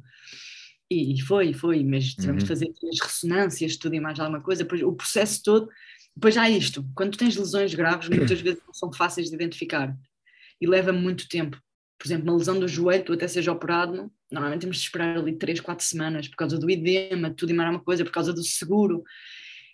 E 0.89 1.19
foi, 1.21 1.53
foi, 1.53 1.83
mas 1.83 2.13
tivemos 2.13 2.43
Uhum. 2.43 2.45
de 2.45 2.47
fazer 2.47 2.73
as 2.91 2.99
ressonâncias, 3.01 3.75
tudo 3.77 3.95
e 3.95 3.99
mais 3.99 4.19
alguma 4.19 4.41
coisa, 4.41 4.63
depois 4.63 4.81
o 4.81 4.93
processo 4.93 5.41
todo. 5.43 5.69
Depois 6.15 6.37
há 6.37 6.49
isto, 6.49 6.83
quando 6.95 7.17
tens 7.17 7.35
lesões 7.35 7.73
graves, 7.73 8.07
muitas 8.09 8.39
vezes 8.41 8.61
não 8.65 8.73
são 8.73 8.91
fáceis 8.93 9.29
de 9.29 9.35
identificar 9.35 9.95
e 10.61 10.67
leva 10.67 10.91
muito 10.93 11.27
tempo. 11.27 11.59
Por 11.97 12.07
exemplo, 12.07 12.29
uma 12.29 12.37
lesão 12.37 12.59
do 12.59 12.67
joelho, 12.67 13.05
tu 13.05 13.13
até 13.13 13.27
seja 13.27 13.51
operado, 13.51 14.11
normalmente 14.31 14.61
temos 14.61 14.77
de 14.77 14.83
esperar 14.83 15.17
ali 15.17 15.37
3, 15.37 15.59
4 15.61 15.85
semanas 15.85 16.27
por 16.27 16.35
causa 16.35 16.57
do 16.59 16.69
edema, 16.69 17.33
tudo 17.33 17.51
e 17.51 17.53
mais 17.53 17.67
alguma 17.69 17.83
coisa, 17.83 18.03
por 18.03 18.11
causa 18.11 18.33
do 18.33 18.43
seguro. 18.43 19.03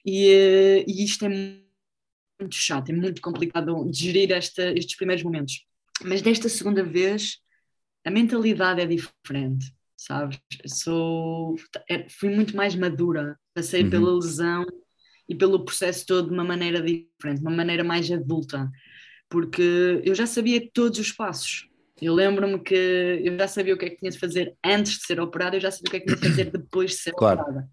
E, 0.05 0.27
eh, 0.29 0.85
e 0.87 1.03
isto 1.03 1.25
é 1.25 1.29
muito 1.29 2.55
chato, 2.55 2.89
é 2.89 2.93
muito 2.93 3.21
complicado 3.21 3.89
de 3.89 3.97
gerir 3.97 4.31
esta, 4.31 4.71
estes 4.73 4.95
primeiros 4.95 5.23
momentos. 5.23 5.65
Mas 6.03 6.21
desta 6.21 6.49
segunda 6.49 6.83
vez, 6.83 7.37
a 8.05 8.11
mentalidade 8.11 8.81
é 8.81 8.85
diferente, 8.85 9.73
sabes? 9.97 10.39
Sou, 10.67 11.55
é- 11.89 12.07
fui 12.09 12.29
muito 12.29 12.55
mais 12.55 12.75
madura, 12.75 13.37
passei 13.53 13.83
Uhum. 13.83 13.89
pela 13.89 14.15
lesão 14.15 14.65
e 15.29 15.35
pelo 15.35 15.63
processo 15.65 16.05
todo 16.05 16.27
de 16.29 16.33
uma 16.33 16.43
maneira 16.43 16.81
diferente, 16.81 17.41
uma 17.41 17.51
maneira 17.51 17.83
mais 17.83 18.09
adulta, 18.11 18.69
porque 19.29 20.01
eu 20.03 20.15
já 20.15 20.25
sabia 20.25 20.67
todos 20.73 20.99
os 20.99 21.11
passos. 21.11 21.69
Eu 22.01 22.15
lembro-me 22.15 22.59
que 22.59 22.73
eu 22.73 23.37
já 23.37 23.47
sabia 23.47 23.75
o 23.75 23.77
que 23.77 23.85
é 23.85 23.89
que 23.91 23.97
tinha 23.97 24.11
de 24.11 24.17
fazer 24.17 24.55
antes 24.65 24.93
de 24.93 25.05
ser 25.05 25.19
operada, 25.19 25.55
eu 25.55 25.61
já 25.61 25.69
sabia 25.69 25.87
o 25.87 25.91
que 25.91 25.97
é 25.97 25.99
que 25.99 26.05
tinha 26.07 26.17
de 26.17 26.29
fazer 26.29 26.51
depois 26.51 26.91
de 26.91 26.97
ser 26.97 27.11
Claro. 27.11 27.41
operada. 27.41 27.69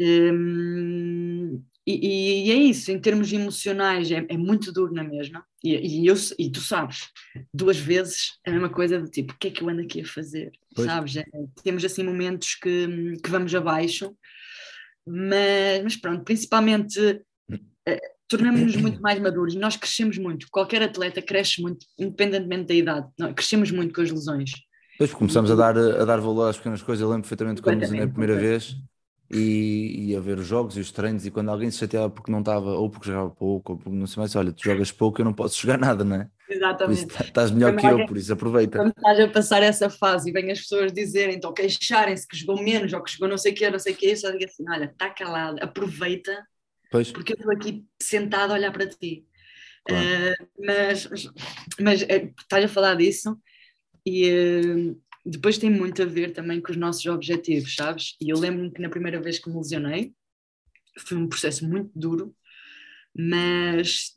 Hum, 0.00 1.62
e, 1.86 2.48
e 2.48 2.50
é 2.50 2.54
isso, 2.54 2.90
em 2.90 2.98
termos 2.98 3.32
emocionais, 3.32 4.10
é, 4.10 4.24
é 4.28 4.36
muito 4.36 4.72
duro 4.72 4.94
na 4.94 5.04
mesma. 5.04 5.44
E, 5.62 5.74
e, 5.74 6.06
eu, 6.06 6.14
e 6.38 6.50
tu 6.50 6.60
sabes, 6.60 7.10
duas 7.52 7.76
vezes 7.76 8.38
a 8.46 8.50
mesma 8.50 8.70
coisa 8.70 9.00
do 9.00 9.08
tipo, 9.08 9.32
o 9.32 9.36
que 9.36 9.48
é 9.48 9.50
que 9.50 9.62
eu 9.62 9.68
ando 9.68 9.82
aqui 9.82 10.00
a 10.00 10.06
fazer? 10.06 10.50
Pois. 10.74 10.86
Sabes? 10.86 11.16
É, 11.16 11.24
temos 11.62 11.84
assim 11.84 12.02
momentos 12.02 12.54
que, 12.54 13.16
que 13.22 13.30
vamos 13.30 13.54
abaixo, 13.54 14.16
mas, 15.06 15.82
mas 15.82 15.96
pronto, 15.96 16.24
principalmente 16.24 17.22
eh, 17.86 18.11
tornamos-nos 18.32 18.76
muito 18.76 19.00
mais 19.02 19.20
maduros. 19.20 19.54
Nós 19.54 19.76
crescemos 19.76 20.18
muito, 20.18 20.46
qualquer 20.50 20.82
atleta 20.82 21.22
cresce 21.22 21.62
muito, 21.62 21.86
independentemente 21.98 22.66
da 22.66 22.74
idade. 22.74 23.08
Nós 23.18 23.32
crescemos 23.34 23.70
muito 23.70 23.94
com 23.94 24.00
as 24.00 24.10
lesões. 24.10 24.50
Depois 24.92 25.14
começamos 25.14 25.50
a 25.50 25.54
dar, 25.54 25.76
a 25.76 26.04
dar 26.04 26.20
valor 26.20 26.48
às 26.48 26.56
pequenas 26.56 26.82
coisas. 26.82 27.02
Eu 27.02 27.08
lembro 27.08 27.22
perfeitamente 27.22 27.62
quando 27.62 27.82
a 27.82 28.08
primeira 28.08 28.36
vez 28.36 28.76
e 29.32 30.10
ia 30.10 30.20
ver 30.20 30.38
os 30.38 30.46
jogos 30.46 30.76
e 30.76 30.80
os 30.80 30.92
treinos. 30.92 31.24
E 31.24 31.30
quando 31.30 31.48
alguém 31.48 31.70
se 31.70 31.78
chateava 31.78 32.10
porque 32.10 32.30
não 32.30 32.40
estava, 32.40 32.72
ou 32.72 32.90
porque 32.90 33.08
jogava 33.08 33.30
pouco, 33.30 33.72
ou 33.72 33.78
porque 33.78 33.96
não 33.96 34.06
sei 34.06 34.20
mais, 34.20 34.36
olha, 34.36 34.52
tu 34.52 34.62
jogas 34.62 34.92
pouco, 34.92 35.20
eu 35.20 35.24
não 35.24 35.32
posso 35.32 35.60
jogar 35.60 35.78
nada, 35.78 36.04
não 36.04 36.16
é? 36.16 36.28
Isso 36.50 36.58
Exatamente. 36.58 37.06
tá- 37.06 37.24
estás 37.24 37.50
melhor 37.50 37.74
que 37.74 37.86
eu, 37.86 38.06
por 38.06 38.18
isso 38.18 38.32
aproveita. 38.32 38.78
quando 38.78 38.92
estás 38.94 39.20
a 39.20 39.28
passar 39.28 39.62
essa 39.62 39.88
fase 39.88 40.28
e 40.28 40.32
vêm 40.32 40.52
as 40.52 40.60
pessoas 40.60 40.92
dizerem, 40.92 41.36
então 41.36 41.52
queixarem-se 41.54 42.28
que 42.28 42.36
jogou 42.36 42.62
menos 42.62 42.92
ou 42.92 43.02
que 43.02 43.10
jogou 43.10 43.28
não 43.28 43.38
sei 43.38 43.52
o 43.52 43.54
que, 43.54 43.70
não 43.70 43.78
sei 43.78 43.94
o 43.94 43.96
que, 43.96 44.14
só 44.14 44.30
digo 44.30 44.44
assim: 44.44 44.64
olha, 44.68 44.84
está 44.84 45.08
calado, 45.08 45.56
aproveita, 45.62 46.46
Pois, 46.92 47.10
porque 47.10 47.32
eu 47.32 47.36
estou 47.36 47.50
aqui 47.50 47.86
sentado 48.00 48.50
a 48.52 48.54
olhar 48.54 48.70
para 48.70 48.86
ti. 48.86 49.26
Claro. 49.84 50.06
Eh, 50.06 50.36
mas 50.58 51.08
mas 51.80 52.02
eh, 52.02 52.32
estás 52.38 52.64
a 52.64 52.68
falar 52.68 52.94
disso 52.94 53.40
e 54.06 54.28
eh, 54.28 54.94
depois 55.24 55.58
tem 55.58 55.70
muito 55.70 56.02
a 56.02 56.06
ver 56.06 56.32
também 56.32 56.60
com 56.60 56.70
os 56.70 56.76
nossos 56.76 57.04
objetivos, 57.06 57.74
sabes? 57.74 58.14
E 58.20 58.28
eu 58.28 58.38
lembro-me 58.38 58.70
que 58.70 58.82
na 58.82 58.90
primeira 58.90 59.20
vez 59.20 59.38
que 59.38 59.48
me 59.48 59.56
lesionei 59.56 60.12
foi 61.00 61.16
um 61.16 61.28
processo 61.28 61.66
muito 61.66 61.90
duro, 61.94 62.36
mas 63.16 64.16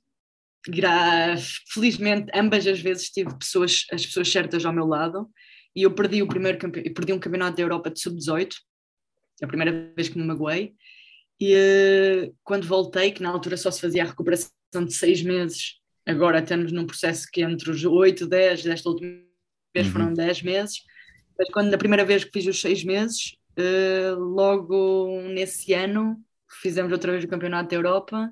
felizmente 1.70 2.30
ambas 2.36 2.68
as 2.68 2.80
vezes 2.80 3.10
tive 3.10 3.34
pessoas, 3.38 3.86
as 3.92 4.06
pessoas 4.06 4.30
certas 4.30 4.66
ao 4.66 4.74
meu 4.74 4.86
lado 4.86 5.30
e 5.76 5.84
eu 5.84 5.94
perdi 5.94 6.22
o 6.22 6.28
primeiro 6.28 6.58
perdi 6.58 7.14
um 7.14 7.20
campeonato 7.20 7.56
da 7.56 7.64
Europa 7.64 7.90
de 7.90 8.02
sub-18, 8.02 8.56
a 9.44 9.48
primeira 9.48 9.94
vez 9.96 10.10
que 10.10 10.18
me 10.18 10.26
magoei, 10.26 10.76
e 11.40 11.54
eh, 11.54 12.32
quando 12.44 12.66
voltei, 12.68 13.12
que 13.12 13.22
na 13.22 13.30
altura 13.30 13.58
só 13.58 13.70
se 13.72 13.82
fazia 13.82 14.04
a 14.04 14.08
recuperação 14.08 14.52
de 14.86 14.94
seis 14.94 15.22
meses, 15.22 15.76
agora 16.06 16.40
estamos 16.40 16.72
num 16.72 16.86
processo 16.86 17.28
que 17.32 17.42
entre 17.42 17.70
os 17.72 17.84
8, 17.84 18.28
10, 18.28 18.64
desta 18.64 18.90
última 18.90 19.10
vez 19.74 19.88
Uhum. 19.88 19.92
foram 19.94 20.14
10 20.14 20.42
meses, 20.44 20.84
mas 21.38 21.50
quando 21.50 21.70
na 21.70 21.78
primeira 21.78 22.06
vez 22.06 22.24
que 22.24 22.32
fiz 22.32 22.48
os 22.48 22.62
seis 22.62 22.84
meses, 22.84 23.36
eh, 23.58 24.12
logo 24.18 25.22
nesse 25.34 25.74
ano 25.74 26.18
fizemos 26.62 26.92
outra 26.94 27.12
vez 27.12 27.24
o 27.24 27.28
campeonato 27.28 27.70
da 27.70 27.76
Europa 27.76 28.32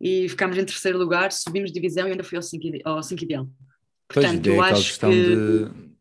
e 0.00 0.28
ficámos 0.28 0.56
em 0.58 0.64
terceiro 0.64 0.98
lugar, 0.98 1.30
subimos 1.30 1.70
divisão 1.72 2.08
e 2.08 2.10
ainda 2.10 2.24
fui 2.24 2.36
ao 2.36 2.42
5 2.42 2.66
ao 2.84 3.02
cinco 3.02 3.22
ideal. 3.24 3.48
Pois, 4.08 4.26
Portanto, 4.26 4.46
é 4.48 4.50
eu 4.50 4.62
acho 4.62 4.82
questão 4.88 5.10
que 5.10 5.22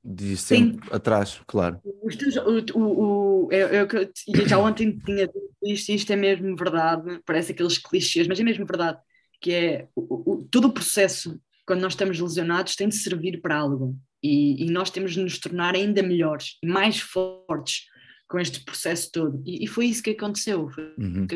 de, 0.04 0.26
de 0.32 0.38
sempre 0.38 0.90
atrás, 0.92 1.40
claro. 1.48 1.80
os 2.04 2.16
teus- 2.16 2.36
o, 2.38 2.80
o, 2.80 3.46
o- 3.46 3.52
é- 3.52 3.78
é 3.78 3.82
eu 3.84 4.48
já 4.48 4.58
ontem 4.58 4.98
tinha 5.06 5.28
dito 5.28 5.53
isto, 5.66 5.90
isto 5.92 6.12
é 6.14 6.16
mesmo 6.16 6.56
verdade, 6.56 7.20
parece 7.26 7.52
aqueles 7.52 7.78
clichês, 7.78 8.28
mas 8.28 8.40
é 8.40 8.44
mesmo 8.44 8.66
verdade, 8.66 9.00
que 9.42 9.52
é 9.52 9.88
o, 9.96 10.32
o- 10.34 10.48
todo 10.50 10.66
o 10.70 10.74
processo, 10.74 11.40
quando 11.66 11.82
nós 11.82 11.94
estamos 11.94 12.20
lesionados, 12.20 12.76
tem 12.76 12.88
de 12.90 12.96
servir 12.96 13.42
para 13.42 13.58
algo. 13.58 13.98
E, 14.22 14.64
e 14.66 14.72
nós 14.72 14.90
temos 14.90 15.14
de 15.14 15.22
nos 15.22 15.38
tornar 15.38 15.76
ainda 15.76 16.02
melhores 16.02 16.58
mais 16.64 17.00
fortes 17.00 17.86
com 18.28 18.40
este 18.40 18.64
processo 18.64 19.12
todo. 19.12 19.42
E, 19.46 19.64
e 19.66 19.68
foi 19.68 19.86
isso 19.88 20.02
que 20.02 20.12
aconteceu. 20.12 20.70
Uhum. 20.98 21.28
que 21.28 21.36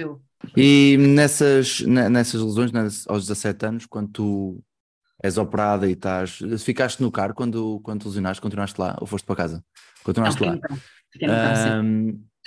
aconteceu. 0.00 0.22
E 0.56 0.96
nessas, 0.98 1.80
ne- 1.82 2.08
nessas 2.08 2.40
lesões, 2.42 2.72
aos 3.08 3.26
17 3.26 3.66
anos, 3.66 3.86
quando 3.86 4.10
tu 4.10 4.64
és 5.22 5.36
operada 5.38 5.88
e 5.88 5.92
estás. 5.92 6.38
Ficaste 6.64 7.00
no 7.00 7.10
carro 7.10 7.34
quando, 7.34 7.80
quando 7.80 8.02
te 8.02 8.06
lesionaste, 8.08 8.40
continuaste 8.40 8.80
lá 8.80 8.96
ou 9.00 9.06
foste 9.06 9.24
para 9.24 9.36
casa? 9.36 9.56
Não, 9.56 10.04
Continuaste 10.04 10.38
fiquei 10.38 10.54
lá. 10.54 10.60
carro. 10.60 10.80
Fiquei 11.12 11.28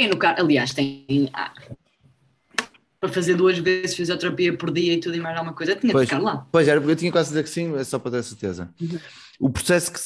no 0.08 0.18
carro, 0.18 0.38
no. 0.40 0.46
Aliás, 0.46 0.74
tem. 0.74 1.30
ah, 1.34 1.54
para 3.02 3.10
fazer 3.10 3.34
duas 3.36 3.58
vezes 3.58 3.96
fisioterapia 3.96 4.56
por 4.56 4.72
dia 4.72 4.94
e 4.94 5.00
tudo 5.00 5.16
e 5.16 5.20
mais 5.20 5.36
alguma 5.36 5.56
coisa, 5.56 5.76
tinha 5.76 5.90
de 5.90 5.94
Pois. 5.94 6.08
ficar 6.08 6.22
lá. 6.22 6.48
Pois 6.52 6.68
era, 6.68 6.80
porque 6.80 6.92
eu 6.92 6.96
tinha 6.96 7.12
quase 7.12 7.30
a 7.30 7.32
dizer 7.32 7.44
que 7.44 7.50
sim, 7.50 7.76
é 7.76 7.84
só 7.84 7.98
para 7.98 8.12
ter 8.12 8.24
certeza. 8.24 8.72
Uhum. 8.80 9.00
O 9.40 9.50
processo 9.50 9.92
que, 9.92 10.00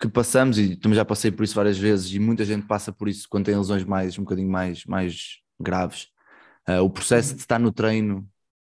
que 0.00 0.08
passamos, 0.08 0.58
e 0.58 0.76
também 0.76 0.94
já 0.94 1.06
passei 1.06 1.30
por 1.30 1.42
isso 1.42 1.54
várias 1.54 1.78
vezes, 1.78 2.12
e 2.12 2.18
muita 2.18 2.44
gente 2.44 2.66
passa 2.66 2.92
por 2.92 3.08
isso 3.08 3.26
quando 3.30 3.46
tem 3.46 3.56
lesões 3.56 3.82
mais, 3.82 4.18
um 4.18 4.24
bocadinho 4.24 4.50
mais, 4.50 4.84
mais 4.84 5.38
graves. 5.58 6.08
Ah, 6.66 6.82
o 6.82 6.90
processo 6.90 7.34
de 7.34 7.40
estar 7.40 7.58
no 7.58 7.72
treino 7.72 8.28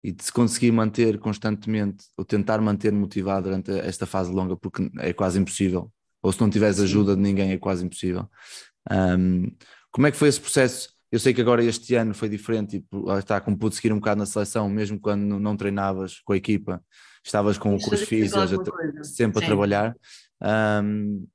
e 0.03 0.11
de 0.11 0.25
se 0.25 0.33
conseguir 0.33 0.73
manter 0.73 1.19
constantemente, 1.19 2.07
ou 2.17 2.25
tentar 2.25 2.59
manter 2.59 2.91
motivado 2.91 3.45
durante 3.45 3.71
esta 3.71 4.07
fase 4.07 4.33
longa, 4.33 4.57
porque 4.57 4.91
é 4.99 5.13
quase 5.13 5.39
impossível. 5.39 5.93
Ou 6.23 6.33
se 6.33 6.41
não 6.41 6.49
tiveres 6.49 6.81
ajuda 6.81 7.15
de 7.15 7.21
ninguém, 7.21 7.53
é 7.53 7.59
quase 7.59 7.85
impossível. 7.85 8.27
Ahm, 8.89 9.49
como 9.93 10.07
é 10.07 10.11
que 10.11 10.17
foi 10.17 10.29
esse 10.29 10.41
processo? 10.41 10.93
Eu 11.11 11.19
sei 11.19 11.35
que 11.35 11.43
agora 11.43 11.63
este 11.63 11.95
ano 11.95 12.15
foi 12.15 12.29
diferente 12.29 12.79
e 12.79 12.97
lá 12.97 13.19
está, 13.19 13.39
como 13.41 13.59
pude 13.59 13.77
seguir 13.77 13.93
um 13.93 13.99
bocado 13.99 14.19
na 14.19 14.27
seleção, 14.27 14.69
mesmo 14.69 14.99
quando 14.99 15.39
não 15.39 15.57
treinavas 15.57 16.21
com 16.21 16.33
a 16.33 16.37
equipa, 16.37 16.83
estavas 17.23 17.59
com, 17.59 17.71
com 17.71 17.77
os 17.77 17.85
fazia 17.85 17.99
sempre 17.99 18.17
físios, 18.17 18.53
a 19.37 19.41
Sim. 19.41 19.47
trabalhar. 19.47 19.95
Ahm, 20.41 21.27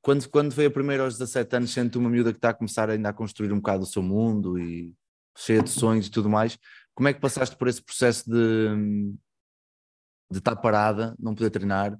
quando, 0.00 0.28
quando 0.30 0.52
veio 0.52 0.68
a 0.68 0.72
primeira 0.72 1.04
aos 1.04 1.18
17 1.18 1.56
anos, 1.56 1.70
sendo 1.70 1.96
uma 1.96 2.08
miúda 2.08 2.32
que 2.32 2.38
está 2.38 2.48
a 2.48 2.54
começar 2.54 2.88
ainda 2.88 3.10
a 3.10 3.12
construir 3.12 3.52
um 3.52 3.56
bocado 3.56 3.84
o 3.84 3.86
seu 3.86 4.02
mundo 4.02 4.58
e 4.58 4.94
cheia 5.36 5.62
de 5.62 5.70
sonhos 5.70 6.06
e 6.06 6.10
tudo 6.10 6.30
mais, 6.30 6.58
como 6.94 7.08
é 7.08 7.12
que 7.12 7.20
passaste 7.20 7.54
por 7.56 7.68
esse 7.68 7.82
processo 7.82 8.28
de, 8.28 9.14
de 10.30 10.38
estar 10.38 10.56
parada, 10.56 11.14
não 11.18 11.34
poder 11.34 11.50
treinar, 11.50 11.96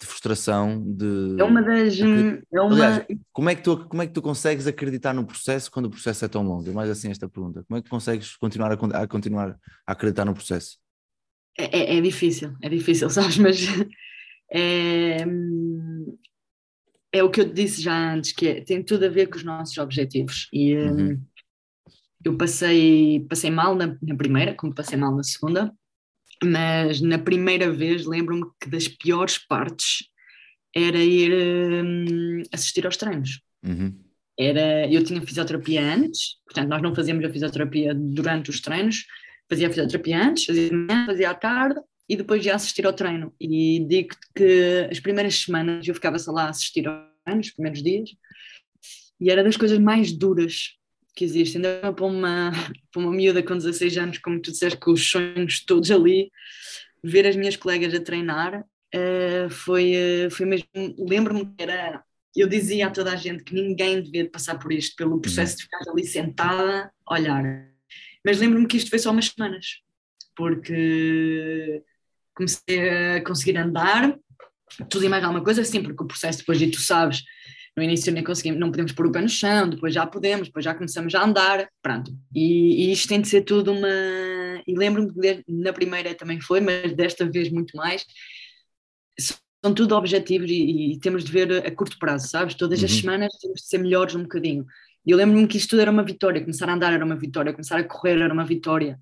de 0.00 0.06
frustração, 0.06 0.82
de... 0.84 1.36
É 1.38 1.44
uma 1.44 1.62
das. 1.62 2.00
hum, 2.00 2.40
É 2.52 2.60
uma, 2.60 2.74
Aliás, 2.74 3.06
como 3.32 3.48
é, 3.50 3.54
que 3.54 3.62
tu, 3.62 3.88
como 3.88 4.02
é 4.02 4.06
que 4.06 4.12
tu 4.12 4.22
consegues 4.22 4.66
acreditar 4.66 5.12
no 5.14 5.24
processo 5.26 5.70
quando 5.70 5.86
o 5.86 5.90
processo 5.90 6.24
é 6.24 6.28
tão 6.28 6.42
longo? 6.42 6.68
É 6.68 6.72
mais 6.72 6.90
assim 6.90 7.10
esta 7.10 7.28
pergunta. 7.28 7.64
Como 7.66 7.78
é 7.78 7.82
que 7.82 7.88
consegues 7.88 8.36
continuar 8.36 8.72
a, 8.72 9.02
a 9.02 9.06
continuar 9.08 9.56
a 9.86 9.92
acreditar 9.92 10.24
no 10.24 10.34
processo? 10.34 10.78
é, 11.58 11.94
é- 11.94 11.98
é 11.98 12.00
difícil, 12.00 12.54
é 12.62 12.68
difícil, 12.68 13.08
sabes? 13.10 13.38
Mas 13.38 13.58
é, 14.52 15.24
hum, 15.26 16.18
é 17.12 17.22
o 17.22 17.30
que 17.30 17.40
eu 17.40 17.48
te 17.48 17.54
disse 17.54 17.80
já 17.82 18.14
antes, 18.14 18.32
que 18.32 18.46
é, 18.48 18.60
tem 18.62 18.82
tudo 18.82 19.06
a 19.06 19.08
ver 19.08 19.28
com 19.28 19.36
os 19.36 19.44
nossos 19.44 19.76
objetivos. 19.78 20.48
E 20.52 20.76
hum, 20.76 21.08
Uhum. 21.10 21.22
eu 22.24 22.36
passei, 22.36 23.24
passei 23.28 23.50
mal 23.50 23.74
na, 23.76 23.96
na 24.02 24.16
primeira, 24.16 24.54
como 24.54 24.74
passei 24.74 24.98
mal 24.98 25.14
na 25.14 25.22
segunda, 25.22 25.72
mas 26.42 27.00
na 27.00 27.18
primeira 27.18 27.70
vez 27.70 28.06
lembro-me 28.06 28.44
que 28.60 28.68
das 28.68 28.88
piores 28.88 29.38
partes 29.38 30.04
era 30.74 30.98
ir 30.98 31.32
hum, 31.84 32.42
assistir 32.52 32.84
aos 32.84 32.96
treinos. 32.96 33.40
Uhum. 33.64 33.98
era, 34.38 34.86
eu 34.92 35.02
tinha 35.02 35.22
fisioterapia 35.22 35.80
antes, 35.80 36.36
portanto 36.44 36.68
nós 36.68 36.82
não 36.82 36.94
fazíamos 36.94 37.24
a 37.24 37.30
fisioterapia 37.30 37.94
durante 37.94 38.50
os 38.50 38.60
treinos, 38.60 39.06
fazia 39.48 39.68
a 39.68 39.70
fisioterapia 39.70 40.22
antes, 40.22 40.44
fazia 40.44 40.68
de 40.68 40.74
manhã, 40.74 41.06
fazia 41.06 41.30
à 41.30 41.34
tarde 41.34 41.80
e 42.08 42.16
depois 42.16 42.44
ia 42.44 42.54
assistir 42.54 42.84
ao 42.86 42.92
treino. 42.92 43.32
E 43.40 43.86
digo-te 43.88 44.26
que 44.34 44.88
as 44.90 45.00
primeiras 45.00 45.36
semanas 45.36 45.86
eu 45.86 45.94
ficava 45.94 46.18
só 46.18 46.32
lá 46.32 46.44
a 46.44 46.50
assistir 46.50 46.86
aos 46.86 47.00
treinos, 47.24 47.46
os 47.46 47.52
primeiros 47.54 47.82
dias, 47.82 48.10
e 49.20 49.30
era 49.30 49.42
das 49.42 49.56
coisas 49.56 49.78
mais 49.78 50.12
duras 50.12 50.76
que 51.14 51.24
existem. 51.24 51.64
Ainda 51.64 51.92
para 51.92 52.04
uma, 52.04 52.50
para 52.92 53.02
uma 53.02 53.12
miúda 53.12 53.42
com 53.42 53.56
16 53.56 53.98
anos, 53.98 54.18
como 54.18 54.40
tu 54.40 54.50
disseste, 54.50 54.78
com 54.78 54.92
os 54.92 55.08
sonhos 55.08 55.64
todos 55.64 55.90
ali, 55.90 56.30
ver 57.02 57.26
as 57.26 57.36
minhas 57.36 57.56
colegas 57.56 57.94
a 57.94 58.00
treinar, 58.00 58.64
eh, 58.92 59.48
foi, 59.50 59.92
eh, 59.92 60.30
foi 60.30 60.46
mesmo. 60.46 60.68
Lembro-me 60.98 61.46
que 61.46 61.62
era 61.62 62.02
eu 62.36 62.48
dizia 62.48 62.88
a 62.88 62.90
toda 62.90 63.12
a 63.12 63.16
gente 63.16 63.44
que 63.44 63.54
ninguém 63.54 64.02
devia 64.02 64.24
de 64.24 64.30
passar 64.30 64.58
por 64.58 64.72
isto, 64.72 64.96
pelo 64.96 65.20
processo 65.20 65.56
de 65.56 65.62
ficar 65.64 65.88
ali 65.88 66.04
sentada 66.04 66.92
olhar. 67.08 67.44
Mas 68.24 68.40
lembro-me 68.40 68.66
que 68.66 68.76
isto 68.76 68.90
foi 68.90 68.98
só 68.98 69.10
umas 69.10 69.26
semanas, 69.26 69.80
porque 70.34 71.82
comecei 72.34 72.88
a 73.16 73.24
conseguir 73.24 73.56
andar, 73.56 74.18
tudo 74.90 75.04
e 75.04 75.08
mais 75.08 75.22
alguma 75.22 75.44
coisa, 75.44 75.62
sim, 75.62 75.82
porque 75.82 76.02
o 76.02 76.06
processo 76.06 76.38
depois, 76.38 76.60
e 76.60 76.70
tu 76.70 76.80
sabes, 76.80 77.22
no 77.76 77.82
início 77.82 78.12
nem 78.12 78.22
conseguimos, 78.24 78.60
não 78.60 78.70
podemos 78.70 78.92
pôr 78.92 79.06
o 79.06 79.12
pé 79.12 79.20
no 79.20 79.28
chão, 79.28 79.68
depois 79.68 79.92
já 79.94 80.06
podemos, 80.06 80.48
depois 80.48 80.64
já 80.64 80.74
começamos 80.74 81.14
a 81.14 81.24
andar, 81.24 81.68
pronto. 81.82 82.12
E, 82.34 82.86
e 82.88 82.92
isto 82.92 83.08
tem 83.08 83.20
de 83.20 83.28
ser 83.28 83.42
tudo 83.42 83.72
uma. 83.72 83.88
E 84.66 84.74
lembro-me 84.76 85.12
que 85.12 85.44
na 85.48 85.72
primeira 85.72 86.14
também 86.14 86.40
foi, 86.40 86.60
mas 86.60 86.92
desta 86.94 87.28
vez 87.28 87.50
muito 87.50 87.76
mais. 87.76 88.04
São 89.64 89.74
tudo 89.74 89.96
objetivos 89.96 90.50
e, 90.50 90.92
e 90.94 90.98
temos 91.00 91.24
de 91.24 91.32
ver 91.32 91.66
a 91.66 91.70
curto 91.74 91.98
prazo, 91.98 92.28
sabes? 92.28 92.54
Todas 92.54 92.82
as 92.84 92.92
Uhum. 92.92 93.00
semanas 93.00 93.30
temos 93.40 93.62
de 93.62 93.66
ser 93.68 93.78
melhores 93.78 94.14
um 94.14 94.22
bocadinho. 94.22 94.66
E 95.06 95.10
eu 95.10 95.16
lembro-me 95.16 95.46
que 95.46 95.56
isto 95.56 95.70
tudo 95.70 95.82
era 95.82 95.90
uma 95.90 96.02
vitória, 96.04 96.40
começar 96.40 96.68
a 96.68 96.74
andar 96.74 96.92
era 96.92 97.04
uma 97.04 97.16
vitória, 97.16 97.52
começar 97.52 97.78
a 97.78 97.84
correr 97.84 98.20
era 98.20 98.32
uma 98.32 98.44
vitória. 98.44 98.98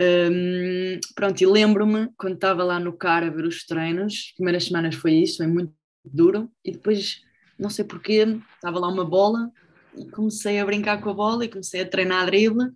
Hum, 0.00 0.98
pronto, 1.14 1.40
e 1.42 1.46
lembro-me 1.46 2.08
quando 2.16 2.34
estava 2.34 2.64
lá 2.64 2.80
no 2.80 2.92
CAR 2.96 3.24
a 3.24 3.30
ver 3.30 3.44
os 3.46 3.64
treinos, 3.66 4.14
as 4.30 4.32
primeiras 4.34 4.64
semanas 4.64 4.94
foi 4.96 5.12
isso, 5.14 5.38
foi 5.38 5.46
muito 5.46 5.72
duro, 6.04 6.50
e 6.64 6.72
depois, 6.72 7.20
não 7.58 7.70
sei 7.70 7.84
porquê, 7.84 8.26
estava 8.54 8.78
lá 8.78 8.88
uma 8.88 9.04
bola 9.04 9.50
e 9.96 10.08
comecei 10.10 10.58
a 10.58 10.64
brincar 10.66 11.00
com 11.00 11.10
a 11.10 11.14
bola 11.14 11.44
e 11.44 11.48
comecei 11.48 11.80
a 11.82 11.86
treinar 11.88 12.22
a 12.22 12.26
drible, 12.26 12.70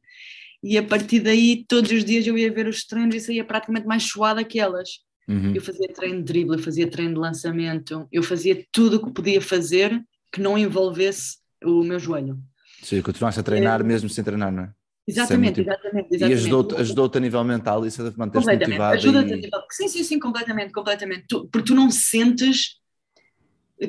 e 0.63 0.77
a 0.77 0.83
partir 0.83 1.21
daí 1.21 1.65
todos 1.69 1.91
os 1.91 2.05
dias 2.05 2.27
eu 2.27 2.37
ia 2.37 2.53
ver 2.53 2.67
os 2.67 2.85
treinos 2.85 3.15
e 3.15 3.21
saía 3.21 3.45
praticamente 3.45 3.87
mais 3.87 4.03
suada 4.05 4.43
que 4.45 4.59
elas. 4.59 4.89
Uhum. 5.29 5.55
Eu 5.55 5.61
fazia 5.61 5.89
treino 5.93 6.19
de 6.19 6.25
drible, 6.25 6.57
eu 6.57 6.63
fazia 6.63 6.89
treino 6.91 7.15
de 7.15 7.21
lançamento, 7.21 8.07
eu 8.13 8.23
fazia 8.23 8.65
tudo 8.73 8.97
o 8.97 9.07
que 9.07 9.13
podia 9.13 9.41
fazer 9.41 10.03
que 10.33 10.41
não 10.41 10.57
envolvesse 10.59 11.39
o 11.65 11.83
meu 11.83 11.99
joelho. 11.99 12.39
Sim, 12.83 13.01
continuaste 13.03 13.41
a 13.41 13.43
treinar 13.43 13.83
mesmo 13.85 14.09
sem 14.09 14.23
treinar, 14.23 14.53
não 14.53 14.65
é? 14.65 14.73
Exatamente, 15.09 15.61
muito- 15.61 15.71
exatamente, 15.71 16.09
E 16.11 16.15
exatamente. 16.17 16.35
ajudou-te 16.43 16.75
ajudou 16.77 17.11
a 17.15 17.21
nível 17.21 17.45
mental 17.45 17.87
isso 17.87 18.05
a 18.05 18.11
te 18.11 18.19
manter 18.19 18.39
Completamente, 18.39 18.69
motivado. 18.71 18.95
ajuda-te 18.95 19.33
a 19.33 19.37
E... 19.37 19.41
nível- 19.41 19.61
Sim, 19.71 19.89
sim, 19.89 20.03
sim, 20.03 20.19
completamente, 20.19 20.73
completamente. 20.73 21.25
Tu- 21.29 21.49
porque 21.49 21.69
tu 21.69 21.75
não 21.75 21.91
sentes 21.91 22.77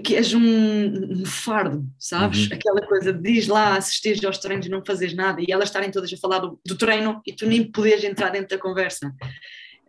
que 0.03 0.15
és 0.15 0.33
um, 0.33 0.41
um 0.41 1.25
fardo, 1.25 1.87
sabes? 1.97 2.47
Uhum. 2.47 2.55
Aquela 2.55 2.81
coisa 2.85 3.13
de 3.13 3.33
diz 3.33 3.47
lá, 3.47 3.77
assistir 3.77 4.25
aos 4.25 4.37
treinos 4.37 4.65
e 4.65 4.69
não 4.69 4.83
fazes 4.85 5.13
nada 5.13 5.41
e 5.41 5.51
elas 5.51 5.69
estarem 5.69 5.91
todas 5.91 6.11
a 6.11 6.17
falar 6.17 6.39
do, 6.39 6.59
do 6.65 6.75
treino 6.75 7.21
e 7.25 7.33
tu 7.33 7.45
nem 7.45 7.71
podes 7.71 8.03
entrar 8.03 8.29
dentro 8.29 8.49
da 8.49 8.61
conversa. 8.61 9.13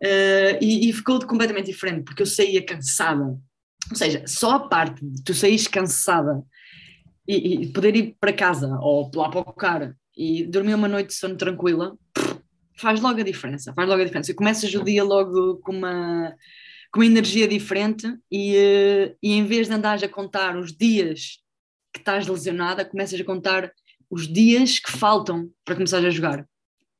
Eh, 0.01 0.59
e, 0.61 0.89
e 0.89 0.93
ficou 0.93 1.19
completamente 1.25 1.65
diferente, 1.65 2.03
porque 2.03 2.21
eu 2.21 2.25
saía 2.25 2.65
cansada. 2.65 3.37
Ou 3.89 3.95
seja, 3.95 4.23
só 4.25 4.51
a 4.51 4.59
parte 4.67 5.03
de 5.05 5.23
tu 5.23 5.33
saís 5.33 5.67
cansada 5.67 6.41
e, 7.27 7.63
e 7.63 7.67
poder 7.73 7.95
ir 7.95 8.15
para 8.19 8.31
casa 8.31 8.67
ou 8.81 9.11
lá 9.13 9.29
para 9.29 9.39
o 9.41 9.53
carro 9.53 9.93
e 10.15 10.45
dormir 10.45 10.73
uma 10.73 10.87
noite 10.87 11.07
de 11.07 11.15
sono 11.15 11.35
tranquila, 11.35 11.97
faz 12.77 13.01
logo 13.01 13.19
a 13.19 13.23
diferença, 13.23 13.73
faz 13.73 13.87
logo 13.87 14.01
a 14.01 14.05
diferença. 14.05 14.33
Começas 14.33 14.73
o 14.73 14.83
dia 14.83 15.03
logo 15.03 15.57
com 15.57 15.73
uma, 15.73 16.33
com 16.91 16.99
uma 16.99 17.05
energia 17.05 17.47
diferente 17.47 18.07
e, 18.31 18.55
eh, 18.55 19.15
e 19.21 19.33
em 19.33 19.45
vez 19.45 19.67
de 19.67 19.73
andares 19.73 20.03
a 20.03 20.09
contar 20.09 20.57
os 20.57 20.75
dias 20.75 21.39
que 21.93 21.99
estás 21.99 22.27
lesionada, 22.27 22.85
começas 22.85 23.19
a 23.19 23.23
contar 23.23 23.71
os 24.09 24.27
dias 24.27 24.79
que 24.79 24.91
faltam 24.91 25.51
para 25.63 25.75
começar 25.75 26.03
a 26.05 26.09
jogar. 26.09 26.47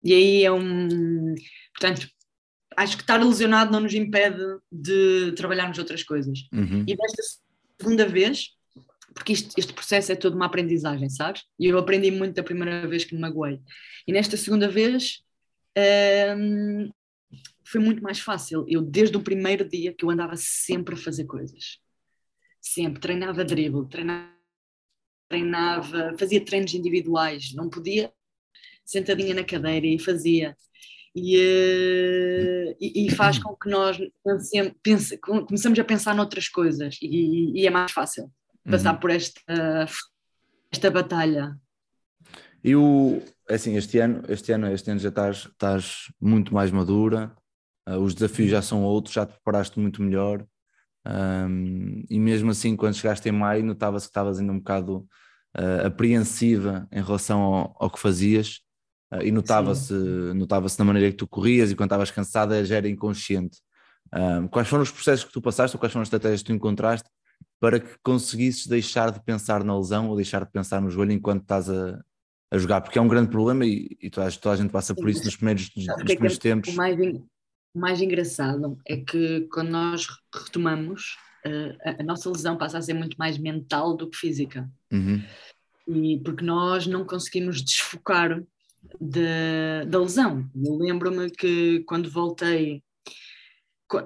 E 0.04 0.14
aí 0.14 0.44
é 0.46 0.52
um. 0.52 1.36
Portanto, 1.74 2.08
acho 2.78 2.96
que 2.96 3.04
estar 3.04 3.18
lesionado 3.24 3.72
não 3.72 3.82
nos 3.82 3.94
impede 3.94 4.42
de 4.72 5.34
trabalharmos 5.34 5.78
outras 5.80 6.04
coisas. 6.04 6.48
Uhum. 6.54 6.84
E 6.88 6.96
desta 6.96 7.24
segunda 7.80 8.08
vez, 8.08 8.50
porque 9.14 9.34
isto- 9.34 9.54
este 9.58 9.74
processo 9.74 10.12
é 10.12 10.16
toda 10.16 10.36
uma 10.36 10.46
aprendizagem, 10.46 11.10
sabes? 11.10 11.44
E 11.60 11.66
eu 11.68 11.78
aprendi 11.78 12.12
muito 12.12 12.36
da 12.36 12.44
primeira 12.44 12.88
vez 12.88 13.04
que 13.04 13.16
me 13.16 13.22
magoei. 13.22 13.60
E 14.08 14.14
nesta 14.14 14.38
segunda 14.38 14.68
vez 14.70 15.22
hum, 16.38 16.90
foi 17.70 17.80
muito 17.80 18.02
mais 18.02 18.20
fácil. 18.20 18.66
Eu, 18.68 18.82
desde 18.82 19.16
o 19.16 19.22
primeiro 19.22 19.68
dia, 19.68 19.94
que 19.94 20.04
eu 20.04 20.10
andava 20.10 20.36
sempre 20.36 20.96
a 20.96 20.98
fazer 20.98 21.26
coisas. 21.26 21.80
Sempre. 22.60 23.00
Treinava 23.00 23.46
drible, 23.46 23.88
treinava, 23.88 24.32
treinava 25.30 26.16
fazia 26.18 26.44
treinos 26.44 26.74
individuais. 26.74 27.54
Não 27.54 27.70
podia, 27.70 28.12
sentadinha 28.84 29.36
na 29.36 29.44
cadeira 29.44 29.86
e 29.86 30.00
fazia. 30.00 30.58
e, 31.16 31.38
uh, 31.38 32.76
e, 32.80 33.08
e, 33.08 33.12
faz 33.12 33.40
com 33.40 33.56
que 33.56 33.70
nós 33.70 33.98
pense, 34.24 34.76
pense, 34.84 35.18
começamos 35.18 35.78
a 35.78 35.84
pensar 35.84 36.16
noutras 36.16 36.48
coisas 36.48 36.98
e, 37.02 37.60
e 37.60 37.68
é 37.68 37.70
mais 37.70 37.92
fácil 37.92 38.32
passar 38.64 38.94
uhum. 38.94 39.00
por 39.00 39.10
esta, 39.10 39.86
esta 40.72 40.92
batalha. 40.92 41.58
E 42.64 42.76
o, 42.76 43.22
é 43.48 43.56
assim, 43.56 43.76
este 43.76 44.00
ano, 44.00 44.24
este 44.28 44.52
ano, 44.52 44.68
este 44.72 44.92
ano 44.92 45.00
já 45.00 45.10
estás, 45.10 45.38
estás 45.38 46.14
muito 46.22 46.54
mais 46.54 46.72
madura, 46.72 47.36
os 47.98 48.14
desafios 48.14 48.50
já 48.50 48.62
são 48.62 48.84
outros, 48.84 49.14
já 49.14 49.26
te 49.26 49.34
preparaste 49.34 49.80
muito 49.80 50.02
melhor. 50.02 50.46
Um, 51.08 52.04
e 52.10 52.20
mesmo 52.20 52.52
assim, 52.52 52.76
quando 52.76 52.96
chegaste 52.96 53.28
em 53.28 53.32
maio, 53.32 53.64
notava-se 53.64 54.06
que 54.06 54.12
estavas 54.12 54.40
ainda 54.40 54.52
um 54.52 54.58
bocado 54.58 55.08
uh, 55.58 55.88
apreensiva 55.88 56.88
em 56.92 57.02
relação 57.02 57.42
ao, 57.42 57.76
ao 57.80 57.90
que 57.90 58.00
fazias, 58.00 58.60
uh, 59.14 59.22
e 59.24 59.32
notava-se 59.32 59.94
notava 60.36 60.68
na 60.78 60.86
maneira 60.86 61.12
que 61.12 61.18
tu 61.18 61.28
corrias 61.28 61.72
e 61.72 61.76
quando 61.76 61.88
estavas 61.88 62.12
cansada 62.12 62.64
já 62.66 62.78
era 62.78 62.90
inconsciente. 62.90 63.60
Um, 64.14 64.48
quais 64.48 64.68
foram 64.68 64.84
os 64.84 64.92
processos 64.92 65.26
que 65.26 65.32
tu 65.32 65.42
passaste 65.42 65.76
ou 65.76 65.80
quais 65.80 65.94
foram 65.94 66.02
as 66.02 66.08
estratégias 66.08 66.42
que 66.42 66.48
tu 66.48 66.54
encontraste 66.54 67.08
para 67.60 67.80
que 67.80 67.96
conseguisses 68.02 68.66
deixar 68.66 69.12
de 69.12 69.24
pensar 69.24 69.64
na 69.64 69.78
lesão 69.78 70.10
ou 70.10 70.16
deixar 70.16 70.44
de 70.44 70.52
pensar 70.52 70.82
no 70.82 70.90
joelho 70.90 71.12
enquanto 71.12 71.44
estás 71.44 71.70
a, 71.70 72.00
a 72.52 72.58
jogar? 72.58 72.82
Porque 72.82 72.98
é 72.98 73.02
um 73.02 73.08
grande 73.08 73.30
problema 73.30 73.66
e, 73.66 73.96
e 74.02 74.10
toda, 74.10 74.32
toda, 74.32 74.56
a 74.56 74.58
gente 74.58 74.72
passa 74.72 74.96
por 74.96 75.10
isso 75.10 75.24
nos 75.24 75.36
primeiros, 75.36 75.70
nos 75.76 75.86
primeiros 76.06 76.38
é 76.38 76.42
tempos. 76.42 76.74
O 76.74 76.78
mais, 76.78 76.98
o 77.74 77.80
mais 77.80 78.02
engraçado 78.02 78.78
é 78.88 78.98
que 78.98 79.48
quando 79.52 79.70
nós 79.70 80.08
retomamos, 80.34 81.18
a, 81.84 82.02
a, 82.02 82.04
nossa 82.04 82.30
lesão 82.30 82.58
passa 82.58 82.78
a 82.78 82.82
ser 82.82 82.94
muito 82.94 83.16
mais 83.18 83.38
mental 83.38 83.96
do 83.96 84.10
que 84.10 84.18
física. 84.18 84.70
Uhum. 84.92 85.24
E 85.88 86.20
porque 86.20 86.44
nós 86.44 86.86
não 86.88 87.06
conseguimos 87.06 87.62
desfocar 87.62 88.42
de, 89.00 89.86
da 89.88 90.00
lesão. 90.00 90.50
Eu 90.56 90.78
lembro-me 90.78 91.30
que 91.30 91.84
quando 91.86 92.10
voltei 92.10 92.84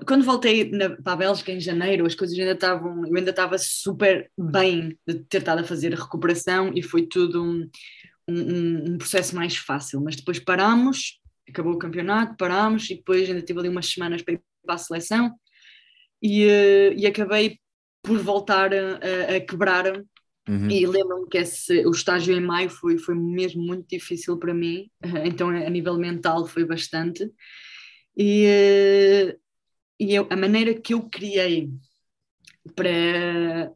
quando 0.05 0.23
voltei 0.23 0.71
na, 0.71 0.91
para 0.91 1.11
a 1.11 1.17
Bélgica 1.17 1.51
em 1.51 1.59
janeiro, 1.59 2.05
as 2.05 2.15
coisas 2.15 2.39
ainda 2.39 2.53
estavam, 2.53 3.05
eu 3.05 3.17
ainda 3.17 3.31
estava 3.31 3.57
super 3.57 4.31
bem 4.37 4.97
de 5.05 5.15
ter 5.25 5.39
estado 5.39 5.59
a 5.59 5.65
fazer 5.65 5.93
a 5.93 6.01
recuperação 6.01 6.71
e 6.73 6.81
foi 6.81 7.05
tudo 7.05 7.43
um, 7.43 7.69
um, 8.25 8.93
um 8.93 8.97
processo 8.97 9.35
mais 9.35 9.57
fácil. 9.57 9.99
Mas 9.99 10.15
depois 10.15 10.39
paramos 10.39 11.19
acabou 11.47 11.73
o 11.73 11.79
campeonato, 11.79 12.37
parámos 12.37 12.89
e 12.89 12.95
depois 12.95 13.29
ainda 13.29 13.41
tive 13.41 13.59
ali 13.59 13.69
umas 13.69 13.87
semanas 13.87 14.21
para 14.21 14.33
ir 14.33 14.41
para 14.65 14.75
a 14.75 14.77
seleção 14.77 15.33
e, 16.21 16.45
uh, 16.45 16.93
e 16.97 17.05
acabei 17.05 17.59
por 18.01 18.17
voltar 18.19 18.73
a, 18.73 19.35
a 19.35 19.39
quebrar. 19.39 20.03
Uhum. 20.47 20.69
E 20.69 20.85
lembro-me 20.85 21.27
que 21.29 21.37
esse, 21.37 21.85
o 21.85 21.91
estágio 21.91 22.35
em 22.35 22.41
maio 22.41 22.69
foi, 22.69 22.97
foi 22.97 23.15
mesmo 23.15 23.63
muito 23.63 23.87
difícil 23.87 24.37
para 24.37 24.53
mim, 24.53 24.89
então 25.25 25.49
a 25.49 25.69
nível 25.69 25.97
mental 25.97 26.45
foi 26.47 26.65
bastante. 26.65 27.29
E, 28.15 28.45
uh, 28.45 29.39
e 29.99 30.13
eu, 30.13 30.27
a 30.29 30.35
maneira 30.35 30.73
que 30.73 30.93
eu 30.93 31.03
criei 31.09 31.69
para. 32.75 33.71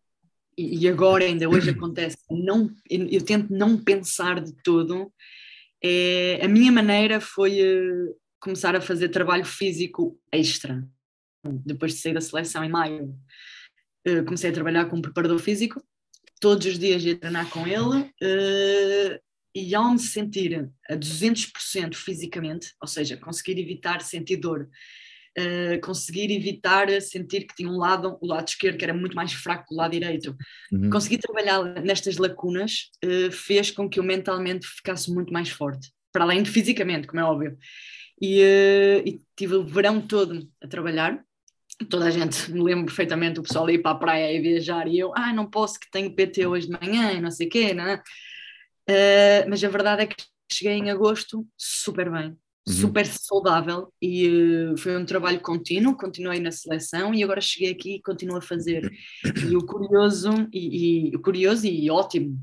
E 0.58 0.88
agora, 0.90 1.24
ainda 1.24 1.48
hoje 1.48 1.70
acontece, 1.72 2.18
não, 2.30 2.70
eu 2.90 3.24
tento 3.24 3.54
não 3.54 3.78
pensar 3.78 4.42
de 4.42 4.54
todo 4.64 5.12
é, 5.84 6.40
a 6.44 6.48
minha 6.48 6.72
maneira 6.72 7.20
foi 7.20 7.62
uh, 7.62 8.16
começar 8.40 8.76
a 8.76 8.82
fazer 8.82 9.10
trabalho 9.10 9.46
físico 9.46 10.20
extra. 10.32 10.88
Depois 11.44 11.94
de 11.94 12.00
sair 12.00 12.14
da 12.14 12.22
seleção 12.22 12.64
em 12.64 12.70
maio, 12.70 13.16
uh, 14.08 14.26
comecei 14.26 14.50
a 14.50 14.54
trabalhar 14.54 14.86
com 14.86 14.98
um 14.98 15.02
preparador 15.02 15.40
físico, 15.40 15.82
todos 16.40 16.66
os 16.66 16.80
dias 16.80 17.04
ia 17.04 17.18
treinar 17.18 17.50
com 17.50 17.66
ele, 17.68 18.02
uh, 18.02 19.20
e 19.56 19.74
ao 19.74 19.92
me 19.92 20.00
sentir 20.00 20.70
a 20.90 20.96
200% 20.96 21.96
fisicamente, 21.96 22.74
ou 22.82 22.88
seja, 22.88 23.18
conseguir 23.18 23.60
evitar 23.60 24.02
sentir 24.02 24.38
dor, 24.38 24.70
Uh, 25.40 25.80
conseguir 25.82 26.32
evitar 26.32 26.90
sentir 27.00 27.46
que 27.46 27.56
tinha 27.56 27.70
um 27.70 27.78
lado, 27.78 28.18
o 28.20 28.26
lado 28.26 28.48
esquerdo, 28.48 28.76
que 28.76 28.84
era 28.84 28.94
muito 28.94 29.16
mais 29.16 29.34
fraco 29.34 29.68
que 29.68 29.74
o 29.76 29.78
lado 29.78 29.92
direito. 29.92 30.36
Uhum. 30.72 30.90
Conseguir 30.90 31.20
trabalhar 31.20 31.64
nestas 31.84 32.18
lacunas 32.18 32.90
uh, 33.06 33.32
fez 33.32 33.70
com 33.70 33.88
que 33.88 34.00
eu 34.00 34.04
mentalmente 34.04 34.66
ficasse 34.66 35.14
muito 35.14 35.32
mais 35.32 35.50
forte, 35.50 35.92
para 36.12 36.24
além 36.24 36.42
de 36.42 36.50
fisicamente, 36.50 37.06
como 37.06 37.20
é 37.20 37.24
óbvio. 37.24 37.56
E, 38.20 38.42
uh, 38.42 39.08
e 39.08 39.22
tive 39.36 39.56
o 39.56 39.64
verão 39.64 40.02
todo 40.02 40.50
a 40.60 40.68
trabalhar. 40.68 41.24
Toda 41.88 42.06
a 42.06 42.10
gente, 42.10 42.52
me 42.52 42.64
lembro 42.64 42.86
perfeitamente, 42.86 43.40
o 43.40 43.44
pessoal 43.44 43.70
ir 43.70 43.84
para 43.84 43.92
a 43.92 44.00
praia 44.00 44.34
e 44.34 44.42
viajar, 44.42 44.88
e 44.88 44.98
eu, 44.98 45.14
ah, 45.16 45.32
não 45.32 45.46
posso 45.46 45.80
que 45.80 45.92
tenho 45.92 46.16
PT 46.16 46.48
hoje 46.48 46.68
de 46.68 46.74
manhã 46.74 47.12
e 47.12 47.22
não 47.22 47.30
sei 47.30 47.46
o 47.46 47.50
quê, 47.52 47.76
não 47.76 47.86
é? 47.86 48.02
mas 49.48 49.62
a 49.64 49.70
verdade 49.70 50.04
é 50.04 50.08
que 50.08 50.16
cheguei 50.52 50.74
em 50.74 50.90
agosto 50.90 51.46
super 51.58 52.10
bem, 52.10 52.36
uhum. 52.68 52.74
super 52.74 53.06
saudável 53.06 53.92
e 54.02 54.28
uh, 54.28 54.78
foi 54.78 54.98
um 54.98 55.06
trabalho 55.06 55.40
contínuo, 55.40 55.96
continuei 55.96 56.40
na 56.40 56.52
seleção 56.52 57.14
e 57.14 57.24
agora 57.24 57.40
cheguei 57.40 57.72
aqui 57.72 57.96
e 57.96 58.02
continuo 58.02 58.38
a 58.38 58.42
fazer. 58.42 58.92
E 59.50 59.56
o 59.56 59.66
curioso 59.66 60.32
e, 60.52 61.08
e, 61.08 61.18
curioso 61.20 61.66
e 61.66 61.90
ótimo 61.90 62.38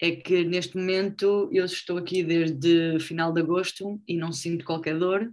é 0.00 0.12
que 0.12 0.44
neste 0.44 0.76
momento 0.76 1.48
eu 1.52 1.64
estou 1.64 1.98
aqui 1.98 2.22
desde 2.22 2.98
final 3.00 3.32
de 3.32 3.40
agosto 3.40 4.00
e 4.06 4.16
não 4.16 4.30
sinto 4.30 4.64
qualquer 4.64 4.98
dor. 4.98 5.30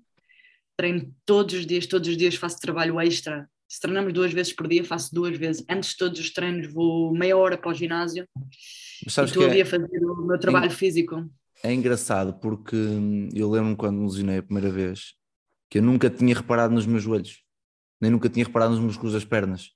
Treino 0.75 1.13
todos 1.25 1.53
os 1.53 1.65
dias, 1.65 1.85
todos 1.85 2.07
os 2.07 2.17
dias 2.17 2.35
faço 2.35 2.59
trabalho 2.59 2.99
extra. 2.99 3.47
Se 3.67 3.79
treinamos 3.79 4.13
duas 4.13 4.31
vezes 4.31 4.53
por 4.53 4.67
dia, 4.67 4.83
faço 4.83 5.13
duas 5.13 5.37
vezes. 5.37 5.65
Antes 5.69 5.91
de 5.91 5.97
todos 5.97 6.19
os 6.19 6.31
treinos 6.31 6.71
vou 6.71 7.13
meia 7.13 7.37
hora 7.37 7.57
para 7.57 7.71
o 7.71 7.73
ginásio. 7.73 8.27
e 9.05 9.07
estou 9.07 9.45
ali 9.45 9.59
é... 9.59 9.63
a 9.63 9.65
fazer 9.65 10.05
o 10.05 10.25
meu 10.25 10.39
trabalho 10.39 10.71
físico 10.71 11.29
é 11.63 11.73
engraçado 11.73 12.33
porque 12.33 12.75
eu 13.33 13.49
lembro-me 13.49 13.75
quando 13.75 13.97
me 13.97 14.05
lesionei 14.05 14.39
a 14.39 14.43
primeira 14.43 14.69
vez 14.69 15.13
que 15.69 15.79
eu 15.79 15.81
nunca 15.81 16.09
tinha 16.09 16.35
reparado 16.35 16.73
nos 16.73 16.85
meus 16.85 17.01
joelhos, 17.01 17.41
nem 17.99 18.11
nunca 18.11 18.29
tinha 18.29 18.45
reparado 18.45 18.71
nos 18.73 18.83
músculos 18.83 19.13
das 19.13 19.25
pernas. 19.25 19.71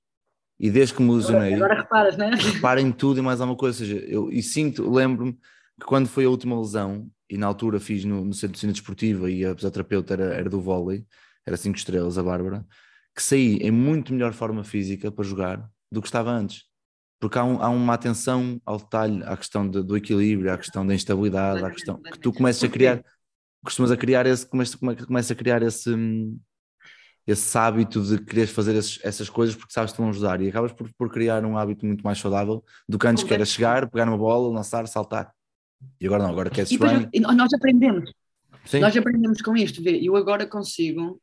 E 0.60 0.70
desde 0.70 0.94
que 0.94 1.02
me 1.02 1.12
lesionei. 1.12 1.54
Agora 1.54 1.74
reparas, 1.74 2.16
né? 2.16 2.30
Reparo 2.34 2.78
em 2.78 2.92
tudo 2.92 3.18
e 3.18 3.22
mais 3.22 3.40
alguma 3.40 3.56
coisa. 3.56 3.82
Ou 3.82 3.88
seja, 3.88 4.04
eu 4.06 4.30
e 4.30 4.42
sinto, 4.42 4.88
lembro-me 4.90 5.32
que 5.32 5.86
quando 5.86 6.08
foi 6.08 6.24
a 6.24 6.30
última 6.30 6.58
lesão, 6.58 7.10
e 7.30 7.38
na 7.38 7.46
altura 7.46 7.80
fiz 7.80 8.04
no, 8.04 8.24
no 8.24 8.34
Centro 8.34 8.52
de 8.52 8.58
Ensino 8.58 8.72
Desportiva 8.72 9.30
e 9.30 9.44
a 9.44 9.54
fisioterapeuta 9.54 10.14
era, 10.14 10.34
era 10.34 10.50
do 10.50 10.60
vôlei, 10.60 11.06
era 11.46 11.56
5 11.56 11.76
estrelas, 11.76 12.18
a 12.18 12.22
Bárbara, 12.22 12.66
que 13.14 13.22
saí 13.22 13.56
em 13.56 13.70
muito 13.70 14.12
melhor 14.12 14.32
forma 14.32 14.62
física 14.64 15.10
para 15.10 15.24
jogar 15.24 15.68
do 15.90 16.00
que 16.02 16.08
estava 16.08 16.30
antes 16.30 16.67
porque 17.20 17.38
há, 17.38 17.44
um, 17.44 17.60
há, 17.60 17.68
uma 17.68 17.94
atenção 17.94 18.60
ao 18.64 18.78
detalhe, 18.78 19.22
à 19.24 19.36
questão 19.36 19.68
de, 19.68 19.82
do 19.82 19.96
equilíbrio, 19.96 20.52
à 20.52 20.58
questão 20.58 20.86
da 20.86 20.94
instabilidade, 20.94 21.64
à 21.64 21.70
questão 21.70 22.00
que 22.00 22.18
tu 22.18 22.32
começas 22.32 22.62
a 22.62 22.68
criar, 22.68 23.02
costumas 23.64 23.90
a 23.90 23.96
criar 23.96 24.26
esse, 24.26 24.46
começas, 24.46 24.74
começas 24.76 25.30
a 25.30 25.34
criar 25.34 25.62
esse, 25.62 25.90
esse 27.26 27.58
hábito 27.58 28.00
de 28.02 28.24
querer 28.24 28.46
fazer 28.46 28.76
esses, 28.76 29.00
essas 29.02 29.28
coisas 29.28 29.56
porque 29.56 29.72
sabes 29.72 29.92
que 29.92 29.98
vão 29.98 30.10
ajudar 30.10 30.40
e 30.40 30.48
acabas 30.48 30.72
por, 30.72 30.88
por 30.96 31.10
criar 31.10 31.44
um 31.44 31.58
hábito 31.58 31.84
muito 31.84 32.02
mais 32.02 32.18
saudável 32.18 32.64
do 32.88 32.98
que 32.98 33.06
antes 33.06 33.24
que 33.24 33.34
era 33.34 33.44
chegar, 33.44 33.90
pegar 33.90 34.08
uma 34.08 34.18
bola, 34.18 34.54
lançar, 34.54 34.86
saltar. 34.86 35.32
E 36.00 36.06
agora 36.06 36.22
não, 36.22 36.30
agora 36.30 36.50
queres 36.50 36.70
bem. 36.70 37.10
Nós 37.20 37.52
aprendemos. 37.52 38.12
Sim. 38.64 38.80
Nós 38.80 38.96
aprendemos 38.96 39.40
com 39.40 39.56
isto, 39.56 39.82
vê, 39.82 39.98
eu 40.02 40.14
agora 40.14 40.46
consigo 40.46 41.20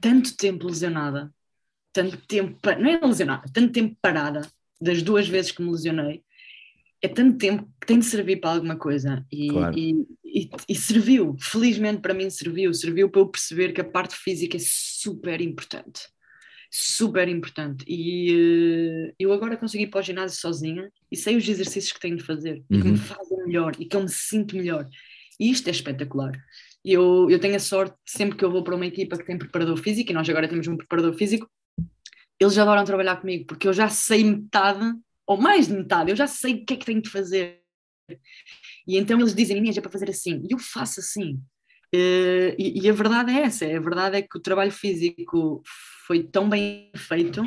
tanto 0.00 0.36
tempo 0.36 0.66
lesionada, 0.66 1.32
tanto 1.92 2.16
tempo, 2.26 2.58
não 2.78 2.90
é 2.90 3.00
lesionada, 3.00 3.44
tanto 3.52 3.72
tempo 3.72 3.96
parada, 4.00 4.42
das 4.80 5.02
duas 5.02 5.28
vezes 5.28 5.52
que 5.52 5.62
me 5.62 5.70
lesionei, 5.70 6.22
é 7.02 7.08
tanto 7.08 7.38
tempo 7.38 7.68
que 7.80 7.86
tem 7.86 7.98
de 7.98 8.04
servir 8.04 8.40
para 8.40 8.50
alguma 8.50 8.76
coisa. 8.76 9.24
E, 9.30 9.48
claro. 9.48 9.78
e, 9.78 10.06
e, 10.24 10.50
e, 10.68 10.74
serviu, 10.74 11.36
felizmente 11.38 12.00
para 12.00 12.14
mim 12.14 12.28
serviu. 12.28 12.72
Serviu 12.74 13.10
para 13.10 13.22
eu 13.22 13.28
perceber 13.28 13.72
que 13.72 13.80
a 13.80 13.84
parte 13.84 14.14
física 14.14 14.56
é 14.56 14.60
super 14.62 15.40
importante. 15.40 16.02
Super 16.70 17.26
importante. 17.28 17.84
E 17.88 19.08
uh, 19.08 19.14
eu 19.18 19.32
agora 19.32 19.56
consegui 19.56 19.84
ir 19.84 19.86
para 19.88 20.00
o 20.00 20.02
ginásio 20.02 20.38
sozinha 20.38 20.90
e 21.10 21.16
sei 21.16 21.36
os 21.36 21.48
exercícios 21.48 21.92
que 21.92 22.00
tenho 22.00 22.16
de 22.16 22.22
fazer 22.22 22.62
uhum. 22.70 22.78
e 22.78 22.82
que 22.82 22.84
me 22.84 22.90
uhum. 22.90 22.96
fazem 22.96 23.38
melhor 23.44 23.72
e 23.78 23.86
que 23.86 23.96
eu 23.96 24.02
me 24.02 24.08
sinto 24.08 24.56
melhor. 24.56 24.86
E 25.38 25.50
isto 25.50 25.68
é 25.68 25.70
espetacular. 25.70 26.32
Eu, 26.84 27.28
eu 27.30 27.38
tenho 27.38 27.56
a 27.56 27.58
sorte, 27.58 27.96
sempre 28.06 28.36
que 28.36 28.44
eu 28.44 28.50
vou 28.50 28.62
para 28.62 28.74
uma 28.74 28.86
equipa 28.86 29.16
que 29.16 29.24
tem 29.24 29.38
preparador 29.38 29.76
físico, 29.76 30.10
e 30.10 30.14
nós 30.14 30.28
agora 30.28 30.48
temos 30.48 30.66
um 30.66 30.76
preparador 30.76 31.14
físico, 31.14 31.50
eles 32.40 32.56
adoram 32.56 32.84
trabalhar 32.84 33.16
comigo 33.16 33.44
porque 33.46 33.68
eu 33.68 33.72
já 33.72 33.88
sei 33.88 34.24
metade, 34.24 34.94
ou 35.26 35.36
mais 35.36 35.68
de 35.68 35.74
metade, 35.74 36.10
eu 36.10 36.16
já 36.16 36.26
sei 36.26 36.54
o 36.54 36.64
que 36.64 36.74
é 36.74 36.76
que 36.76 36.86
tenho 36.86 37.02
de 37.02 37.10
fazer. 37.10 37.60
E 38.88 38.96
então 38.96 39.20
eles 39.20 39.34
dizem, 39.34 39.58
Inês, 39.58 39.76
é 39.76 39.80
para 39.80 39.90
fazer 39.90 40.10
assim, 40.10 40.42
e 40.48 40.52
eu 40.52 40.58
faço 40.58 41.00
assim. 41.00 41.34
Uh, 41.94 42.54
e, 42.56 42.82
e, 42.82 42.88
a 42.88 42.92
verdade 42.92 43.32
é 43.32 43.42
essa, 43.42 43.64
a 43.64 43.80
verdade 43.80 44.16
é 44.16 44.22
que 44.22 44.38
o 44.38 44.40
trabalho 44.40 44.70
físico 44.70 45.60
foi 46.06 46.22
tão 46.22 46.48
bem 46.48 46.90
feito 46.96 47.42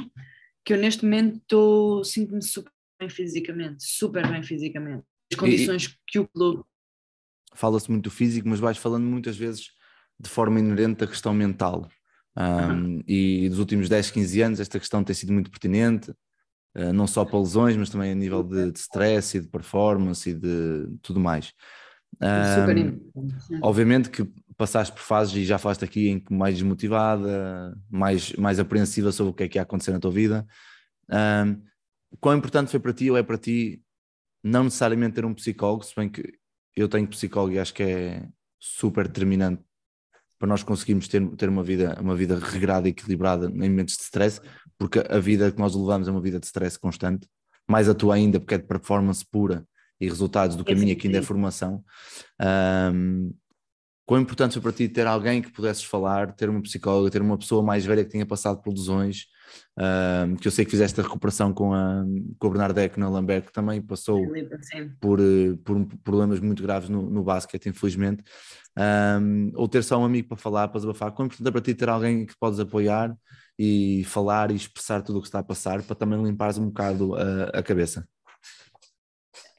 que 0.66 0.74
eu 0.74 0.78
neste 0.78 1.04
momento 1.06 2.04
sinto-me 2.04 2.42
super 2.42 2.72
bem 3.00 3.10
fisicamente, 3.10 3.84
super 3.86 4.30
bem 4.30 4.44
fisicamente. 4.44 5.04
As 5.32 5.40
condições 5.40 5.86
e, 5.86 5.98
que 6.08 6.20
o 6.20 6.28
clube... 6.28 6.64
Fala-se 7.54 7.90
muito 7.90 8.04
do 8.06 8.12
físico, 8.12 8.48
mas 8.48 8.60
vais 8.60 8.78
falando 8.78 9.06
muitas 9.06 9.38
vezes 9.38 9.72
de 10.20 10.30
forma 10.30 10.60
inerente 10.60 11.00
da 11.00 11.08
questão 11.08 11.34
mental. 11.34 11.90
Um, 12.36 13.04
e 13.08 13.48
dos 13.50 13.60
últimos 13.60 13.88
10, 13.88 14.10
15 14.10 14.42
anos 14.42 14.60
esta 14.60 14.80
questão 14.80 15.04
tem 15.04 15.16
sido 15.16 15.32
muito 15.32 15.52
pertinente, 15.52 16.12
uh, 16.76 16.92
não 16.94 17.06
só 17.06 17.24
para 17.24 17.40
lesões, 17.40 17.78
mas 17.78 17.90
também 17.90 18.12
a 18.12 18.16
nível 18.16 18.44
de, 18.44 18.72
de 18.72 18.80
stress 18.80 19.38
e 19.38 19.42
de 19.42 19.48
performance 19.48 20.30
e 20.30 20.34
de 20.34 20.88
tudo 21.02 21.20
mais. 21.20 21.54
Um, 22.22 23.60
obviamente 23.62 24.10
que 24.10 24.28
passaste 24.56 24.94
por 24.94 25.02
fases 25.02 25.36
e 25.36 25.46
já 25.46 25.58
falaste 25.58 25.84
aqui 25.84 26.10
em 26.10 26.20
que 26.20 26.34
mais 26.34 26.56
desmotivada, 26.56 27.76
mais, 27.90 28.34
mais 28.34 28.60
apreensiva 28.60 29.12
sobre 29.12 29.32
o 29.32 29.34
que 29.34 29.44
é 29.44 29.48
que 29.48 29.58
ia 29.58 29.64
acontecer 29.64 29.92
na 29.92 30.00
tua 30.00 30.12
vida. 30.12 30.46
Um, 31.10 31.62
quão 32.20 32.38
importante 32.38 32.72
foi 32.72 32.80
para 32.80 32.94
ti 32.94 33.10
ou 33.10 33.18
é 33.18 33.24
para 33.24 33.38
ti 33.38 33.82
não 34.44 34.66
necessariamente 34.66 35.16
ter 35.16 35.26
um 35.26 35.34
psicólogo, 35.34 35.84
se 35.84 35.96
bem 35.96 36.10
que 36.10 36.38
eu 36.76 36.88
tenho 36.88 37.08
psicólogo 37.08 37.54
e 37.54 37.60
acho 37.60 37.74
que 37.74 37.84
é 37.84 38.28
super 38.60 39.08
determinante 39.08 39.64
para 40.44 40.50
nós 40.50 40.62
conseguirmos 40.62 41.08
ter, 41.08 41.26
ter 41.38 41.48
uma, 41.48 41.64
vida, 41.64 41.98
uma 42.02 42.14
vida 42.18 42.38
regrada 42.38 42.90
e 42.90 42.92
equilibrada 42.92 43.46
em 43.46 43.70
momentos 43.70 43.96
de 43.96 44.04
stress, 44.04 44.42
porque 44.78 45.02
a 45.10 45.18
vida 45.18 45.50
que 45.50 45.58
nós 45.58 45.74
levamos 45.74 46.06
é 46.06 46.12
uma 46.12 46.20
vida 46.20 46.38
de 46.38 46.46
stress 46.46 46.78
constante, 46.78 47.30
mais 47.66 47.88
a 47.88 47.94
tua 47.94 48.16
ainda, 48.16 48.42
porque 48.42 48.56
é 48.56 48.58
de 48.58 48.66
performance 48.66 49.26
pura 49.26 49.66
e 50.02 50.06
resultados 50.06 50.58
do 50.58 50.66
caminho 50.66 50.92
aqui 50.92 51.08
ainda 51.08 51.20
é 51.20 51.22
formação. 51.22 51.82
Um, 52.94 53.34
quão 54.06 54.20
importante 54.20 54.52
foi 54.56 54.62
para 54.62 54.74
ti 54.74 54.90
ter 54.90 55.08
alguém 55.08 55.42
que 55.42 55.50
pudesses 55.50 55.86
falar, 55.86 56.34
ter 56.34 56.50
uma 56.50 56.62
psicóloga, 56.62 57.10
ter 57.10 57.22
uma 57.22 57.38
pessoa 57.38 57.64
mais 57.64 57.86
velha 57.86 58.04
que 58.04 58.12
tenha 58.12 58.26
passado 58.26 58.62
por 58.62 58.72
lesões, 58.74 59.28
um, 59.78 60.36
que 60.36 60.48
eu 60.48 60.52
sei 60.52 60.66
que 60.66 60.72
fizeste 60.72 61.00
a 61.00 61.04
recuperação 61.04 61.54
com 61.54 61.74
a, 61.74 62.04
com 62.40 62.48
a 62.54 62.98
na 62.98 63.10
Lambert, 63.10 63.46
que 63.46 63.54
também 63.54 63.82
passou 63.82 64.22
por, 65.00 65.20
eh, 65.20 65.58
por 65.64 65.86
problemas 66.04 66.40
muito 66.40 66.62
graves 66.62 66.90
no, 66.90 67.10
no 67.10 67.24
basquete, 67.24 67.70
infelizmente, 67.70 68.24
um, 68.78 69.52
ou 69.56 69.68
ter 69.68 69.84
só 69.84 70.00
um 70.00 70.06
amigo 70.06 70.30
para 70.30 70.38
falar, 70.38 70.68
para 70.68 70.80
desabafar, 70.80 71.12
quão 71.12 71.26
importante 71.26 71.48
é 71.48 71.52
para 71.52 71.62
ti 71.62 71.74
ter 71.74 71.90
alguém 71.90 72.26
que 72.26 72.38
podes 72.40 72.60
apoiar 72.60 73.16
e 73.58 74.04
falar 74.06 74.52
e 74.52 74.56
expressar 74.56 75.02
tudo 75.02 75.20
o 75.20 75.22
que 75.22 75.28
está 75.28 75.40
a 75.40 75.44
passar, 75.44 75.82
para 75.84 75.96
também 75.96 76.22
limpares 76.24 76.58
um 76.58 76.68
bocado 76.68 77.16
a, 77.16 77.60
a 77.60 77.64
cabeça. 77.64 78.08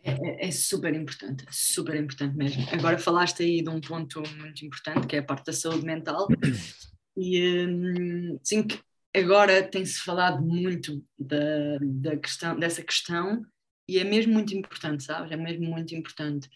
É, 0.03 0.13
é, 0.13 0.49
é, 0.49 0.51
super 0.51 0.95
importante, 0.95 1.47
super 1.51 1.97
importante 1.97 2.37
mesmo. 2.37 2.67
Agora 2.73 2.99
falaste 2.99 3.43
aí 3.43 3.63
de 3.63 3.71
um 3.71 3.81
ponto 3.81 4.23
muito 4.37 4.65
importante, 4.65 5.07
que 5.07 5.17
é 5.17 5.21
a 5.21 5.25
parte 5.25 5.47
da 5.47 5.53
saúde 5.53 5.85
mental, 5.85 6.29
e 7.17 7.67
hum, 7.67 8.39
sim 8.43 8.63
que 8.63 8.79
agora 9.15 9.63
tem-se 9.63 10.01
falado 10.01 10.43
muito 10.43 11.03
da, 11.19 11.79
da 11.81 12.17
questão, 12.17 12.59
dessa 12.59 12.83
questão, 12.83 13.45
e 13.89 13.99
é 13.99 14.05
mesmo 14.05 14.33
muito 14.33 14.55
importante, 14.55 15.05
sabes? 15.05 15.31
É 15.31 15.37
mesmo 15.37 15.67
muito 15.67 15.95
importante. 15.95 16.49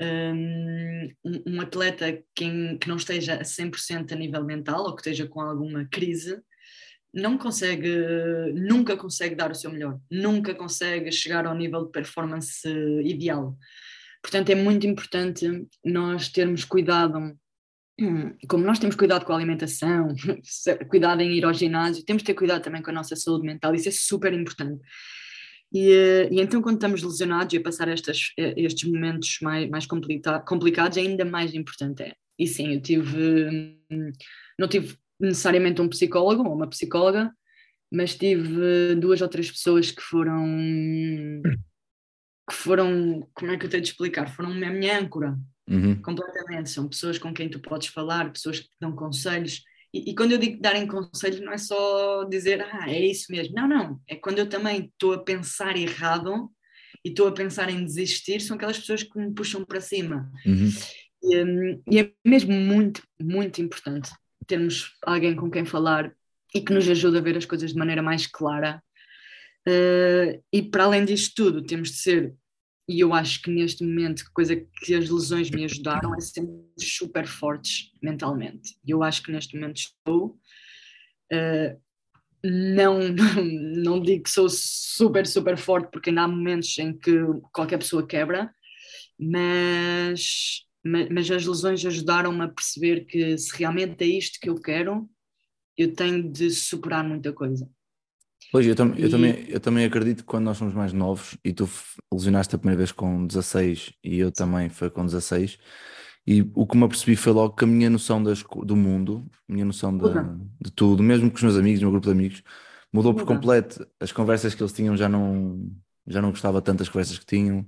Hum, 0.00 1.08
um, 1.24 1.54
um 1.54 1.60
atleta 1.60 2.12
que, 2.34 2.78
que 2.78 2.88
não 2.88 2.96
esteja 2.96 3.34
a 3.34 3.44
100% 3.44 4.12
a 4.12 4.16
nível 4.16 4.44
mental, 4.44 4.84
ou 4.84 4.94
que 4.94 5.00
esteja 5.00 5.26
com 5.26 5.40
alguma 5.40 5.86
crise, 5.86 6.42
não 7.14 7.36
consegue, 7.36 7.90
nunca 8.54 8.96
consegue 8.96 9.34
dar 9.34 9.50
o 9.50 9.54
seu 9.54 9.70
melhor, 9.70 10.00
nunca 10.10 10.54
consegue 10.54 11.12
chegar 11.12 11.46
ao 11.46 11.54
nível 11.54 11.84
de 11.84 11.92
performance 11.92 12.66
ideal. 13.04 13.56
Portanto, 14.22 14.50
é 14.50 14.54
muito 14.54 14.86
importante 14.86 15.66
nós 15.84 16.28
termos 16.28 16.64
cuidado, 16.64 17.36
como 18.48 18.64
nós 18.64 18.78
temos 18.78 18.96
cuidado 18.96 19.24
com 19.24 19.32
a 19.32 19.36
alimentação, 19.36 20.08
cuidado 20.88 21.20
em 21.20 21.36
ir 21.36 21.44
ao 21.44 21.52
ginásio, 21.52 22.04
temos 22.04 22.22
de 22.22 22.26
ter 22.26 22.34
cuidado 22.34 22.62
também 22.62 22.82
com 22.82 22.90
a 22.90 22.94
nossa 22.94 23.16
saúde 23.16 23.46
mental, 23.46 23.74
isso 23.74 23.88
é 23.88 23.92
super 23.92 24.32
importante. 24.32 24.82
E, 25.72 26.28
e 26.30 26.40
então, 26.40 26.60
quando 26.60 26.76
estamos 26.76 27.02
lesionados 27.02 27.54
e 27.54 27.56
a 27.56 27.62
passar 27.62 27.88
estas, 27.88 28.32
estes 28.36 28.90
momentos 28.90 29.38
mais, 29.40 29.68
mais 29.70 29.86
complicados, 29.86 30.98
ainda 30.98 31.24
mais 31.24 31.54
importante 31.54 32.02
é. 32.02 32.14
E 32.38 32.46
sim, 32.46 32.74
eu 32.74 32.80
tive, 32.80 33.78
hum, 33.90 34.12
não 34.58 34.68
tive 34.68 34.96
necessariamente 35.18 35.80
um 35.80 35.88
psicólogo 35.88 36.46
ou 36.46 36.54
uma 36.54 36.68
psicóloga, 36.68 37.32
mas 37.90 38.14
tive 38.14 38.94
duas 38.96 39.20
ou 39.20 39.28
três 39.28 39.50
pessoas 39.50 39.90
que 39.90 40.02
foram 40.02 40.44
que 42.48 42.54
foram, 42.54 43.28
como 43.34 43.52
é 43.52 43.56
que 43.56 43.66
eu 43.66 43.70
tenho 43.70 43.82
de 43.82 43.90
explicar? 43.90 44.28
Foram 44.34 44.50
a 44.50 44.70
minha 44.70 44.98
âncora 44.98 45.38
uhum. 45.68 46.00
completamente. 46.02 46.70
São 46.70 46.88
pessoas 46.88 47.18
com 47.18 47.32
quem 47.32 47.48
tu 47.48 47.60
podes 47.60 47.88
falar, 47.88 48.32
pessoas 48.32 48.60
que 48.60 48.66
te 48.66 48.76
dão 48.80 48.92
conselhos. 48.92 49.62
E, 49.92 50.10
e, 50.10 50.14
quando 50.14 50.32
eu 50.32 50.38
digo 50.38 50.60
darem 50.60 50.86
conselhos, 50.86 51.40
não 51.40 51.52
é 51.52 51.58
só 51.58 52.24
dizer, 52.24 52.62
ah, 52.62 52.90
é 52.90 53.04
isso 53.04 53.30
mesmo. 53.30 53.54
Não, 53.54 53.68
não. 53.68 54.00
É 54.08 54.16
quando 54.16 54.38
eu 54.38 54.48
também 54.48 54.86
estou 54.86 55.12
a 55.12 55.22
pensar 55.22 55.76
errado 55.76 56.50
e 57.04 57.10
estou 57.10 57.28
a 57.28 57.32
pensar 57.32 57.68
em 57.68 57.84
desistir, 57.84 58.40
são 58.40 58.56
aquelas 58.56 58.78
pessoas 58.78 59.02
que 59.02 59.18
me 59.18 59.34
puxam 59.34 59.64
para 59.64 59.80
cima. 59.80 60.30
Uhum. 60.46 60.70
E, 61.22 61.44
hum, 61.44 61.82
e 61.90 62.00
é 62.00 62.12
mesmo 62.24 62.52
muito, 62.52 63.02
muito 63.20 63.60
importante 63.60 64.10
termos 64.46 64.92
alguém 65.02 65.34
com 65.34 65.50
quem 65.50 65.64
falar 65.64 66.12
e 66.54 66.60
que 66.60 66.72
nos 66.72 66.88
ajude 66.88 67.18
a 67.18 67.20
ver 67.20 67.36
as 67.36 67.46
coisas 67.46 67.72
de 67.72 67.78
maneira 67.78 68.02
mais 68.02 68.26
clara. 68.26 68.82
Uh, 69.66 70.42
e 70.52 70.62
para 70.62 70.84
além 70.84 71.04
disto 71.04 71.34
tudo, 71.34 71.62
temos 71.62 71.90
de 71.90 71.96
ser, 71.96 72.34
e 72.88 73.00
eu 73.00 73.14
acho 73.14 73.42
que 73.42 73.50
neste 73.50 73.84
momento, 73.84 74.24
coisa 74.34 74.56
que 74.56 74.94
as 74.94 75.08
lesões 75.08 75.50
me 75.50 75.64
ajudaram 75.64 76.14
é 76.14 76.20
ser 76.20 76.46
super 76.78 77.26
fortes 77.26 77.92
mentalmente. 78.02 78.76
E 78.84 78.90
eu 78.90 79.02
acho 79.02 79.22
que 79.22 79.32
neste 79.32 79.54
momento 79.54 79.76
estou. 79.76 80.38
Uh, 81.32 81.80
não, 82.44 82.98
não 83.84 84.00
digo 84.00 84.24
que 84.24 84.30
sou 84.30 84.48
super, 84.50 85.26
super 85.26 85.56
forte, 85.56 85.90
porque 85.90 86.10
ainda 86.10 86.22
há 86.22 86.28
momentos 86.28 86.76
em 86.78 86.96
que 86.96 87.12
qualquer 87.52 87.78
pessoa 87.78 88.06
quebra, 88.06 88.52
mas 89.18 90.66
mas, 90.84 91.30
as 91.30 91.46
lesões 91.46 91.84
ajudaram-me 91.86 92.42
a 92.42 92.48
perceber 92.48 93.04
que 93.04 93.38
se 93.38 93.56
realmente 93.56 94.02
é 94.02 94.06
isto 94.06 94.40
que 94.40 94.50
eu 94.50 94.60
quero, 94.60 95.08
eu 95.78 95.94
tenho 95.94 96.30
de 96.30 96.50
superar 96.50 97.04
muita 97.04 97.32
coisa. 97.32 97.70
Pois, 98.52 98.66
eu, 98.66 98.76
tam 98.76 98.94
e... 98.94 99.02
eu, 99.02 99.10
também, 99.10 99.44
eu 99.48 99.58
também 99.58 99.84
acredito 99.86 100.18
que 100.18 100.24
quando 100.24 100.44
nós 100.44 100.58
somos 100.58 100.74
mais 100.74 100.92
novos, 100.92 101.38
e 101.42 101.52
tu 101.52 101.68
lesionaste 102.12 102.54
a 102.54 102.58
primeira 102.58 102.76
vez 102.76 102.92
com 102.92 103.26
16 103.26 103.94
e 104.04 104.18
eu 104.18 104.30
também 104.30 104.68
foi 104.68 104.90
com 104.90 105.06
16, 105.06 105.58
e 106.26 106.42
o 106.54 106.66
que 106.66 106.76
me 106.76 106.84
apercebi 106.84 107.16
foi 107.16 107.32
logo 107.32 107.54
que 107.54 107.64
a 107.64 107.66
minha 107.66 107.90
noção 107.90 108.22
das, 108.22 108.44
do 108.64 108.76
mundo, 108.76 109.26
a 109.48 109.52
minha 109.52 109.64
noção 109.64 109.96
de, 109.96 110.04
de, 110.60 110.70
tudo, 110.70 111.02
mesmo 111.02 111.30
com 111.30 111.36
os 111.36 111.42
meus 111.42 111.56
amigos, 111.56 111.80
o 111.80 111.84
meu 111.84 111.90
grupo 111.92 112.06
de 112.06 112.12
amigos, 112.12 112.42
mudou 112.92 113.14
por 113.14 113.24
completo. 113.24 113.84
As 113.98 114.12
conversas 114.12 114.54
que 114.54 114.62
eles 114.62 114.72
tinham 114.72 114.96
já 114.96 115.08
não, 115.08 115.68
já 116.06 116.22
não 116.22 116.30
gostava 116.30 116.62
tanto 116.62 116.80
das 116.80 116.88
conversas 116.88 117.18
que 117.18 117.26
tinham. 117.26 117.66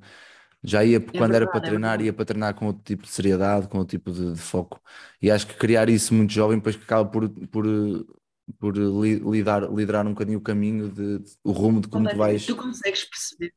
Já 0.62 0.84
ia, 0.84 0.98
é 0.98 1.00
quando 1.00 1.12
verdade, 1.12 1.36
era 1.36 1.46
para 1.46 1.58
é 1.58 1.62
treinar, 1.62 2.00
ia 2.00 2.12
para 2.12 2.24
treinar 2.24 2.54
com 2.54 2.66
outro 2.66 2.82
tipo 2.84 3.02
de 3.02 3.10
seriedade, 3.10 3.68
com 3.68 3.78
outro 3.78 3.98
tipo 3.98 4.12
de, 4.12 4.32
de, 4.34 4.40
foco. 4.40 4.80
E 5.20 5.30
acho 5.30 5.46
que 5.46 5.54
criar 5.54 5.88
isso 5.88 6.14
muito 6.14 6.32
jovem, 6.32 6.58
depois 6.58 6.76
que 6.76 6.84
acaba 6.84 7.08
por, 7.08 7.28
por, 7.28 7.66
por 8.58 8.76
lidar, 8.76 9.70
liderar 9.72 10.06
um 10.06 10.10
bocadinho 10.10 10.38
o 10.38 10.42
caminho, 10.42 10.88
de, 10.88 11.18
de 11.18 11.32
o 11.42 11.52
rumo 11.52 11.80
de 11.80 11.88
como 11.88 12.08
tu 12.08 12.16
vais. 12.16 12.46
Tu 12.46 12.56
consegues 12.56 13.04
perceber, 13.04 13.54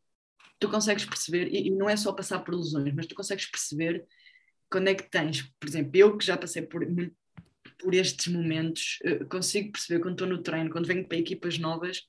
tu 0.60 0.70
consegues 0.70 1.06
perceber, 1.06 1.48
e, 1.54 1.68
e 1.68 1.72
não 1.72 1.90
é 1.90 1.96
só 1.96 2.12
passar 2.14 2.40
por 2.40 2.56
lesões, 2.56 2.94
mas 2.94 3.08
tu 3.08 3.16
consegues 3.16 3.46
perceber 3.46 4.06
quando 4.70 4.88
é 4.88 4.96
que 4.96 5.10
tens, 5.10 5.44
por 5.60 5.68
exemplo, 5.68 5.92
eu 5.94 6.18
que 6.18 6.26
já 6.26 6.38
passei 6.38 6.62
por, 6.62 6.86
por 7.80 7.94
estes 7.94 8.28
momentos, 8.28 9.00
eh, 9.04 9.24
consigo 9.26 9.72
perceber 9.72 10.02
quando 10.02 10.14
estou 10.14 10.28
no 10.28 10.42
treino, 10.42 10.70
quando 10.70 10.88
venho 10.88 11.08
para 11.08 11.18
equipas 11.18 11.58
novas 11.58 12.04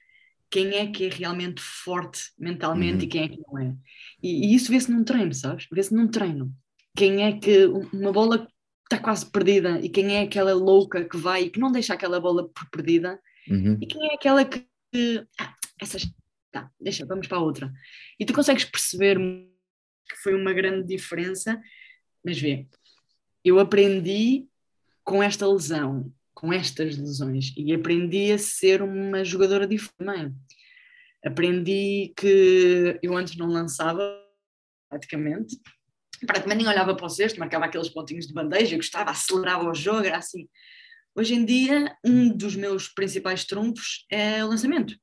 quem 0.50 0.76
é 0.76 0.86
que 0.86 1.06
é 1.06 1.08
realmente 1.08 1.60
forte 1.60 2.32
mentalmente 2.38 2.98
uhum. 2.98 3.04
e 3.04 3.06
quem 3.06 3.24
é 3.24 3.28
que 3.28 3.40
não 3.46 3.58
é. 3.58 3.74
E, 4.22 4.46
e 4.46 4.54
isso 4.54 4.70
vê-se 4.70 4.90
num 4.90 5.04
treino, 5.04 5.34
sabes? 5.34 5.66
Vê-se 5.70 5.94
num 5.94 6.08
treino. 6.08 6.54
Quem 6.96 7.22
é 7.22 7.38
que 7.38 7.66
uma 7.92 8.12
bola 8.12 8.48
está 8.90 8.98
quase 8.98 9.30
perdida 9.30 9.78
e 9.80 9.88
quem 9.88 10.16
é 10.16 10.22
aquela 10.22 10.54
louca 10.54 11.04
que 11.04 11.16
vai 11.16 11.44
e 11.44 11.50
que 11.50 11.60
não 11.60 11.70
deixa 11.70 11.94
aquela 11.94 12.18
bola 12.18 12.48
por 12.48 12.68
perdida 12.70 13.20
uhum. 13.48 13.76
e 13.80 13.86
quem 13.86 14.10
é 14.10 14.14
aquela 14.14 14.44
que 14.44 14.66
ah, 15.38 15.54
essa 15.80 15.98
tá, 16.50 16.70
deixa, 16.80 17.04
vamos 17.04 17.26
para 17.26 17.38
a 17.38 17.42
outra. 17.42 17.72
E 18.18 18.24
tu 18.24 18.32
consegues 18.32 18.64
perceber 18.64 19.18
que 20.08 20.16
foi 20.22 20.34
uma 20.34 20.54
grande 20.54 20.86
diferença, 20.86 21.60
mas 22.24 22.40
vê, 22.40 22.66
eu 23.44 23.58
aprendi 23.58 24.46
com 25.04 25.22
esta 25.22 25.46
lesão 25.46 26.10
com 26.38 26.52
estas 26.52 26.96
lesões 26.96 27.52
e 27.56 27.74
aprendi 27.74 28.30
a 28.30 28.38
ser 28.38 28.80
uma 28.80 29.24
jogadora 29.24 29.66
diferente. 29.66 30.36
Aprendi 31.24 32.12
que 32.16 32.96
eu 33.02 33.16
antes 33.16 33.36
não 33.36 33.48
lançava 33.48 34.00
praticamente, 34.88 35.58
praticamente 36.26 36.64
nem 36.64 36.68
olhava 36.68 36.94
para 36.94 37.06
o 37.06 37.08
cesto, 37.08 37.38
marcava 37.38 37.66
aqueles 37.66 37.88
pontinhos 37.88 38.26
de 38.26 38.32
bandeja, 38.32 38.76
gostava, 38.76 39.10
acelerava 39.10 39.68
o 39.68 39.74
jogo, 39.74 40.06
era 40.06 40.18
assim. 40.18 40.48
Hoje 41.14 41.34
em 41.34 41.44
dia, 41.44 41.96
um 42.04 42.28
dos 42.28 42.54
meus 42.54 42.88
principais 42.88 43.44
trunfos 43.44 44.06
é 44.10 44.44
o 44.44 44.48
lançamento. 44.48 44.94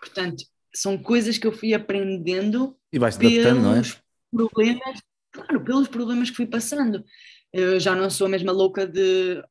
Portanto, 0.00 0.44
são 0.74 0.98
coisas 0.98 1.38
que 1.38 1.46
eu 1.46 1.52
fui 1.52 1.72
aprendendo 1.72 2.76
e 2.92 2.98
vais 2.98 3.16
adaptando, 3.16 3.62
não 3.62 3.76
é? 3.76 3.82
problemas, 4.30 5.02
claro, 5.32 5.60
pelos 5.64 5.88
problemas 5.88 6.30
que 6.30 6.36
fui 6.36 6.46
passando. 6.46 7.04
Eu 7.52 7.80
já 7.80 7.94
não 7.94 8.10
sou 8.10 8.26
a 8.26 8.30
mesma 8.30 8.52
louca 8.52 8.86
de 8.86 9.42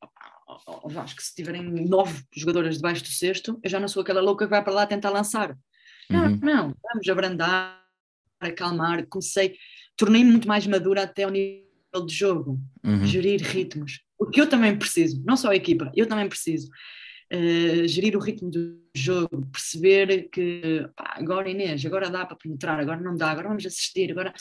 acho 1.02 1.16
que 1.16 1.24
se 1.24 1.36
tiverem 1.36 1.64
nove 1.64 2.24
jogadoras 2.36 2.76
debaixo 2.76 3.04
do 3.04 3.10
cesto, 3.10 3.60
eu 3.64 3.70
já 3.70 3.80
não 3.80 3.88
sou 3.88 4.02
aquela 4.02 4.22
louca 4.22 4.46
que 4.46 4.52
vai 4.52 4.64
para 4.64 4.74
lá 4.74 4.86
tentar 4.86 5.10
lançar. 5.10 5.58
Não, 6.10 6.26
uhum. 6.26 6.39
não, 6.41 6.76
vamos 6.84 7.10
abrandar, 7.10 7.84
acalmar, 8.39 9.06
comecei, 9.08 9.58
tornei-me 9.98 10.32
muito 10.32 10.48
mais 10.48 10.66
madura 10.68 11.04
até 11.04 11.24
ao 11.24 11.32
nível 11.32 11.66
de 12.06 12.14
jogo, 12.14 12.60
uhum. 12.84 13.06
gerir 13.06 13.41
ritmos, 13.41 14.02
o 14.20 14.26
que 14.26 14.39
eu 14.41 14.48
também 14.48 14.78
preciso, 14.78 15.22
não 15.26 15.36
só 15.36 15.50
a 15.50 15.56
equipa, 15.56 15.91
eu 15.96 16.08
também 16.08 16.28
preciso. 16.28 16.70
Uh, 17.34 17.88
gerir 17.88 18.16
o 18.16 18.20
ritmo 18.20 18.52
do 18.52 18.80
jogo, 18.96 19.48
perceber 19.52 20.30
que 20.30 20.88
pá, 20.96 21.16
agora 21.18 21.50
Inês, 21.50 21.84
agora 21.84 22.08
dá 22.08 22.24
para 22.24 22.38
penetrar, 22.38 22.80
agora 22.80 23.02
não 23.02 23.18
dá, 23.18 23.32
agora 23.32 23.48
vamos 23.48 23.66
assistir, 23.66 24.12
agora 24.12 24.32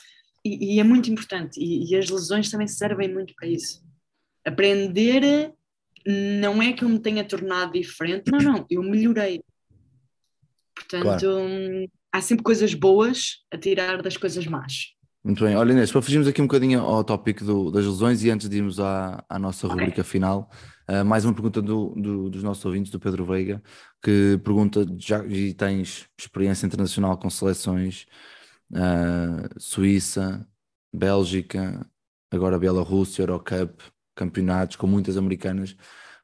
e, 0.45 0.75
e 0.75 0.81
é 0.81 0.85
muito 0.85 1.11
importante 1.11 1.59
e, 1.59 1.91
e, 1.91 1.97
as 1.97 2.11
lesões 2.11 2.51
também 2.51 2.69
servem 2.69 3.13
muito 3.13 3.35
para 3.35 3.49
isso. 3.49 3.83
Aprender 4.45 5.55
não 6.07 6.63
é 6.63 6.75
que 6.75 6.85
eu 6.85 6.89
me 6.89 6.99
tenha 6.99 7.25
tornado 7.25 7.73
diferente, 7.73 8.31
não, 8.31 8.39
não, 8.39 8.67
eu 8.69 8.83
melhorei. 8.83 9.43
Portanto, 10.75 11.21
claro. 11.21 11.91
há 12.13 12.21
sempre 12.21 12.45
coisas 12.45 12.75
boas 12.75 13.39
a 13.51 13.57
tirar 13.57 14.03
das 14.03 14.19
coisas 14.19 14.47
más. 14.47 14.94
Muito 15.25 15.43
bem. 15.43 15.57
Olha, 15.57 15.73
Inês, 15.73 15.91
para 15.91 16.03
fugirmos 16.03 16.29
aqui 16.29 16.43
um 16.43 16.47
bocadinho 16.47 16.81
ao 16.81 17.03
tópico 17.03 17.43
do, 17.47 17.71
das 17.71 17.87
lesões 17.87 18.23
e 18.23 18.31
antes 18.31 18.47
de 18.47 18.59
irmos 18.59 18.79
à, 18.79 19.25
à 19.27 19.39
nossa 19.39 19.67
okay. 19.67 19.81
rubrica 19.81 20.05
final, 20.05 20.51
uh, 20.87 21.03
mais 21.03 21.25
uma 21.25 21.33
pergunta 21.33 21.63
do, 21.63 21.95
do, 21.97 22.29
dos 22.29 22.43
nossos 22.43 22.63
ouvintes, 22.67 22.93
do 22.93 23.01
Pedro 23.01 23.25
Veiga, 23.25 23.63
que 24.03 24.39
pergunta: 24.45 24.87
já 24.99 25.25
e 25.25 25.55
tens 25.55 26.07
experiência 26.19 26.67
internacional 26.67 27.17
com 27.17 27.31
seleções 27.31 28.05
uh, 28.73 29.49
Suíça, 29.59 30.47
Bélgica, 30.93 31.89
agora 32.31 32.59
Bielorrússia, 32.59 33.23
Eurocup, 33.23 33.83
campeonatos 34.15 34.77
com 34.77 34.87
muitas 34.87 35.17
americanas. 35.17 35.75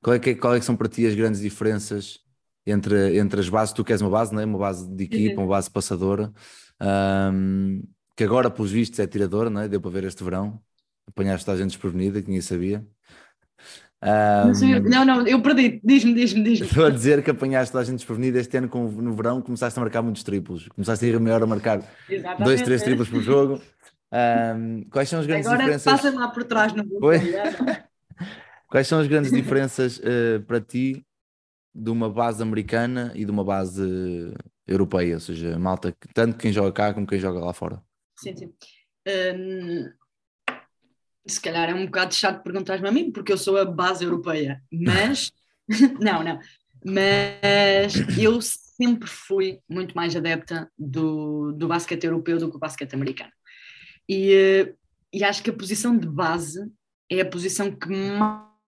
Qual 0.02 0.14
é 0.14 0.18
que, 0.18 0.34
qual 0.34 0.54
é 0.54 0.58
que 0.58 0.64
são 0.66 0.76
para 0.76 0.88
ti 0.88 1.06
as 1.06 1.14
grandes 1.14 1.40
diferenças 1.40 2.18
entre, 2.66 3.18
entre 3.18 3.40
as 3.40 3.48
bases? 3.48 3.72
Tu 3.72 3.82
queres 3.82 4.02
uma 4.02 4.10
base, 4.10 4.34
não 4.34 4.42
é? 4.42 4.44
Uma 4.44 4.58
base 4.58 4.86
de 4.94 5.04
equipa, 5.04 5.40
uhum. 5.40 5.46
uma 5.46 5.54
base 5.56 5.70
passadora. 5.70 6.30
Um, 6.82 7.82
que 8.20 8.24
agora, 8.24 8.50
pelos 8.50 8.70
vistos, 8.70 8.98
é 8.98 9.06
tirador, 9.06 9.48
não 9.48 9.62
é? 9.62 9.66
Deu 9.66 9.80
para 9.80 9.90
ver 9.90 10.04
este 10.04 10.22
verão. 10.22 10.60
Apanhaste 11.08 11.50
a 11.50 11.56
gente 11.56 11.68
desprevenida, 11.68 12.20
que 12.20 12.28
ninguém 12.28 12.42
sabia. 12.42 12.86
Um, 14.02 14.80
não, 14.90 15.06
não, 15.06 15.26
eu 15.26 15.40
perdi. 15.40 15.80
Diz-me, 15.82 16.12
diz-me, 16.12 16.44
diz-me. 16.44 16.66
Estou 16.66 16.84
a 16.84 16.90
dizer 16.90 17.24
que 17.24 17.30
apanhaste 17.30 17.74
a 17.78 17.82
gente 17.82 17.96
desprevenida 17.96 18.38
este 18.38 18.58
ano 18.58 18.68
com, 18.68 18.90
no 18.90 19.14
verão, 19.14 19.40
começaste 19.40 19.78
a 19.78 19.80
marcar 19.80 20.02
muitos 20.02 20.22
triplos. 20.22 20.68
Começaste 20.68 21.02
a 21.02 21.08
ir 21.08 21.18
melhor 21.18 21.42
a 21.42 21.46
marcar 21.46 21.82
Exatamente. 22.10 22.44
dois, 22.44 22.60
três 22.60 22.82
triplos 22.82 23.08
por 23.08 23.22
jogo. 23.22 23.58
Um, 24.12 24.84
quais 24.90 25.08
são 25.08 25.20
as 25.20 25.24
grandes 25.24 25.46
Agora 25.46 25.62
diferenças? 25.62 25.86
Agora 25.86 26.02
passa 26.02 26.18
lá 26.18 26.28
por 26.28 26.44
trás 26.44 26.74
no 26.74 26.84
Quais 28.68 28.86
são 28.86 29.00
as 29.00 29.06
grandes 29.06 29.32
diferenças 29.32 29.96
uh, 29.96 30.42
para 30.46 30.60
ti 30.60 31.02
de 31.74 31.88
uma 31.88 32.10
base 32.10 32.42
americana 32.42 33.12
e 33.14 33.24
de 33.24 33.30
uma 33.30 33.44
base 33.44 33.80
europeia? 34.68 35.14
Ou 35.14 35.20
seja, 35.20 35.58
malta, 35.58 35.96
tanto 36.12 36.36
quem 36.36 36.52
joga 36.52 36.70
cá 36.70 36.92
como 36.92 37.06
quem 37.06 37.18
joga 37.18 37.40
lá 37.40 37.54
fora. 37.54 37.82
Sim, 38.22 38.36
sim. 38.36 38.52
Um, 39.08 39.90
se 41.26 41.40
calhar 41.40 41.70
é 41.70 41.74
um 41.74 41.86
bocado 41.86 42.14
chato 42.14 42.42
perguntar-me 42.42 42.88
a 42.88 42.92
mim, 42.92 43.10
porque 43.10 43.32
eu 43.32 43.38
sou 43.38 43.56
a 43.56 43.64
base 43.64 44.04
europeia, 44.04 44.62
mas 44.70 45.32
não, 46.00 46.22
não. 46.22 46.38
Mas 46.84 47.94
eu 48.18 48.40
sempre 48.40 49.08
fui 49.08 49.60
muito 49.68 49.94
mais 49.94 50.16
adepta 50.16 50.70
do, 50.78 51.52
do 51.52 51.68
basquete 51.68 52.04
europeu 52.04 52.38
do 52.38 52.50
que 52.50 52.56
o 52.56 52.60
basquete 52.60 52.94
americano. 52.94 53.32
E, 54.08 54.74
e 55.12 55.22
acho 55.22 55.42
que 55.42 55.50
a 55.50 55.54
posição 55.54 55.96
de 55.96 56.06
base 56.06 56.60
é 57.10 57.20
a 57.20 57.28
posição 57.28 57.70
que 57.70 57.88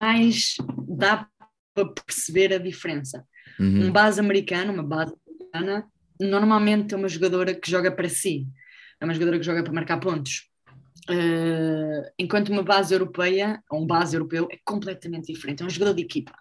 mais 0.02 0.56
dá 0.88 1.28
para 1.74 1.88
perceber 2.06 2.54
a 2.54 2.58
diferença. 2.58 3.26
Uhum. 3.60 3.88
Um 3.88 3.92
base 3.92 4.20
americano, 4.20 4.74
uma 4.74 4.84
base 4.84 5.14
americana, 5.26 5.88
normalmente 6.20 6.94
é 6.94 6.98
uma 6.98 7.08
jogadora 7.08 7.56
que 7.56 7.70
joga 7.70 7.92
para 7.92 8.10
si 8.10 8.48
é 9.02 9.06
uma 9.06 9.14
jogadora 9.14 9.40
que 9.40 9.46
joga 9.46 9.64
para 9.64 9.74
marcar 9.74 10.00
pontos. 10.00 10.48
Uh, 11.10 12.08
enquanto 12.20 12.50
uma 12.50 12.62
base 12.62 12.94
europeia, 12.94 13.62
ou 13.70 13.82
um 13.82 13.88
base 13.88 14.16
europeu, 14.16 14.48
é 14.52 14.60
completamente 14.64 15.34
diferente. 15.34 15.64
É 15.64 15.66
um 15.66 15.70
jogador 15.70 15.96
de 15.96 16.04
equipa. 16.04 16.34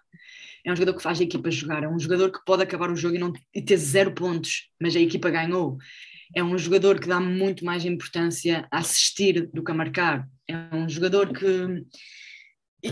É 0.63 0.71
um 0.71 0.75
jogador 0.75 0.95
que 0.95 1.03
faz 1.03 1.19
a 1.19 1.23
equipa 1.23 1.49
jogar. 1.49 1.83
É 1.83 1.87
um 1.87 1.99
jogador 1.99 2.31
que 2.31 2.45
pode 2.45 2.61
acabar 2.61 2.91
o 2.91 2.95
jogo 2.95 3.15
e, 3.15 3.19
não, 3.19 3.33
e 3.53 3.61
ter 3.63 3.77
zero 3.77 4.13
pontos, 4.13 4.69
mas 4.79 4.95
a 4.95 4.99
equipa 4.99 5.31
ganhou. 5.31 5.79
É 6.35 6.43
um 6.43 6.55
jogador 6.55 6.99
que 6.99 7.07
dá 7.07 7.19
muito 7.19 7.65
mais 7.65 7.83
importância 7.83 8.67
a 8.71 8.77
assistir 8.77 9.49
do 9.51 9.63
que 9.63 9.71
a 9.71 9.75
marcar. 9.75 10.29
É 10.47 10.75
um 10.75 10.87
jogador 10.87 11.33
que. 11.33 11.83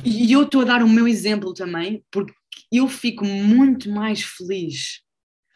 E 0.03 0.31
eu 0.31 0.43
estou 0.43 0.61
a 0.61 0.65
dar 0.65 0.83
o 0.83 0.89
meu 0.89 1.07
exemplo 1.07 1.53
também, 1.53 2.03
porque 2.11 2.33
eu 2.71 2.87
fico 2.87 3.23
muito 3.23 3.89
mais 3.89 4.23
feliz 4.23 5.01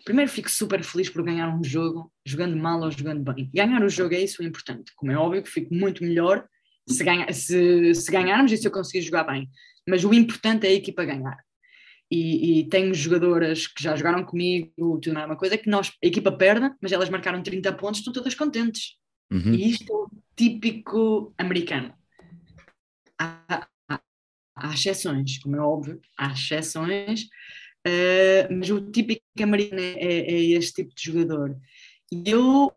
primeiro 0.03 0.29
fico 0.29 0.49
super 0.49 0.83
feliz 0.83 1.09
por 1.09 1.23
ganhar 1.23 1.49
um 1.49 1.63
jogo, 1.63 2.11
jogando 2.25 2.55
mal 2.57 2.81
ou 2.81 2.91
jogando 2.91 3.33
bem. 3.33 3.49
Ganhar 3.53 3.83
o 3.83 3.89
jogo 3.89 4.13
é 4.13 4.21
isso 4.21 4.41
o 4.41 4.45
importante. 4.45 4.91
Como 4.95 5.11
é 5.11 5.17
óbvio 5.17 5.43
que 5.43 5.49
fico 5.49 5.73
muito 5.73 6.03
melhor 6.03 6.45
se, 6.87 7.03
ganha, 7.03 7.31
se, 7.31 7.93
se 7.95 8.11
ganharmos 8.11 8.51
e 8.51 8.57
se 8.57 8.67
eu 8.67 8.71
conseguir 8.71 9.01
jogar 9.01 9.23
bem. 9.23 9.49
Mas 9.87 10.03
o 10.03 10.13
importante 10.13 10.65
é 10.65 10.69
a 10.69 10.73
equipa 10.73 11.05
ganhar. 11.05 11.37
E, 12.11 12.59
e, 12.59 12.69
tenho 12.69 12.93
jogadoras 12.93 13.65
que 13.65 13.81
já 13.81 13.95
jogaram 13.95 14.23
comigo, 14.23 14.99
tudo 15.01 15.17
é 15.17 15.25
uma 15.25 15.35
coisa, 15.35 15.57
que 15.57 15.69
nós, 15.69 15.91
a 16.03 16.05
equipa 16.05 16.31
perde, 16.31 16.69
mas 16.79 16.91
elas 16.91 17.09
marcaram 17.09 17.41
30 17.41 17.73
pontos, 17.73 18.01
estão 18.01 18.13
todas 18.13 18.35
contentes. 18.35 18.97
Uhum. 19.31 19.53
E 19.53 19.71
isto 19.71 19.91
é 19.91 19.95
o 19.95 20.09
típico 20.35 21.33
americano. 21.39 21.91
Há, 23.17 23.67
há, 23.89 23.99
há 24.55 24.73
exceções, 24.73 25.39
como 25.39 25.55
é 25.55 25.59
óbvio, 25.59 25.99
há 26.15 26.33
exceções, 26.33 27.27
Uh, 27.85 28.47
mas 28.49 28.69
o 28.69 28.79
típico 28.91 29.21
americano 29.41 29.81
é, 29.81 29.93
é, 29.93 30.31
é, 30.31 30.41
este 30.51 30.83
tipo 30.83 30.95
de 30.95 31.03
jogador. 31.03 31.57
E 32.11 32.23
eu 32.29 32.73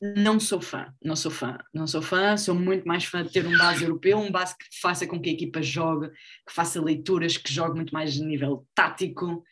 não 0.00 0.38
sou 0.38 0.60
fã, 0.60 0.92
não 1.02 1.16
sou 1.16 1.30
fã, 1.30 1.56
não 1.72 1.86
sou 1.86 2.02
fã, 2.02 2.36
sou 2.36 2.54
muito 2.54 2.86
mais 2.86 3.04
fã 3.04 3.24
de 3.24 3.32
ter 3.32 3.46
um 3.46 3.56
base 3.56 3.84
europeu, 3.84 4.18
um 4.18 4.30
base 4.30 4.54
que 4.56 4.66
faça 4.80 5.06
com 5.06 5.18
que 5.18 5.30
a 5.30 5.32
equipa 5.32 5.62
jogue, 5.62 6.10
que 6.10 6.52
faça 6.52 6.82
leituras, 6.82 7.38
que 7.38 7.52
jogue 7.52 7.76
muito 7.76 7.94
mais 7.94 8.20
a 8.20 8.24
nível 8.24 8.66
tático. 8.74 9.42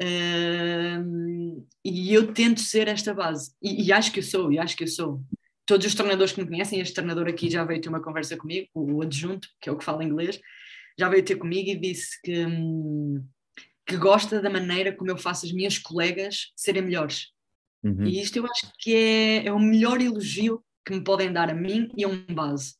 Uh, 0.00 1.66
e 1.84 2.14
eu 2.14 2.32
tento 2.32 2.60
ser 2.60 2.88
esta 2.88 3.12
base, 3.12 3.52
e, 3.60 3.86
e, 3.86 3.92
acho 3.92 4.12
que 4.12 4.20
eu 4.20 4.22
sou, 4.22 4.52
e 4.52 4.58
acho 4.58 4.76
que 4.76 4.84
eu 4.84 4.88
sou. 4.88 5.20
Todos 5.66 5.86
os 5.86 5.94
treinadores 5.94 6.32
que 6.32 6.40
me 6.40 6.48
conhecem, 6.48 6.80
este 6.80 6.94
treinador 6.94 7.28
aqui 7.28 7.50
já 7.50 7.62
veio 7.64 7.80
ter 7.80 7.90
uma 7.90 8.00
conversa 8.00 8.36
comigo, 8.36 8.68
o 8.72 9.02
adjunto, 9.02 9.48
que 9.60 9.68
é 9.68 9.72
o 9.72 9.76
que 9.76 9.84
fala 9.84 10.04
inglês, 10.04 10.40
já 10.98 11.08
veio 11.08 11.24
ter 11.24 11.36
comigo 11.36 11.68
e 11.68 11.76
disse 11.76 12.18
que. 12.22 12.46
Hum, 12.46 13.22
que 13.88 13.96
gosta 13.96 14.42
da 14.42 14.50
maneira 14.50 14.92
como 14.92 15.10
eu 15.10 15.16
faço 15.16 15.46
as 15.46 15.52
minhas 15.52 15.78
colegas 15.78 16.52
serem 16.54 16.82
melhores. 16.82 17.28
Uhum. 17.82 18.04
E 18.04 18.20
isto 18.20 18.36
eu 18.36 18.44
acho 18.44 18.70
que 18.78 18.94
é, 18.94 19.46
é 19.46 19.52
o 19.52 19.58
melhor 19.58 19.98
elogio 19.98 20.62
que 20.84 20.92
me 20.92 21.00
podem 21.00 21.32
dar 21.32 21.48
a 21.48 21.54
mim 21.54 21.90
e 21.96 22.04
a 22.04 22.08
um 22.08 22.22
base, 22.34 22.74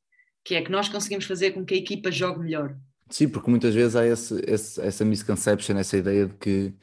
que 0.44 0.54
é 0.54 0.60
que 0.60 0.70
nós 0.70 0.88
conseguimos 0.88 1.24
fazer 1.24 1.52
com 1.52 1.64
que 1.64 1.72
a 1.72 1.78
equipa 1.78 2.10
jogue 2.10 2.40
melhor. 2.40 2.76
Sim, 3.08 3.28
porque 3.30 3.48
muitas 3.48 3.74
vezes 3.74 3.96
há 3.96 4.06
esse, 4.06 4.38
esse, 4.46 4.80
essa 4.82 5.02
misconception, 5.02 5.78
essa 5.78 5.96
ideia 5.96 6.26
de 6.26 6.34
que, 6.34 6.74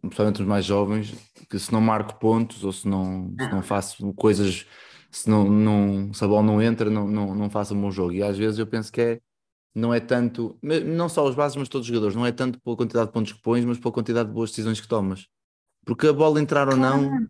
principalmente 0.00 0.42
os 0.42 0.46
mais 0.46 0.64
jovens, 0.64 1.12
que 1.50 1.58
se 1.58 1.72
não 1.72 1.80
marco 1.80 2.20
pontos 2.20 2.62
ou 2.62 2.72
se 2.72 2.86
não, 2.86 3.34
se 3.36 3.48
não 3.48 3.62
faço 3.62 4.14
coisas, 4.14 4.64
se, 5.10 5.28
não, 5.28 5.50
não, 5.50 6.14
se 6.14 6.22
a 6.22 6.28
bola 6.28 6.42
não 6.44 6.62
entra, 6.62 6.88
não, 6.88 7.08
não, 7.08 7.34
não 7.34 7.50
faço 7.50 7.74
um 7.74 7.80
bom 7.80 7.90
jogo. 7.90 8.12
E 8.12 8.22
às 8.22 8.38
vezes 8.38 8.60
eu 8.60 8.66
penso 8.66 8.92
que 8.92 9.00
é 9.00 9.20
não 9.76 9.92
é 9.92 10.00
tanto, 10.00 10.58
não 10.62 11.06
só 11.06 11.28
os 11.28 11.34
bases, 11.34 11.54
mas 11.54 11.68
todos 11.68 11.86
os 11.86 11.88
jogadores, 11.88 12.16
não 12.16 12.24
é 12.24 12.32
tanto 12.32 12.58
pela 12.58 12.74
quantidade 12.74 13.08
de 13.08 13.12
pontos 13.12 13.32
que 13.34 13.42
pões, 13.42 13.62
mas 13.62 13.78
pela 13.78 13.92
quantidade 13.92 14.26
de 14.26 14.34
boas 14.34 14.48
decisões 14.48 14.80
que 14.80 14.88
tomas. 14.88 15.26
Porque 15.84 16.06
a 16.06 16.14
bola 16.14 16.40
entrar 16.40 16.66
ou 16.66 16.76
não, 16.78 17.28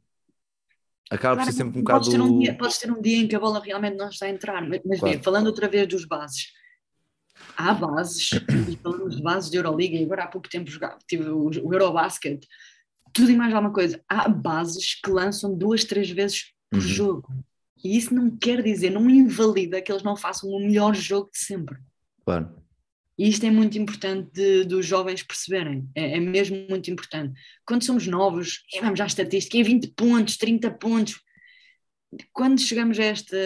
acaba 1.10 1.34
claro, 1.34 1.36
por 1.38 1.44
ser 1.46 1.52
sempre 1.52 1.80
um 1.80 1.82
bocado. 1.82 2.04
Podes 2.04 2.14
ter 2.14 2.22
um, 2.22 2.38
dia, 2.38 2.56
podes 2.56 2.78
ter 2.78 2.92
um 2.92 3.02
dia 3.02 3.16
em 3.18 3.26
que 3.26 3.34
a 3.34 3.40
bola 3.40 3.60
realmente 3.60 3.96
não 3.96 4.08
está 4.08 4.26
a 4.26 4.30
entrar, 4.30 4.62
mas, 4.62 4.80
mas 4.86 5.00
claro. 5.00 5.14
bem, 5.14 5.22
falando 5.24 5.48
outra 5.48 5.66
vez 5.66 5.88
dos 5.88 6.04
bases, 6.04 6.52
há 7.56 7.74
bases, 7.74 8.30
e 8.70 8.76
falamos 8.76 9.16
de 9.16 9.22
bases 9.22 9.50
de 9.50 9.56
Euroliga, 9.56 9.96
e 9.96 10.04
agora 10.04 10.22
há 10.22 10.28
pouco 10.28 10.48
tempo 10.48 10.70
jogava, 10.70 10.98
tive 11.04 11.28
o, 11.28 11.46
o 11.48 11.74
Eurobasket, 11.74 12.46
tudo 13.12 13.28
e 13.32 13.36
mais 13.36 13.52
alguma 13.52 13.74
coisa. 13.74 14.00
Há 14.08 14.28
bases 14.28 14.94
que 14.94 15.10
lançam 15.10 15.52
duas, 15.52 15.82
três 15.82 16.08
vezes 16.08 16.52
por 16.70 16.76
uhum. 16.76 16.80
jogo. 16.80 17.34
E 17.82 17.96
isso 17.96 18.14
não 18.14 18.30
quer 18.36 18.62
dizer, 18.62 18.90
não 18.90 19.10
invalida 19.10 19.82
que 19.82 19.90
eles 19.90 20.04
não 20.04 20.16
façam 20.16 20.48
o 20.48 20.60
melhor 20.60 20.94
jogo 20.94 21.28
de 21.32 21.38
sempre. 21.38 21.76
Claro. 22.26 22.50
E 23.16 23.28
isto 23.28 23.46
é 23.46 23.50
muito 23.50 23.78
importante 23.78 24.30
de, 24.32 24.64
dos 24.64 24.84
jovens 24.84 25.22
perceberem, 25.22 25.88
é, 25.94 26.16
é, 26.16 26.20
mesmo 26.20 26.66
muito 26.68 26.90
importante. 26.90 27.40
Quando 27.64 27.84
somos 27.84 28.06
novos, 28.06 28.64
e 28.74 28.80
vamos 28.80 29.00
à 29.00 29.06
estatística, 29.06 29.56
é 29.56 29.62
20 29.62 29.88
pontos, 29.92 30.36
30 30.36 30.70
pontos. 30.72 31.22
Quando 32.32 32.60
chegamos 32.60 32.98
a 32.98 33.04
esta, 33.04 33.36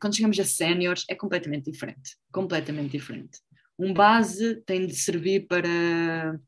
quando 0.00 0.16
chegamos 0.16 0.38
a 0.38 0.44
séniores, 0.44 1.04
é 1.08 1.14
completamente 1.14 1.70
diferente. 1.70 2.16
Completamente 2.32 2.92
diferente. 2.92 3.38
Um 3.78 3.92
base 3.92 4.62
tem 4.64 4.86
de 4.86 4.94
servir 4.94 5.46
para, 5.46 6.40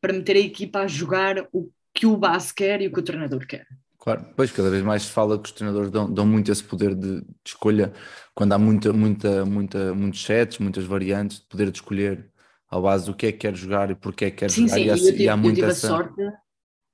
para 0.00 0.12
meter 0.12 0.36
a 0.36 0.40
equipa 0.40 0.80
a 0.80 0.86
jogar 0.86 1.46
o 1.52 1.70
que 1.92 2.06
o 2.06 2.16
base 2.16 2.54
quer 2.54 2.80
e 2.80 2.86
o 2.86 2.92
que 2.92 3.00
o 3.00 3.04
treinador 3.04 3.44
quer. 3.46 3.66
Claro, 4.06 4.24
pois 4.36 4.52
cada 4.52 4.70
vez 4.70 4.84
mais 4.84 5.02
se 5.02 5.10
fala 5.10 5.36
que 5.36 5.46
os 5.46 5.50
treinadores 5.50 5.90
dão, 5.90 6.08
dão 6.08 6.24
muito 6.24 6.52
esse 6.52 6.62
poder 6.62 6.94
de, 6.94 7.22
de, 7.22 7.26
escolha 7.44 7.92
quando 8.36 8.52
há 8.52 8.58
muita, 8.58 8.92
muita, 8.92 9.44
muita, 9.44 9.92
muitos 9.96 10.22
sets, 10.22 10.58
muitas 10.58 10.84
variantes, 10.84 11.40
de 11.40 11.46
poder 11.46 11.72
de 11.72 11.78
escolher 11.78 12.30
ao 12.68 12.82
base 12.82 13.10
o 13.10 13.14
que 13.14 13.26
é 13.26 13.32
que 13.32 13.38
quer 13.38 13.56
jogar 13.56 13.90
e 13.90 13.96
porque 13.96 14.26
é 14.26 14.30
que 14.30 14.36
quer 14.36 14.50
sim, 14.52 14.68
jogar. 14.68 14.76
Sim, 14.76 14.84
e, 14.84 14.90
há, 14.90 14.96
eu 14.96 15.04
tive, 15.04 15.24
e 15.24 15.28
há 15.28 15.36
muita 15.36 15.58
eu 15.58 15.62
tive 15.64 15.70
essa... 15.72 15.86
a 15.88 15.90
sorte, 15.90 16.22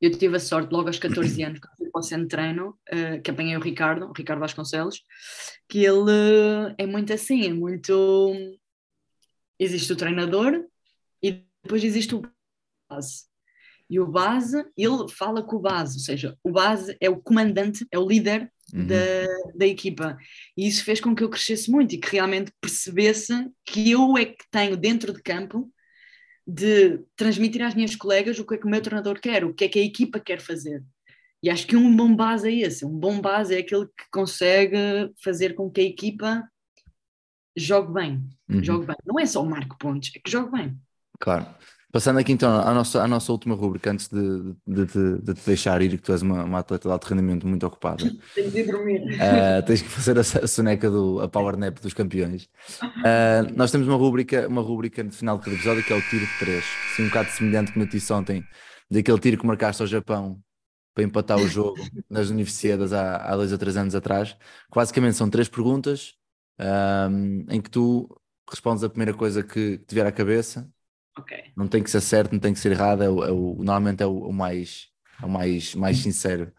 eu 0.01 0.11
tive 0.11 0.37
a 0.37 0.41
sorte 0.41 0.73
logo 0.73 0.89
aos 0.89 0.99
14 0.99 1.43
anos, 1.43 1.61
quando 1.61 1.77
fui 1.77 1.91
para 1.91 2.01
o 2.01 2.03
centro 2.03 2.23
de 2.23 2.29
treino, 2.31 2.69
uh, 2.71 3.21
que 3.23 3.31
apanhei 3.31 3.59
o 3.59 3.61
Ricardo, 3.61 4.07
o 4.07 4.13
Ricardo 4.15 4.41
Vasconcelos, 4.41 5.03
que 5.69 5.85
ele 5.85 6.11
uh, 6.11 6.75
é 6.79 6.87
muito 6.87 7.13
assim, 7.13 7.45
é 7.45 7.53
muito. 7.53 8.33
Existe 9.59 9.93
o 9.93 9.97
treinador 9.97 10.65
e 11.23 11.45
depois 11.63 11.85
existe 11.85 12.15
o 12.15 12.23
base. 12.89 13.31
E 13.93 14.01
o 14.01 14.07
base, 14.07 14.64
ele 14.74 15.07
fala 15.11 15.43
com 15.43 15.57
o 15.57 15.61
base, 15.61 15.99
ou 15.99 16.03
seja, 16.03 16.34
o 16.43 16.51
base 16.51 16.97
é 16.99 17.11
o 17.11 17.20
comandante, 17.20 17.86
é 17.93 17.99
o 17.99 18.09
líder 18.09 18.51
Uhum. 18.72 18.86
da, 18.86 19.26
da 19.55 19.66
equipa. 19.66 20.16
E 20.57 20.66
isso 20.66 20.82
fez 20.82 20.99
com 20.99 21.14
que 21.14 21.22
eu 21.22 21.28
crescesse 21.28 21.70
muito 21.70 21.95
e 21.95 21.99
que 21.99 22.11
realmente 22.11 22.51
percebesse 22.59 23.51
que 23.66 23.90
eu 23.90 24.16
é 24.16 24.24
que 24.24 24.45
tenho 24.51 24.78
dentro 24.78 25.12
de 25.12 25.20
campo 25.20 25.70
de 26.47 26.99
transmitir 27.14 27.61
às 27.61 27.74
minhas 27.74 27.95
colegas 27.95 28.38
o 28.38 28.47
que 28.47 28.55
é 28.55 28.57
que 28.57 28.66
o 28.66 28.70
meu 28.70 28.80
treinador 28.80 29.20
quer, 29.20 29.45
o 29.45 29.53
que 29.53 29.64
é 29.64 29.68
que 29.68 29.78
a 29.78 29.84
equipa 29.84 30.18
quer 30.18 30.40
fazer. 30.40 30.82
E 31.43 31.51
acho 31.51 31.66
que 31.66 31.76
um 31.76 31.95
bom 31.95 32.16
base 32.16 32.49
é 32.49 32.66
esse. 32.66 32.86
Um 32.86 32.99
bom 32.99 33.20
base 33.20 33.55
é 33.55 33.59
aquele 33.59 33.84
que 33.86 34.11
consegue 34.11 35.12
fazer 35.22 35.55
com 35.55 35.70
que 35.70 35.82
a 35.82 35.84
equipa 35.84 36.49
jogue 37.55 37.93
bem. 37.93 38.26
Uhum. 38.49 38.64
Jogue 38.64 38.86
bem. 38.86 38.97
Não 39.05 39.20
é 39.20 39.26
só 39.26 39.45
marque 39.45 39.76
pontos, 39.78 40.11
é 40.16 40.18
que 40.18 40.30
jogue 40.30 40.51
bem. 40.51 40.78
Claro. 41.20 41.47
Passando 41.93 42.18
aqui 42.18 42.32
então 42.32 42.51
à 42.51 42.72
nossa, 42.72 43.03
à 43.03 43.07
nossa 43.07 43.30
última 43.30 43.55
rubrica, 43.55 43.90
antes 43.90 44.09
de, 44.09 44.55
de, 44.66 44.86
de, 44.86 45.18
de 45.20 45.34
te 45.34 45.45
deixar 45.45 45.82
ir, 45.82 45.90
que 45.90 45.99
tu 45.99 46.11
és 46.12 46.22
uma, 46.22 46.43
uma 46.43 46.61
atleta 46.61 46.88
de 46.88 46.93
alto 46.93 47.05
rendimento 47.05 47.47
muito 47.47 47.66
ocupada. 47.66 48.03
Tenho 48.34 48.51
de 48.51 48.61
ir 48.61 48.66
dormir. 48.66 49.03
Uh, 49.03 49.62
tens 49.66 49.82
que 49.82 49.88
fazer 49.90 50.16
a, 50.16 50.22
a 50.22 50.47
soneca 50.47 50.90
do 50.90 51.20
a 51.20 51.28
power 51.28 51.55
nap 51.55 51.78
dos 51.80 51.93
campeões. 51.93 52.45
Uh, 52.82 53.55
nós 53.55 53.70
temos 53.70 53.86
uma 53.86 53.99
rubrica, 53.99 54.49
uma 54.49 54.62
rubrica 54.62 55.03
no 55.03 55.12
final 55.12 55.36
do 55.36 55.51
episódio 55.51 55.84
que 55.84 55.93
é 55.93 55.97
o 55.97 56.01
tiro 56.01 56.24
de 56.24 56.38
três. 56.38 56.64
Assim, 56.93 57.03
um 57.03 57.09
bocado 57.09 57.28
semelhante 57.28 57.72
como 57.72 57.84
eu 57.84 57.88
disse 57.88 58.11
ontem, 58.11 58.43
daquele 58.90 59.18
tiro 59.18 59.36
que 59.36 59.47
marcaste 59.47 59.82
ao 59.82 59.86
Japão 59.86 60.40
para 60.95 61.05
empatar 61.05 61.38
o 61.38 61.47
jogo 61.47 61.76
nas 62.09 62.30
Universidades 62.30 62.95
há, 62.95 63.16
há 63.16 63.36
dois 63.36 63.53
ou 63.53 63.59
três 63.59 63.76
anos 63.76 63.95
atrás. 63.95 64.32
Que 64.32 64.76
basicamente 64.76 65.18
são 65.18 65.28
três 65.28 65.47
perguntas 65.47 66.14
um, 66.59 67.45
em 67.51 67.61
que 67.61 67.68
tu 67.68 68.09
respondes 68.51 68.82
a 68.82 68.88
primeira 68.88 69.12
coisa 69.12 69.43
que 69.43 69.76
te 69.76 69.95
vier 69.95 70.07
à 70.07 70.12
cabeça. 70.12 70.66
Ok. 71.17 71.33
Não 71.57 71.69
tem 71.69 71.83
que 71.83 71.91
ser 71.91 72.01
certo, 72.01 72.33
não 72.33 72.41
tem 72.41 72.53
que 72.55 72.61
ser 72.61 72.73
errado, 72.73 73.03
é 73.03 73.11
o, 73.11 73.25
é 73.25 73.31
o- 73.33 73.57
normalmente 73.59 74.03
é 74.03 74.07
o, 74.07 74.29
o 74.29 74.33
mais, 74.33 74.89
é 75.21 75.27
o 75.27 75.29
mais, 75.29 75.75
mais 75.75 75.99
sincero. 75.99 76.53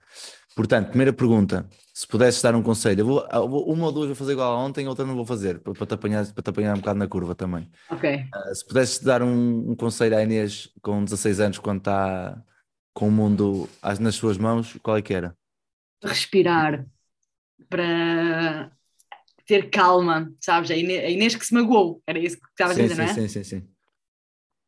Portanto, 0.56 0.90
primeira 0.90 1.14
pergunta: 1.14 1.68
se 1.94 2.08
pudesses 2.08 2.42
dar 2.42 2.56
um 2.56 2.64
conselho, 2.64 3.02
eu 3.02 3.06
vou, 3.08 3.28
eu 3.32 3.50
vou- 3.50 3.72
uma 3.74 3.88
ou 3.88 3.92
duas 3.92 4.08
vou 4.08 4.16
fazer 4.16 4.34
igual 4.34 4.54
a 4.54 4.58
ontem, 4.66 4.88
outra 4.88 5.06
não 5.06 5.16
vou 5.16 5.26
fazer, 5.26 5.60
para, 5.62 5.74
para 5.76 5.88
te, 5.88 5.94
apanhar, 5.96 6.26
para 6.34 6.44
te 6.44 6.50
apanhar 6.50 6.76
um 6.76 6.80
bocado 6.80 7.00
na 7.00 7.08
curva 7.08 7.36
também. 7.36 7.70
Ok. 7.88 8.04
Uh, 8.36 8.56
se 8.56 8.66
pudesses 8.68 9.00
dar 9.00 9.24
um, 9.24 9.72
um 9.72 9.76
conselho 9.76 10.18
à 10.18 10.24
Inês 10.24 10.70
com 10.82 11.04
16 11.04 11.40
anos, 11.40 11.60
quando 11.60 11.80
está 11.80 12.44
com 12.94 13.08
o 13.10 13.12
mundo 13.12 13.70
nas 14.02 14.16
suas 14.16 14.38
mãos, 14.38 14.78
qual 14.84 14.98
é 14.98 15.02
que 15.04 15.14
era? 15.14 15.36
Respirar 16.04 16.86
para 17.70 18.72
ter 19.48 19.70
calma, 19.72 20.34
sabes? 20.42 20.72
A 20.72 20.76
Inês, 20.78 21.06
a 21.06 21.10
Inês 21.10 21.36
que 21.36 21.46
se 21.46 21.54
magoou, 21.54 22.04
era 22.08 22.20
isso 22.20 22.38
que 22.40 22.48
estavas 22.50 22.78
a 22.80 22.82
Sim, 22.82 22.84
dizer, 22.84 22.96
não 22.96 23.06
sim, 23.06 23.08
é? 23.08 23.22
sim, 23.22 23.28
sim, 23.28 23.44
sim. 23.44 23.73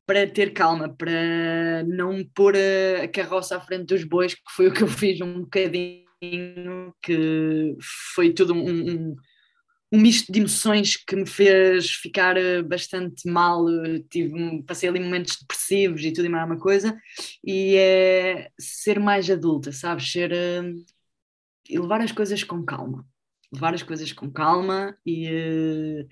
Para 0.06 0.28
ter 0.28 0.54
calma, 0.54 0.94
para 0.96 1.84
não 1.88 2.24
pôr 2.36 2.56
a, 2.56 3.08
carroça 3.08 3.58
à 3.58 3.62
frente 3.62 3.86
dos 3.86 4.04
bois, 4.04 4.36
que 4.36 4.42
foi 4.52 4.68
o 4.68 4.74
que 4.74 4.84
eu 4.84 4.88
fiz 4.90 5.20
um 5.22 5.42
bocadinho, 5.42 6.94
que 7.02 7.76
foi 8.14 8.34
tudo 8.34 8.54
um, 8.54 8.70
um, 8.70 9.16
um 9.92 10.00
misto 10.00 10.32
de 10.32 10.40
emoções 10.40 10.96
que 10.96 11.16
me 11.16 11.26
fez 11.26 11.92
ficar 11.92 12.38
eh, 12.38 12.62
bastante 12.62 13.28
mal. 13.28 13.66
Tive, 14.10 14.64
passei 14.64 14.90
ali 14.90 15.00
momentos 15.00 15.38
depressivos 15.40 16.04
e 16.04 16.12
tudo 16.14 16.26
e 16.26 16.30
mais 16.30 16.46
uma 16.46 16.60
coisa, 16.60 17.00
e 17.44 17.76
é 17.76 18.50
ser 18.60 19.00
mais 19.00 19.30
adulta, 19.30 19.72
sabes? 19.72 20.12
Ser. 20.12 20.32
eh, 20.32 20.62
e 21.70 21.80
levar 21.80 22.02
as 22.02 22.12
coisas 22.12 22.44
com 22.44 22.64
calma. 22.64 23.06
Levar 23.52 23.74
as 23.74 23.84
coisas 23.84 24.12
com 24.12 24.32
calma 24.32 24.98
e 25.06 25.28
eh, 25.28 26.08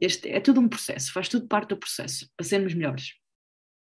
este 0.00 0.28
é 0.28 0.40
tudo 0.40 0.60
um 0.60 0.68
processo, 0.68 1.12
faz 1.12 1.28
tudo 1.28 1.46
parte 1.48 1.70
do 1.70 1.76
processo 1.76 2.28
para 2.36 2.46
sermos 2.46 2.74
melhores. 2.74 3.14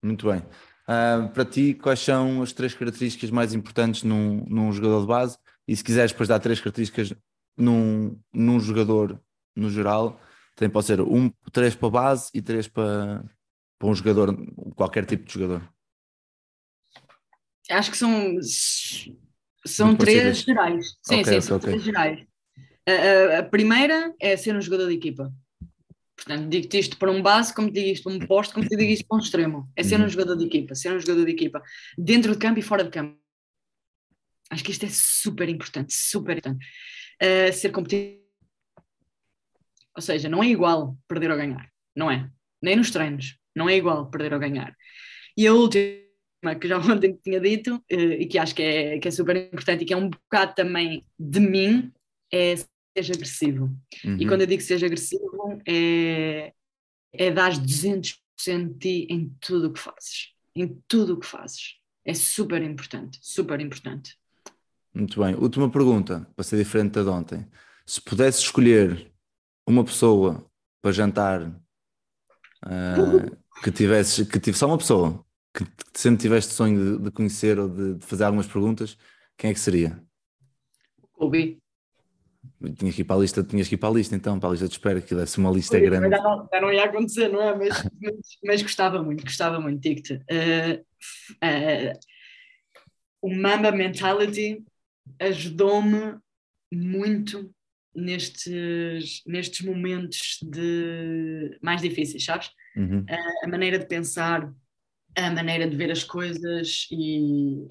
Muito 0.03 0.27
bem. 0.29 0.43
Ah, 0.87 1.29
para 1.33 1.43
ti, 1.45 1.73
quais 1.73 1.99
são 1.99 2.41
as 2.41 2.53
três 2.53 2.73
características 2.73 3.29
mais 3.29 3.53
importantes 3.53 4.03
num, 4.03 4.45
num 4.47 4.71
jogador 4.71 5.01
de 5.01 5.07
base? 5.07 5.37
E 5.67 5.75
se 5.75 5.83
quiseres 5.83 6.11
depois 6.11 6.29
dar 6.29 6.39
três 6.39 6.59
características 6.59 7.13
num, 7.57 8.17
num 8.33 8.59
jogador 8.59 9.21
no 9.55 9.69
geral, 9.69 10.19
também 10.55 10.71
pode 10.71 10.85
ser 10.85 11.01
um, 11.01 11.29
três 11.51 11.75
para 11.75 11.87
a 11.87 11.91
base 11.91 12.29
e 12.33 12.41
três 12.41 12.67
para, 12.67 13.23
para 13.77 13.87
um 13.89 13.93
jogador, 13.93 14.35
qualquer 14.75 15.05
tipo 15.05 15.25
de 15.25 15.33
jogador. 15.33 15.67
Acho 17.69 17.91
que 17.91 17.97
são, 17.97 18.37
são 19.65 19.87
Muito 19.87 19.99
três 20.05 20.23
parecidas. 20.23 20.45
gerais. 20.45 20.85
Sim, 21.03 21.15
Ok, 21.15 21.23
sim, 21.25 21.25
ok, 21.25 21.41
são 21.41 21.57
ok. 21.57 21.69
três 21.69 21.83
gerais. 21.83 22.27
A, 22.87 22.91
a- 22.91 23.39
a 23.39 23.43
primeira 23.43 24.13
é 24.21 24.37
ser 24.37 24.55
um 24.55 24.61
jogador 24.61 24.87
de 24.87 24.95
equipa. 24.95 25.33
Portanto, 26.17 26.49
digo-te 26.49 26.79
isto 26.79 26.97
para 26.97 27.11
um 27.11 27.21
base, 27.21 27.53
como 27.53 27.67
te 27.67 27.75
digo 27.75 27.89
isto 27.93 28.03
para 28.03 28.13
um 28.13 28.27
posto, 28.27 28.55
como 28.55 28.67
te 28.67 28.75
digo 28.75 28.91
isto 28.91 29.05
para 29.07 29.17
um 29.17 29.21
extremo. 29.21 29.71
É 29.75 29.83
ser 29.83 29.99
Uhum. 29.99 30.05
um 30.07 30.09
jogador 30.09 30.35
de 30.35 30.45
equipa, 30.45 30.73
ser 30.73 30.91
um 30.91 30.99
jogador 30.99 31.25
de 31.25 31.31
equipa, 31.31 31.61
dentro 31.97 32.31
de 32.31 32.39
campo 32.39 32.59
e 32.59 32.63
fora 32.63 32.83
de 32.83 32.89
campo. 32.89 33.17
Acho 34.49 34.63
que 34.63 34.71
isto 34.71 34.85
é 34.85 34.89
super 34.89 35.47
importante, 35.47 35.93
super 35.93 36.37
importante. 36.37 36.65
Uh, 37.21 37.53
ser 37.53 37.69
competitivo. 37.71 38.25
Ou 39.95 40.01
seja, 40.01 40.27
não 40.29 40.43
é 40.43 40.47
igual 40.47 40.97
perder 41.07 41.31
ou 41.31 41.37
ganhar. 41.37 41.69
Não 41.95 42.09
é. 42.09 42.29
Nem 42.61 42.75
nos 42.75 42.91
treinos. 42.91 43.37
Não 43.55 43.67
é 43.69 43.75
igual 43.75 44.09
perder 44.09 44.33
ou 44.33 44.39
ganhar. 44.39 44.75
E 45.35 45.45
a 45.47 45.53
última, 45.53 46.55
que 46.59 46.67
já 46.67 46.77
ontem 46.79 47.13
te 47.13 47.21
tinha 47.23 47.39
dito, 47.39 47.83
eh, 47.89 48.21
e 48.21 48.25
que 48.27 48.37
acho 48.37 48.55
que 48.55 48.63
é, 48.63 48.99
que 48.99 49.07
é 49.07 49.11
super 49.11 49.35
importante 49.35 49.83
e 49.83 49.85
que 49.85 49.93
é 49.93 49.97
um 49.97 50.09
bocado 50.09 50.55
também 50.55 51.03
de 51.19 51.39
mim, 51.39 51.91
é 52.31 52.55
seja 52.97 53.13
agressivo. 53.13 53.75
E 54.03 54.07
Uhum. 54.09 54.27
quando 54.27 54.41
eu 54.41 54.47
digo 54.47 54.61
seja 54.61 54.85
agressivo, 54.85 55.61
é, 55.67 56.53
é 57.13 57.31
dar 57.31 57.51
200% 57.51 58.73
de 58.73 58.79
ti 58.79 59.07
em 59.09 59.29
tudo 59.39 59.67
o 59.67 59.73
que 59.73 59.79
fazes. 59.79 60.33
Em 60.55 60.81
tudo 60.87 61.13
o 61.13 61.19
que 61.19 61.25
fazes. 61.25 61.75
É 62.03 62.13
super 62.13 62.61
importante, 62.63 63.19
super 63.21 63.59
importante. 63.59 64.17
Muito 64.93 65.19
bem. 65.21 65.35
Última 65.35 65.69
pergunta, 65.69 66.27
para 66.35 66.43
ser 66.43 66.57
diferente 66.57 66.93
da 66.93 67.03
de 67.03 67.09
ontem. 67.09 67.47
Se 67.85 68.01
pudesse 68.01 68.39
escolher 68.41 69.11
uma 69.67 69.83
pessoa 69.83 70.49
para 70.81 70.91
jantar 70.91 71.53
ah, 72.63 73.25
que 73.63 73.71
tivesse, 73.71 74.25
que 74.25 74.39
tive 74.39 74.57
só 74.57 74.67
uma 74.67 74.77
pessoa 74.77 75.23
que 75.53 75.65
que 75.65 75.99
sempre 75.99 76.21
tiveste 76.21 76.53
sonho 76.53 76.97
de, 76.97 77.03
de 77.05 77.11
conhecer 77.11 77.59
ou 77.59 77.67
de, 77.67 77.95
de 77.95 78.05
fazer 78.05 78.23
algumas 78.23 78.47
perguntas, 78.47 78.97
quem 79.37 79.49
é 79.49 79.53
que 79.53 79.59
seria? 79.59 80.01
Kobe. 81.13 81.59
Tinhas 82.77 82.95
que 82.95 83.01
ir 83.01 83.05
para 83.05 83.15
a 83.15 83.19
lista, 83.19 83.43
tinhas 83.43 83.67
que 83.67 83.75
ir 83.75 83.77
para 83.77 83.89
a 83.89 83.93
lista 83.93 84.15
então, 84.15 84.39
para 84.39 84.49
a 84.49 84.51
lista 84.51 84.67
de 84.67 84.73
espera, 84.73 85.01
que 85.01 85.13
deve 85.13 85.29
ser 85.29 85.39
uma 85.39 85.51
lista 85.51 85.79
Já 85.79 85.85
grande. 85.85 86.09
não, 86.09 86.49
já 86.51 86.61
não 86.61 86.71
ia 86.71 86.83
acontecer, 86.85 87.27
não 87.29 87.41
é? 87.41 87.55
Mas, 87.55 87.83
mas, 88.01 88.15
mas 88.43 88.61
gostava 88.61 89.01
muito, 89.03 89.23
gostava 89.23 89.59
muito, 89.59 89.79
digo-te. 89.81 90.21
Eh, 90.29 90.81
eh, 91.41 91.93
o 93.21 93.33
Mamba 93.33 93.71
Mentality 93.71 94.63
ajudou-me 95.19 96.17
muito 96.71 97.53
nestes, 97.95 99.23
nestes 99.25 99.65
momentos 99.65 100.39
de 100.41 101.57
mais 101.61 101.81
difíceis, 101.81 102.23
sabes? 102.23 102.49
Uhum. 102.75 103.03
a 103.43 103.47
maneira 103.47 103.79
de 103.79 103.87
pensar, 103.87 104.53
a 105.15 105.31
maneira 105.31 105.67
de 105.67 105.75
ver 105.75 105.91
as 105.91 106.03
coisas 106.03 106.87
e, 106.91 107.67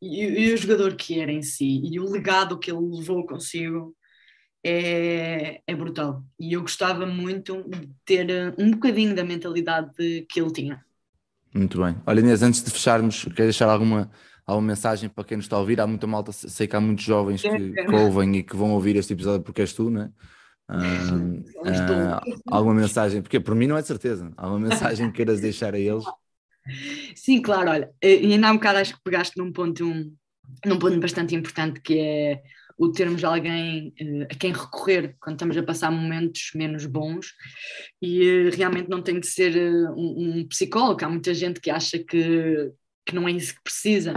e, 0.00 0.24
e 0.24 0.54
o 0.54 0.56
jogador 0.56 0.96
que 0.96 1.20
era 1.20 1.30
em 1.30 1.42
si 1.42 1.82
e 1.84 2.00
o 2.00 2.10
legado 2.10 2.58
que 2.58 2.70
ele 2.70 2.80
levou 2.80 3.26
consigo 3.26 3.94
é, 4.64 5.62
é 5.66 5.74
brutal. 5.74 6.22
E 6.38 6.52
eu 6.52 6.60
gostava 6.60 7.06
muito 7.06 7.62
de 7.68 7.88
ter 8.04 8.30
eh, 8.30 8.54
um 8.58 8.72
bocadinho 8.72 9.14
da 9.14 9.24
mentalidade 9.24 9.92
que 10.28 10.40
ele 10.40 10.52
tinha. 10.52 10.84
Muito 11.54 11.82
bem. 11.82 11.96
Olha, 12.06 12.20
Inês, 12.20 12.42
antes 12.42 12.62
de 12.62 12.70
fecharmos, 12.70 13.24
queres 13.24 13.36
deixar 13.36 13.68
alguma, 13.68 14.10
alguma 14.46 14.68
mensagem 14.68 15.08
para 15.08 15.24
quem 15.24 15.36
nos 15.36 15.46
está 15.46 15.56
a 15.56 15.60
ouvir? 15.60 15.80
Há 15.80 15.86
muita 15.86 16.06
malta, 16.06 16.30
sei 16.32 16.66
que 16.66 16.76
há 16.76 16.80
muitos 16.80 17.04
jovens 17.04 17.42
que, 17.42 17.72
que 17.72 17.94
ouvem 17.94 18.36
e 18.36 18.42
que 18.42 18.54
vão 18.54 18.72
ouvir 18.72 18.96
este 18.96 19.14
episódio 19.14 19.42
porque 19.42 19.62
és 19.62 19.72
tu, 19.72 19.88
não 19.90 20.02
é? 20.02 20.10
Ah, 20.72 22.22
alguma 22.46 22.74
mensagem, 22.74 23.20
porque 23.20 23.40
por 23.40 23.56
mim 23.56 23.66
não 23.66 23.76
é 23.76 23.80
de 23.80 23.88
certeza. 23.88 24.30
Alguma 24.36 24.68
mensagem 24.68 25.10
que 25.10 25.16
queiras 25.16 25.40
deixar 25.40 25.74
a 25.74 25.78
eles? 25.78 26.04
Sim, 27.16 27.42
claro, 27.42 27.70
olha, 27.70 27.90
eh, 28.00 28.22
e 28.22 28.32
ainda 28.32 28.48
há 28.48 28.52
um 28.52 28.56
bocado 28.56 28.78
acho 28.78 28.94
que 28.94 29.02
pegaste 29.02 29.36
num 29.36 29.50
ponto, 29.50 29.84
um, 29.84 30.14
num 30.64 30.78
ponto 30.78 31.00
bastante 31.00 31.34
importante 31.34 31.80
que 31.80 31.98
é 31.98 32.42
o 32.80 32.90
termos 32.90 33.22
alguém 33.22 33.92
eh, 34.00 34.26
a 34.30 34.34
quem 34.34 34.52
recorrer 34.52 35.14
quando 35.20 35.36
estamos 35.36 35.54
a 35.54 35.62
passar 35.62 35.92
momentos 35.92 36.52
menos 36.54 36.86
bons 36.86 37.34
e 38.00 38.26
eh, 38.26 38.50
realmente 38.50 38.88
não 38.88 39.02
tem 39.02 39.20
de 39.20 39.26
ser 39.26 39.54
eh, 39.54 39.90
um, 39.90 40.38
um 40.38 40.48
psicólogo, 40.48 41.04
há 41.04 41.08
muita 41.10 41.34
gente 41.34 41.60
que 41.60 41.70
acha 41.70 41.98
que, 41.98 42.72
que 43.04 43.14
não 43.14 43.28
é 43.28 43.32
isso 43.32 43.54
que 43.54 43.62
precisa. 43.62 44.14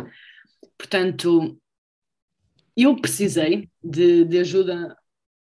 Portanto, 0.78 1.60
eu 2.78 2.96
precisei 2.96 3.70
de, 3.84 4.24
de 4.24 4.40
ajuda 4.40 4.96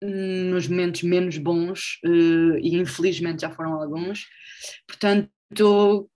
nos 0.02 0.66
momentos 0.66 1.02
menos 1.02 1.38
bons 1.38 1.98
e 2.04 2.76
infelizmente 2.76 3.40
já 3.40 3.50
foram 3.50 3.72
alguns. 3.80 4.26
Portanto, 4.86 6.10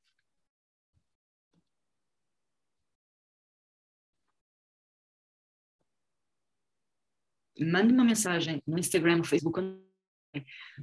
mande 7.60 7.92
uma 7.92 8.04
mensagem 8.04 8.62
no 8.66 8.78
Instagram, 8.78 9.18
no 9.18 9.24
Facebook, 9.24 9.60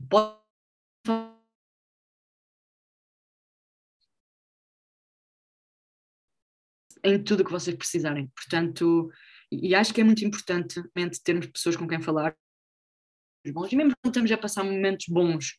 pode 0.10 0.38
em 7.04 7.24
tudo 7.24 7.42
o 7.42 7.46
que 7.46 7.52
vocês 7.52 7.76
precisarem. 7.76 8.28
Portanto, 8.36 9.12
e 9.52 9.74
acho 9.74 9.94
que 9.94 10.02
é 10.02 10.04
muito 10.04 10.26
importante 10.26 10.82
termos 11.24 11.48
pessoas 11.48 11.76
com 11.76 11.88
quem 11.88 12.02
falar 12.02 12.36
bons, 13.54 13.72
e 13.72 13.76
mesmo 13.78 13.94
quando 14.02 14.14
estamos 14.14 14.32
a 14.32 14.38
passar 14.38 14.64
momentos 14.64 15.06
bons, 15.08 15.58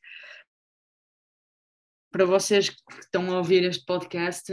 para 2.13 2.25
vocês 2.27 2.69
que 2.69 3.01
estão 3.01 3.31
a 3.31 3.39
ouvir 3.39 3.65
este 3.65 3.85
podcast, 3.87 4.53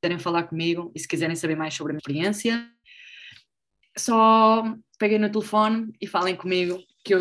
quiserem 0.00 0.18
falar 0.18 0.46
comigo 0.48 0.92
e 0.94 1.00
se 1.00 1.08
quiserem 1.08 1.34
saber 1.34 1.56
mais 1.56 1.74
sobre 1.74 1.92
a 1.92 1.94
minha 1.94 1.98
experiência, 1.98 2.72
só 3.96 4.76
peguem 4.98 5.18
no 5.18 5.30
telefone 5.30 5.92
e 6.00 6.06
falem 6.06 6.36
comigo 6.36 6.78
que 7.04 7.14
eu 7.14 7.20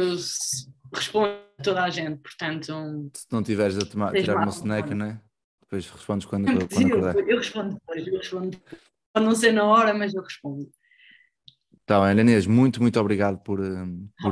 respondo 0.94 1.34
a 1.60 1.64
toda 1.64 1.84
a 1.84 1.90
gente, 1.90 2.20
portanto... 2.20 3.12
Se 3.16 3.28
não 3.32 3.42
tiveres 3.44 3.78
a 3.78 3.86
tomar, 3.86 4.14
tirar 4.14 4.38
uma 4.38 4.52
soneca, 4.52 4.94
não 4.94 5.06
é? 5.06 5.22
Depois 5.62 5.90
respondes 5.90 6.26
quando, 6.26 6.46
quando 6.52 6.74
Sim, 6.74 6.88
acordar. 6.88 7.16
Eu, 7.16 7.28
eu 7.28 7.38
respondo 7.38 7.74
depois, 7.76 8.08
eu 8.08 8.18
respondo 8.18 8.58
Pode 9.14 9.26
não 9.26 9.36
ser 9.36 9.52
na 9.52 9.66
hora, 9.66 9.94
mas 9.94 10.14
eu 10.14 10.24
respondo. 10.24 10.70
Bem, 11.88 12.22
Inês, 12.22 12.48
muito, 12.48 12.82
muito 12.82 12.98
obrigado 13.00 13.38
por, 13.40 13.60
eh, 13.60 13.86
por, 14.22 14.32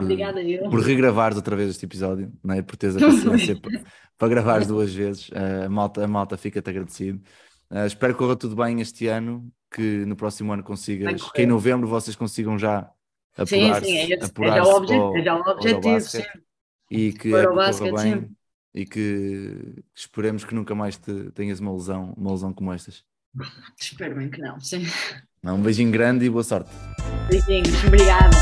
por 0.69 0.79
regravares 0.79 1.35
outra 1.35 1.57
vez 1.57 1.71
este 1.71 1.85
episódio, 1.85 2.31
não 2.41 2.55
é? 2.55 2.61
por 2.61 2.77
teres 2.77 2.95
a 2.95 2.99
paciência 2.99 3.59
para, 3.59 3.83
para 4.17 4.27
gravares 4.29 4.67
duas 4.67 4.93
vezes. 4.93 5.27
Uh, 5.29 5.65
a 5.65 5.69
malta, 5.69 6.05
a 6.05 6.07
malta 6.07 6.37
fica-te 6.37 6.69
agradecido. 6.69 7.21
Uh, 7.71 7.85
espero 7.85 8.13
que 8.13 8.19
corra 8.19 8.35
tudo 8.35 8.55
bem 8.55 8.81
este 8.81 9.07
ano, 9.07 9.51
que 9.71 10.05
no 10.05 10.15
próximo 10.15 10.51
ano 10.51 10.63
consigas, 10.63 11.31
que 11.31 11.43
em 11.43 11.45
novembro 11.45 11.87
vocês 11.87 12.15
consigam 12.15 12.57
já 12.57 12.89
apurar-se 13.37 13.85
sim, 13.85 14.07
sim, 14.07 14.13
é, 14.13 14.25
apurar 14.25 14.57
é, 14.57 14.63
já 14.63 14.63
o 14.63 14.75
objetivo, 14.75 15.17
é 15.17 15.23
já 15.23 15.35
o 15.35 15.41
objetivo 15.41 16.01
sim. 16.01 16.23
E 16.89 17.13
que, 17.13 17.33
é 17.35 17.41
que 17.41 17.47
corra 17.47 18.03
bem 18.03 18.21
sim. 18.21 18.35
e 18.73 18.85
que 18.85 19.83
esperemos 19.93 20.43
que 20.43 20.55
nunca 20.55 20.73
mais 20.73 20.97
te, 20.97 21.31
tenhas 21.31 21.59
uma 21.59 21.71
lesão, 21.71 22.13
uma 22.17 22.31
lesão 22.31 22.51
como 22.51 22.73
estas. 22.73 23.03
Espero 23.79 24.15
bem 24.15 24.29
que 24.29 24.41
não, 24.41 24.59
sim. 24.59 24.83
Um 25.43 25.61
beijinho 25.61 25.91
grande 25.91 26.25
e 26.25 26.29
boa 26.29 26.43
sorte. 26.43 26.71
Beijinhos, 27.29 27.83
obrigada. 27.85 28.35